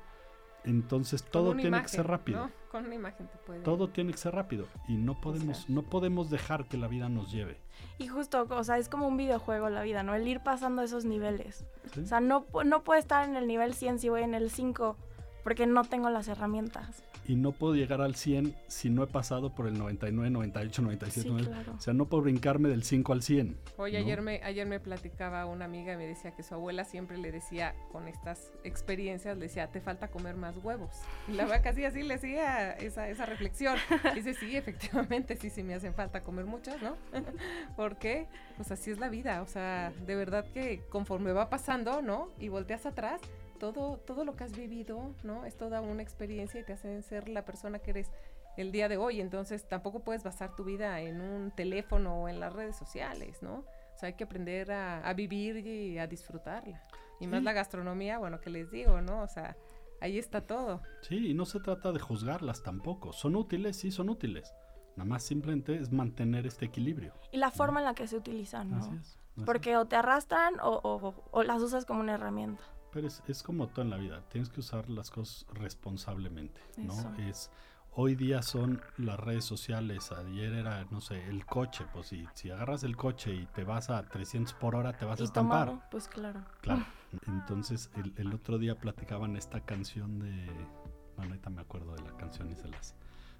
Entonces 0.64 1.22
todo 1.22 1.54
tiene 1.54 1.80
que 1.82 1.88
ser 1.88 2.06
rápido. 2.06 2.50
Con 2.76 2.84
una 2.84 2.94
imagen 2.94 3.26
te 3.26 3.38
puede. 3.38 3.60
Todo 3.60 3.88
tiene 3.88 4.12
que 4.12 4.18
ser 4.18 4.34
rápido 4.34 4.66
y 4.86 4.98
no 4.98 5.18
podemos, 5.18 5.70
no 5.70 5.82
podemos 5.82 6.28
dejar 6.28 6.68
que 6.68 6.76
la 6.76 6.88
vida 6.88 7.08
nos 7.08 7.32
lleve. 7.32 7.56
Y 7.96 8.08
justo, 8.08 8.46
o 8.50 8.64
sea, 8.64 8.76
es 8.76 8.90
como 8.90 9.08
un 9.08 9.16
videojuego 9.16 9.70
la 9.70 9.80
vida, 9.82 10.02
¿no? 10.02 10.14
El 10.14 10.28
ir 10.28 10.40
pasando 10.40 10.82
esos 10.82 11.06
niveles. 11.06 11.64
O 11.98 12.04
sea, 12.04 12.20
no, 12.20 12.44
no 12.66 12.84
puedo 12.84 13.00
estar 13.00 13.26
en 13.26 13.34
el 13.34 13.46
nivel 13.46 13.72
100 13.72 14.00
si 14.00 14.10
voy 14.10 14.24
en 14.24 14.34
el 14.34 14.50
5 14.50 14.94
porque 15.46 15.64
no 15.64 15.84
tengo 15.84 16.10
las 16.10 16.26
herramientas 16.26 17.04
y 17.28 17.36
no 17.36 17.52
puedo 17.52 17.76
llegar 17.76 18.00
al 18.00 18.16
100 18.16 18.54
si 18.66 18.90
no 18.90 19.04
he 19.04 19.06
pasado 19.06 19.54
por 19.54 19.66
el 19.66 19.78
99, 19.78 20.30
98, 20.30 20.82
97. 20.82 21.30
O 21.76 21.80
sea, 21.80 21.94
no 21.94 22.06
puedo 22.06 22.24
brincarme 22.24 22.68
del 22.68 22.82
5 22.82 23.12
al 23.12 23.22
100. 23.22 23.56
Oye, 23.76 23.98
ayer, 23.98 24.22
me, 24.22 24.40
ayer 24.42 24.66
me 24.66 24.80
platicaba 24.80 25.46
una 25.46 25.64
amiga 25.64 25.92
y 25.92 25.96
me 25.96 26.06
decía 26.06 26.32
que 26.32 26.42
su 26.42 26.54
abuela 26.54 26.84
siempre 26.84 27.18
le 27.18 27.32
decía, 27.32 27.74
con 27.92 28.08
estas 28.08 28.52
experiencias, 28.64 29.36
le 29.36 29.46
decía, 29.46 29.68
te 29.68 29.80
falta 29.80 30.08
comer 30.08 30.36
más 30.36 30.56
huevos. 30.58 30.90
Y 31.28 31.32
la 31.32 31.44
verdad 31.44 31.62
casi 31.62 31.84
así 31.84 32.02
le 32.02 32.14
hacía 32.14 32.72
esa, 32.72 33.08
esa 33.08 33.26
reflexión. 33.26 33.76
dice, 34.14 34.34
sí, 34.34 34.56
efectivamente, 34.56 35.36
sí, 35.36 35.50
sí 35.50 35.62
me 35.62 35.74
hacen 35.74 35.94
falta 35.94 36.22
comer 36.22 36.44
muchos, 36.46 36.80
¿no? 36.82 36.96
Porque, 37.76 38.26
pues 38.56 38.70
así 38.70 38.90
es 38.90 38.98
la 38.98 39.08
vida. 39.08 39.42
O 39.42 39.46
sea, 39.46 39.92
de 40.06 40.14
verdad 40.14 40.44
que 40.52 40.82
conforme 40.88 41.32
va 41.32 41.50
pasando, 41.50 42.02
¿no? 42.02 42.30
Y 42.38 42.48
volteas 42.48 42.86
atrás, 42.86 43.20
todo, 43.56 43.98
todo 43.98 44.24
lo 44.24 44.36
que 44.36 44.44
has 44.44 44.56
vivido, 44.56 45.14
¿no? 45.22 45.44
Es 45.44 45.56
toda 45.56 45.80
una 45.80 46.02
experiencia 46.02 46.60
y 46.60 46.64
te 46.64 46.72
hacen 46.72 47.02
ser 47.02 47.28
la 47.28 47.44
persona 47.44 47.78
que 47.78 47.90
eres 47.90 48.10
el 48.56 48.72
día 48.72 48.88
de 48.88 48.96
hoy. 48.96 49.20
Entonces 49.20 49.66
tampoco 49.68 50.00
puedes 50.00 50.22
basar 50.22 50.54
tu 50.56 50.64
vida 50.64 51.00
en 51.00 51.20
un 51.20 51.50
teléfono 51.50 52.22
o 52.22 52.28
en 52.28 52.40
las 52.40 52.52
redes 52.52 52.76
sociales, 52.76 53.42
¿no? 53.42 53.64
O 53.94 53.98
sea, 53.98 54.08
hay 54.08 54.14
que 54.14 54.24
aprender 54.24 54.70
a, 54.72 55.12
vivir 55.14 55.66
y 55.66 55.98
a 55.98 56.06
disfrutarla. 56.06 56.82
Y 57.18 57.26
más 57.26 57.42
la 57.42 57.54
gastronomía, 57.54 58.18
bueno, 58.18 58.40
que 58.40 58.50
les 58.50 58.70
digo, 58.70 59.00
¿no? 59.00 59.22
O 59.22 59.26
sea, 59.26 59.56
ahí 60.02 60.18
está 60.18 60.42
todo. 60.42 60.82
Sí, 61.00 61.30
y 61.30 61.34
no 61.34 61.46
se 61.46 61.60
trata 61.60 61.92
de 61.92 61.98
juzgarlas 61.98 62.62
tampoco. 62.62 63.14
Son 63.14 63.36
útiles, 63.36 63.76
sí, 63.76 63.90
son 63.90 64.10
útiles. 64.10 64.52
Nada 64.96 65.08
más 65.08 65.22
simplemente 65.22 65.76
es 65.76 65.90
mantener 65.92 66.46
este 66.46 66.66
equilibrio. 66.66 67.14
Y 67.32 67.38
la 67.38 67.50
forma 67.50 67.80
en 67.80 67.86
la 67.86 67.94
que 67.94 68.06
se 68.06 68.16
utilizan, 68.16 68.70
¿no? 68.70 69.00
Porque 69.44 69.76
o 69.76 69.86
te 69.86 69.96
arrastran 69.96 70.54
o, 70.62 71.14
o 71.30 71.42
las 71.42 71.62
usas 71.62 71.84
como 71.86 72.00
una 72.00 72.14
herramienta. 72.14 72.62
Pero 72.96 73.08
es, 73.08 73.42
como 73.42 73.68
todo 73.68 73.82
en 73.82 73.90
la 73.90 73.98
vida, 73.98 74.22
tienes 74.30 74.48
que 74.48 74.60
usar 74.60 74.88
las 74.88 75.10
cosas 75.10 75.44
responsablemente, 75.52 76.62
¿no? 76.78 76.94
Es 77.18 77.50
hoy 77.92 78.14
día 78.14 78.40
son 78.40 78.80
las 78.96 79.20
redes 79.20 79.44
sociales, 79.44 80.12
ayer 80.12 80.54
era, 80.54 80.86
no 80.90 81.02
sé, 81.02 81.22
el 81.28 81.44
coche, 81.44 81.84
pues 81.92 82.06
si, 82.06 82.26
si 82.32 82.50
agarras 82.50 82.84
el 82.84 82.96
coche 82.96 83.34
y 83.34 83.44
te 83.48 83.64
vas 83.64 83.90
a 83.90 84.02
300 84.02 84.54
por 84.54 84.76
hora, 84.76 84.96
te 84.96 85.04
vas 85.04 85.20
a 85.20 85.24
estampar. 85.24 85.90
pues 85.90 86.08
claro. 86.08 86.40
Claro. 86.62 86.86
Entonces, 87.26 87.90
el, 88.16 88.32
otro 88.32 88.56
día 88.56 88.76
platicaban 88.76 89.36
esta 89.36 89.60
canción 89.60 90.18
de, 90.18 90.46
bueno, 91.16 91.32
ahorita 91.32 91.50
me 91.50 91.60
acuerdo 91.60 91.94
de 91.96 92.02
la 92.02 92.16
canción 92.16 92.50
y 92.50 92.56
se 92.56 92.68
las, 92.68 92.94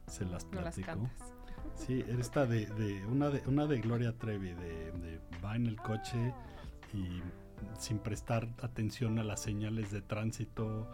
se 0.06 0.26
las 0.26 0.44
platico. 0.44 1.08
sí, 1.76 2.04
esta 2.08 2.44
de, 2.44 2.66
de, 2.66 3.06
una 3.06 3.30
de, 3.30 3.42
una 3.46 3.66
de 3.66 3.80
Gloria 3.80 4.12
Trevi, 4.18 4.52
de, 4.52 4.92
de 4.92 5.18
va 5.42 5.56
en 5.56 5.66
el 5.66 5.80
coche 5.80 6.34
y 6.92 7.22
sin 7.78 7.98
prestar 7.98 8.48
atención 8.62 9.18
a 9.18 9.24
las 9.24 9.40
señales 9.40 9.90
de 9.90 10.02
tránsito, 10.02 10.90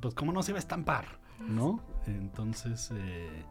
pues 0.00 0.14
como 0.14 0.32
no 0.32 0.42
se 0.42 0.52
va 0.52 0.58
a 0.58 0.60
estampar, 0.60 1.06
¿no? 1.40 1.80
Entonces 2.06 2.90
eh, 2.94 3.44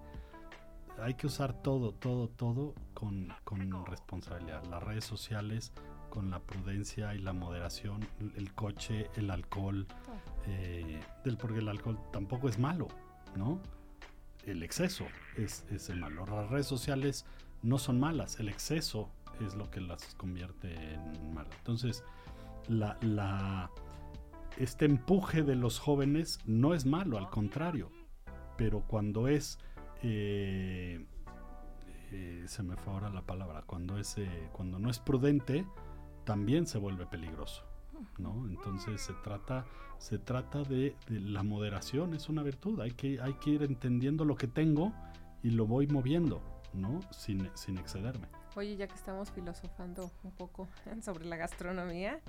hay 1.01 1.13
que 1.15 1.28
usar 1.28 1.53
todo, 1.53 1.91
todo, 1.93 2.28
todo 2.30 2.73
con, 2.93 3.34
responsabilidad. 3.88 4.63
Las 4.65 4.84
redes 4.84 5.05
sociales 5.05 5.73
con 6.09 6.30
la 6.30 6.39
prudencia 6.39 7.13
y 7.13 7.19
la 7.19 7.34
moderación, 7.34 8.07
el 8.36 8.53
coche, 8.53 9.09
el 9.15 9.30
alcohol, 9.30 9.86
eh, 10.47 10.99
del, 11.23 11.38
porque 11.38 11.59
el 11.59 11.67
alcohol 11.67 11.99
tampoco 12.11 12.47
es 12.47 12.57
malo, 12.57 12.88
¿no? 13.36 13.59
El 14.45 14.63
exceso 14.63 15.05
es, 15.36 15.65
es 15.69 15.89
el 15.89 15.99
malo. 15.99 16.26
Las 16.26 16.49
redes 16.49 16.67
sociales 16.67 17.26
no 17.63 17.78
son 17.80 17.99
malas, 17.99 18.39
el 18.39 18.47
exceso 18.47 19.09
es 19.42 19.56
lo 19.56 19.70
que 19.70 19.82
las 19.82 20.16
convierte 20.16 20.74
en 20.94 21.34
malas. 21.34 21.54
Entonces, 21.58 22.04
la, 22.68 23.70
este 24.58 24.86
empuje 24.86 25.44
de 25.44 25.56
los 25.56 25.80
jóvenes 25.80 26.40
no 26.46 26.74
es 26.74 26.86
malo, 26.86 27.18
al 27.18 27.30
contrario. 27.30 27.92
Pero 28.58 28.82
cuando 28.82 29.28
es... 29.28 29.60
Eh, 30.04 31.06
eh, 32.12 32.44
se 32.48 32.64
me 32.64 32.78
fue 32.78 32.94
ahora 32.94 33.10
la 33.10 33.24
palabra. 33.24 33.64
Cuando, 33.66 33.98
es, 33.98 34.18
eh, 34.18 34.50
cuando 34.54 34.80
no 34.80 34.90
es 34.90 35.00
prudente, 35.00 35.66
también 36.24 36.66
se 36.68 36.78
vuelve 36.78 37.06
peligroso. 37.06 37.64
¿no? 38.18 38.46
Entonces 38.48 39.02
se 39.02 39.14
trata, 39.14 39.66
se 39.98 40.18
trata 40.18 40.64
de, 40.64 40.96
la 41.10 41.44
moderación, 41.44 42.14
es 42.14 42.30
una 42.30 42.44
virtud. 42.44 42.80
Hay 42.80 42.92
que, 42.92 43.20
hay 43.22 43.34
que 43.34 43.52
ir 43.52 43.64
entendiendo 43.64 44.26
lo 44.26 44.36
que 44.36 44.48
tengo 44.48 44.94
y 45.44 45.52
lo 45.52 45.66
voy 45.66 45.88
moviendo, 45.88 46.42
¿no? 46.74 47.00
Sin, 47.12 47.50
sin 47.56 47.78
excederme. 47.78 48.28
Oye, 48.56 48.78
ya 48.78 48.88
que 48.88 48.95
estamos 48.95 49.32
filosofando 49.32 50.10
un 50.24 50.32
poco 50.32 50.68
sobre 51.01 51.26
la 51.26 51.36
gastronomía, 51.36 52.20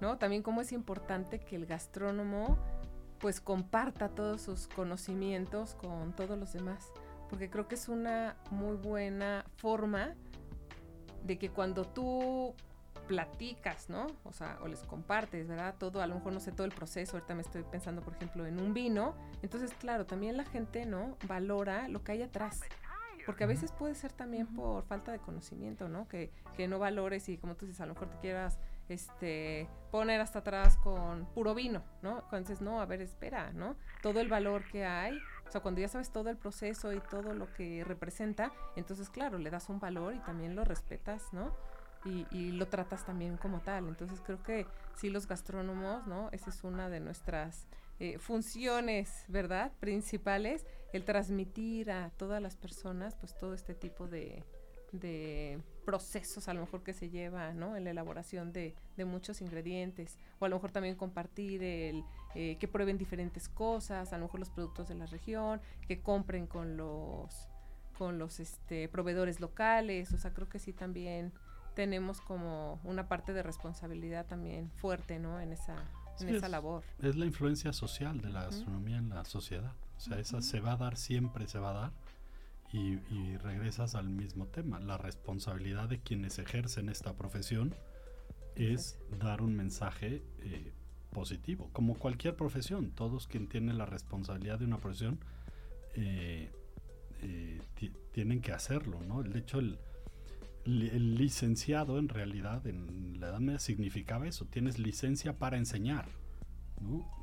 ¿no? 0.00 0.18
También 0.18 0.42
cómo 0.42 0.60
es 0.60 0.72
importante 0.72 1.40
que 1.40 1.56
el 1.56 1.66
gastrónomo 1.66 2.58
pues 3.18 3.40
comparta 3.40 4.08
todos 4.08 4.42
sus 4.42 4.68
conocimientos 4.68 5.74
con 5.74 6.14
todos 6.14 6.38
los 6.38 6.52
demás, 6.52 6.92
porque 7.30 7.48
creo 7.48 7.66
que 7.68 7.74
es 7.74 7.88
una 7.88 8.36
muy 8.50 8.76
buena 8.76 9.44
forma 9.56 10.14
de 11.24 11.38
que 11.38 11.48
cuando 11.48 11.84
tú 11.84 12.54
platicas, 13.08 13.88
¿no? 13.88 14.06
O 14.24 14.32
sea, 14.32 14.58
o 14.62 14.68
les 14.68 14.80
compartes, 14.80 15.48
¿verdad? 15.48 15.74
Todo, 15.78 16.00
a 16.02 16.06
lo 16.06 16.16
mejor 16.16 16.32
no 16.32 16.40
sé 16.40 16.52
todo 16.52 16.66
el 16.66 16.72
proceso, 16.72 17.16
ahorita 17.16 17.34
me 17.34 17.42
estoy 17.42 17.62
pensando, 17.62 18.02
por 18.02 18.14
ejemplo, 18.14 18.46
en 18.46 18.60
un 18.60 18.74
vino, 18.74 19.14
entonces, 19.42 19.72
claro, 19.74 20.06
también 20.06 20.36
la 20.36 20.44
gente, 20.44 20.86
¿no? 20.86 21.16
Valora 21.26 21.88
lo 21.88 22.02
que 22.02 22.12
hay 22.12 22.22
atrás. 22.22 22.60
Porque 23.26 23.44
a 23.44 23.46
veces 23.46 23.72
puede 23.72 23.94
ser 23.94 24.12
también 24.12 24.46
por 24.46 24.84
falta 24.84 25.12
de 25.12 25.18
conocimiento, 25.18 25.88
¿no? 25.88 26.08
Que, 26.08 26.30
que 26.56 26.68
no 26.68 26.78
valores 26.78 27.28
y 27.28 27.38
como 27.38 27.54
tú 27.56 27.66
dices, 27.66 27.80
a 27.80 27.86
lo 27.86 27.94
mejor 27.94 28.10
te 28.10 28.18
quieras 28.18 28.58
este, 28.88 29.68
poner 29.90 30.20
hasta 30.20 30.40
atrás 30.40 30.76
con 30.76 31.26
puro 31.26 31.54
vino, 31.54 31.82
¿no? 32.02 32.18
Entonces, 32.20 32.60
no, 32.60 32.80
a 32.80 32.86
ver, 32.86 33.00
espera, 33.00 33.52
¿no? 33.52 33.76
Todo 34.02 34.20
el 34.20 34.28
valor 34.28 34.64
que 34.70 34.84
hay, 34.84 35.18
o 35.46 35.50
sea, 35.50 35.60
cuando 35.60 35.80
ya 35.80 35.88
sabes 35.88 36.10
todo 36.10 36.30
el 36.30 36.36
proceso 36.36 36.92
y 36.92 37.00
todo 37.00 37.34
lo 37.34 37.52
que 37.54 37.84
representa, 37.84 38.52
entonces, 38.76 39.08
claro, 39.08 39.38
le 39.38 39.50
das 39.50 39.68
un 39.68 39.80
valor 39.80 40.14
y 40.14 40.18
también 40.20 40.54
lo 40.54 40.64
respetas, 40.64 41.32
¿no? 41.32 41.52
Y, 42.04 42.26
y, 42.30 42.52
lo 42.52 42.66
tratas 42.66 43.06
también 43.06 43.38
como 43.38 43.60
tal. 43.60 43.88
Entonces 43.88 44.20
creo 44.20 44.42
que 44.42 44.66
sí 44.94 45.08
los 45.08 45.26
gastrónomos, 45.26 46.06
¿no? 46.06 46.28
Esa 46.32 46.50
es 46.50 46.62
una 46.62 46.90
de 46.90 47.00
nuestras 47.00 47.66
eh, 48.00 48.18
funciones, 48.18 49.24
¿verdad? 49.28 49.72
Principales, 49.80 50.66
el 50.92 51.04
transmitir 51.04 51.90
a 51.90 52.10
todas 52.10 52.40
las 52.42 52.56
personas, 52.56 53.14
pues 53.16 53.36
todo 53.38 53.54
este 53.54 53.74
tipo 53.74 54.08
de, 54.08 54.44
de 55.00 55.60
procesos 55.84 56.48
a 56.48 56.54
lo 56.54 56.60
mejor 56.60 56.82
que 56.82 56.92
se 56.92 57.10
lleva 57.10 57.52
¿no? 57.52 57.76
en 57.76 57.84
la 57.84 57.90
elaboración 57.90 58.52
de, 58.52 58.74
muchos 59.04 59.40
ingredientes 59.40 60.18
o 60.38 60.44
a 60.44 60.48
lo 60.48 60.56
mejor 60.56 60.70
también 60.70 60.94
compartir 60.94 61.62
el 61.62 62.04
eh, 62.34 62.56
que 62.58 62.68
prueben 62.68 62.96
diferentes 62.96 63.48
cosas 63.48 64.12
a 64.12 64.18
lo 64.18 64.24
mejor 64.24 64.40
los 64.40 64.50
productos 64.50 64.88
de 64.88 64.94
la 64.94 65.06
región 65.06 65.60
que 65.86 66.00
compren 66.00 66.46
con 66.46 66.76
los 66.76 67.48
con 67.98 68.18
los 68.18 68.40
este, 68.40 68.88
proveedores 68.88 69.40
locales 69.40 70.12
o 70.12 70.18
sea 70.18 70.32
creo 70.32 70.48
que 70.48 70.58
sí 70.58 70.72
también 70.72 71.32
tenemos 71.74 72.20
como 72.20 72.80
una 72.84 73.08
parte 73.08 73.32
de 73.32 73.42
responsabilidad 73.42 74.26
también 74.26 74.70
fuerte 74.70 75.18
no 75.18 75.40
en 75.40 75.52
esa 75.52 75.76
en 76.20 76.28
esa 76.28 76.48
labor 76.48 76.82
es 77.00 77.16
la 77.16 77.26
influencia 77.26 77.72
social 77.72 78.20
de 78.20 78.30
la 78.30 78.44
gastronomía 78.44 78.98
en 78.98 79.08
la 79.08 79.24
sociedad 79.24 79.74
o 79.96 80.00
sea 80.00 80.18
esa 80.18 80.42
se 80.42 80.60
va 80.60 80.72
a 80.72 80.76
dar 80.76 80.96
siempre 80.96 81.46
se 81.46 81.58
va 81.58 81.70
a 81.70 81.74
dar 81.74 81.92
y, 82.74 83.36
regresas 83.38 83.94
al 83.94 84.08
mismo 84.08 84.46
tema. 84.46 84.80
La 84.80 84.98
responsabilidad 84.98 85.88
de 85.88 86.00
quienes 86.00 86.38
ejercen 86.38 86.88
esta 86.88 87.14
profesión 87.14 87.74
es 88.56 88.98
dar 89.20 89.42
un 89.42 89.54
mensaje 89.54 90.22
eh, 90.40 90.72
positivo, 91.12 91.70
como 91.72 91.94
cualquier 91.94 92.34
profesión. 92.34 92.90
Todos 92.90 93.28
quien 93.28 93.48
tienen 93.48 93.78
la 93.78 93.86
responsabilidad 93.86 94.58
de 94.58 94.64
una 94.64 94.78
profesión 94.78 95.20
eh, 95.94 96.50
eh, 97.22 97.60
tienen 98.12 98.40
que 98.40 98.52
hacerlo, 98.52 99.00
¿no? 99.06 99.22
De 99.22 99.38
hecho, 99.38 99.60
el, 99.60 99.78
el, 100.64 101.14
licenciado 101.16 101.98
en 101.98 102.08
realidad 102.08 102.66
en 102.66 103.20
la 103.20 103.28
edad 103.28 103.40
media 103.40 103.58
significaba 103.58 104.26
eso, 104.26 104.46
tienes 104.46 104.78
licencia 104.78 105.38
para 105.38 105.56
enseñar. 105.56 106.08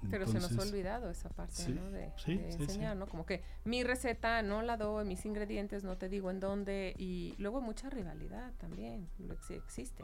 Pero 0.09 0.27
se 0.27 0.39
nos 0.39 0.57
ha 0.57 0.61
olvidado 0.61 1.09
esa 1.09 1.29
parte, 1.29 1.69
¿no? 1.69 1.89
De, 1.91 2.11
enseñar, 2.25 2.97
¿no? 2.97 3.07
Como 3.07 3.25
que 3.25 3.43
mi 3.65 3.83
receta 3.83 4.41
no 4.41 4.61
la 4.61 4.77
doy, 4.77 5.05
mis 5.05 5.25
ingredientes 5.25 5.83
no 5.83 5.97
te 5.97 6.09
digo 6.09 6.31
en 6.31 6.39
dónde 6.39 6.93
y 6.97 7.35
luego 7.37 7.61
mucha 7.61 7.89
rivalidad 7.89 8.51
también 8.57 9.07
existe. 9.49 10.03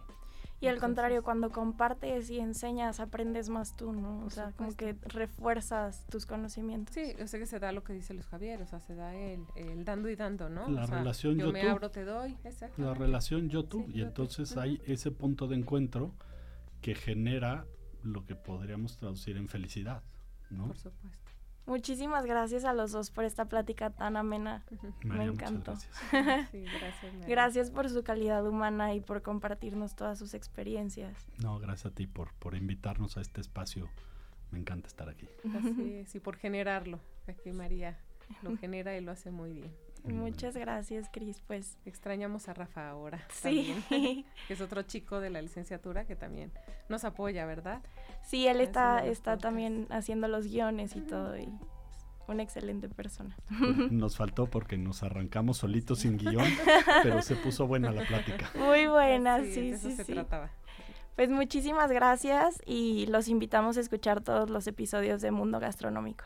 Y 0.59 0.67
al 0.67 0.79
contrario, 0.79 1.23
cuando 1.23 1.51
compartes 1.51 2.31
y 2.31 2.39
enseñas, 2.39 2.99
aprendes 2.99 3.47
más 3.47 3.75
tú, 3.77 3.93
¿no? 3.93 4.25
O 4.25 4.29
sea, 4.31 4.53
como 4.53 4.75
que 4.75 4.95
refuerzas 5.03 6.03
tus 6.07 6.25
conocimientos. 6.25 6.95
Sí, 6.95 7.13
yo 7.17 7.27
sé 7.27 7.37
que 7.37 7.45
se 7.45 7.59
da 7.59 7.71
lo 7.71 7.83
que 7.83 7.93
dice 7.93 8.15
Luis 8.15 8.25
Javier, 8.25 8.63
o 8.63 8.65
sea, 8.65 8.79
se 8.79 8.95
da 8.95 9.13
el, 9.13 9.45
dando 9.85 10.09
y 10.09 10.15
dando, 10.15 10.49
¿no? 10.49 10.67
La 10.67 10.87
relación 10.87 11.37
yo, 11.37 11.47
yo 11.47 11.51
me 11.51 11.61
abro, 11.61 11.91
te 11.91 12.05
doy, 12.05 12.37
exacto. 12.43 12.81
La 12.81 12.95
relación 12.95 13.49
yo-tú, 13.49 13.85
y 13.93 14.01
entonces 14.01 14.57
hay 14.57 14.81
ese 14.85 15.11
punto 15.11 15.47
de 15.47 15.57
encuentro 15.57 16.11
que 16.81 16.95
genera 16.95 17.65
lo 18.03 18.25
que 18.25 18.35
podríamos 18.35 18.97
traducir 18.97 19.37
en 19.37 19.47
felicidad, 19.47 20.03
¿no? 20.49 20.67
Por 20.67 20.77
supuesto. 20.77 21.31
Muchísimas 21.65 22.25
gracias 22.25 22.63
a 22.63 22.71
los 22.73 22.93
dos 22.93 23.11
por 23.11 23.25
esta 23.25 23.43
plática 23.45 23.89
tan 23.89 24.15
amena. 24.15 24.63
María, 25.03 25.25
Me 25.25 25.31
encantó. 25.33 25.73
gracias. 25.73 26.49
Sí, 26.51 26.63
gracias. 26.63 27.13
María. 27.13 27.27
Gracias 27.27 27.71
por 27.71 27.89
su 27.89 28.03
calidad 28.03 28.47
humana 28.47 28.93
y 28.93 29.01
por 29.01 29.21
compartirnos 29.21 29.93
todas 29.95 30.17
sus 30.17 30.33
experiencias. 30.33 31.27
No, 31.43 31.59
gracias 31.59 31.91
a 31.91 31.95
ti 31.95 32.07
por, 32.07 32.33
por 32.35 32.55
invitarnos 32.55 33.17
a 33.17 33.21
este 33.21 33.41
espacio. 33.41 33.89
Me 34.51 34.59
encanta 34.59 34.87
estar 34.87 35.09
aquí. 35.09 35.27
Así 35.57 35.93
es, 35.95 36.15
y 36.15 36.21
por 36.21 36.37
generarlo. 36.37 37.01
Aquí 37.27 37.51
María 37.51 37.97
lo 38.43 38.55
genera 38.55 38.95
y 38.97 39.01
lo 39.01 39.11
hace 39.11 39.29
muy 39.31 39.51
bien. 39.51 39.75
Muchas 40.13 40.55
gracias, 40.55 41.09
Cris. 41.11 41.41
Pues 41.45 41.77
Extrañamos 41.85 42.47
a 42.49 42.53
Rafa 42.53 42.89
ahora. 42.89 43.25
sí, 43.29 43.75
también, 43.89 44.25
que 44.47 44.53
es 44.53 44.61
otro 44.61 44.81
chico 44.83 45.19
de 45.19 45.29
la 45.29 45.41
licenciatura 45.41 46.05
que 46.05 46.15
también 46.15 46.51
nos 46.89 47.03
apoya, 47.03 47.45
¿verdad? 47.45 47.81
sí, 48.23 48.47
él 48.47 48.61
está, 48.61 48.97
Haciendo 48.97 49.09
los 49.09 49.17
está 49.17 49.37
también 49.37 49.87
haciendo 49.89 50.27
los 50.27 50.47
guiones 50.47 50.95
y 50.95 51.01
todo 51.01 51.37
y 51.37 51.43
es 51.43 52.05
una 52.27 52.43
excelente 52.43 52.89
persona. 52.89 53.35
Nos 53.91 54.17
faltó 54.17 54.47
porque 54.47 54.77
nos 54.77 55.01
arrancamos 55.03 55.57
solitos 55.57 55.99
sin 55.99 56.17
guion, 56.17 56.45
pero 57.03 57.21
se 57.21 57.35
puso 57.35 57.67
buena 57.67 57.91
la 57.91 58.05
plática. 58.05 58.51
Muy 58.55 58.87
buena, 58.87 59.39
es, 59.39 59.53
sí, 59.53 59.61
de 59.61 59.75
eso 59.75 59.89
sí, 59.89 59.95
se 59.95 60.03
sí. 60.03 60.13
trataba. 60.13 60.51
Pues 61.15 61.29
muchísimas 61.29 61.91
gracias 61.91 62.61
y 62.63 63.07
los 63.07 63.27
invitamos 63.27 63.77
a 63.77 63.79
escuchar 63.79 64.21
todos 64.21 64.51
los 64.51 64.67
episodios 64.67 65.19
de 65.21 65.31
Mundo 65.31 65.59
Gastronómico. 65.59 66.25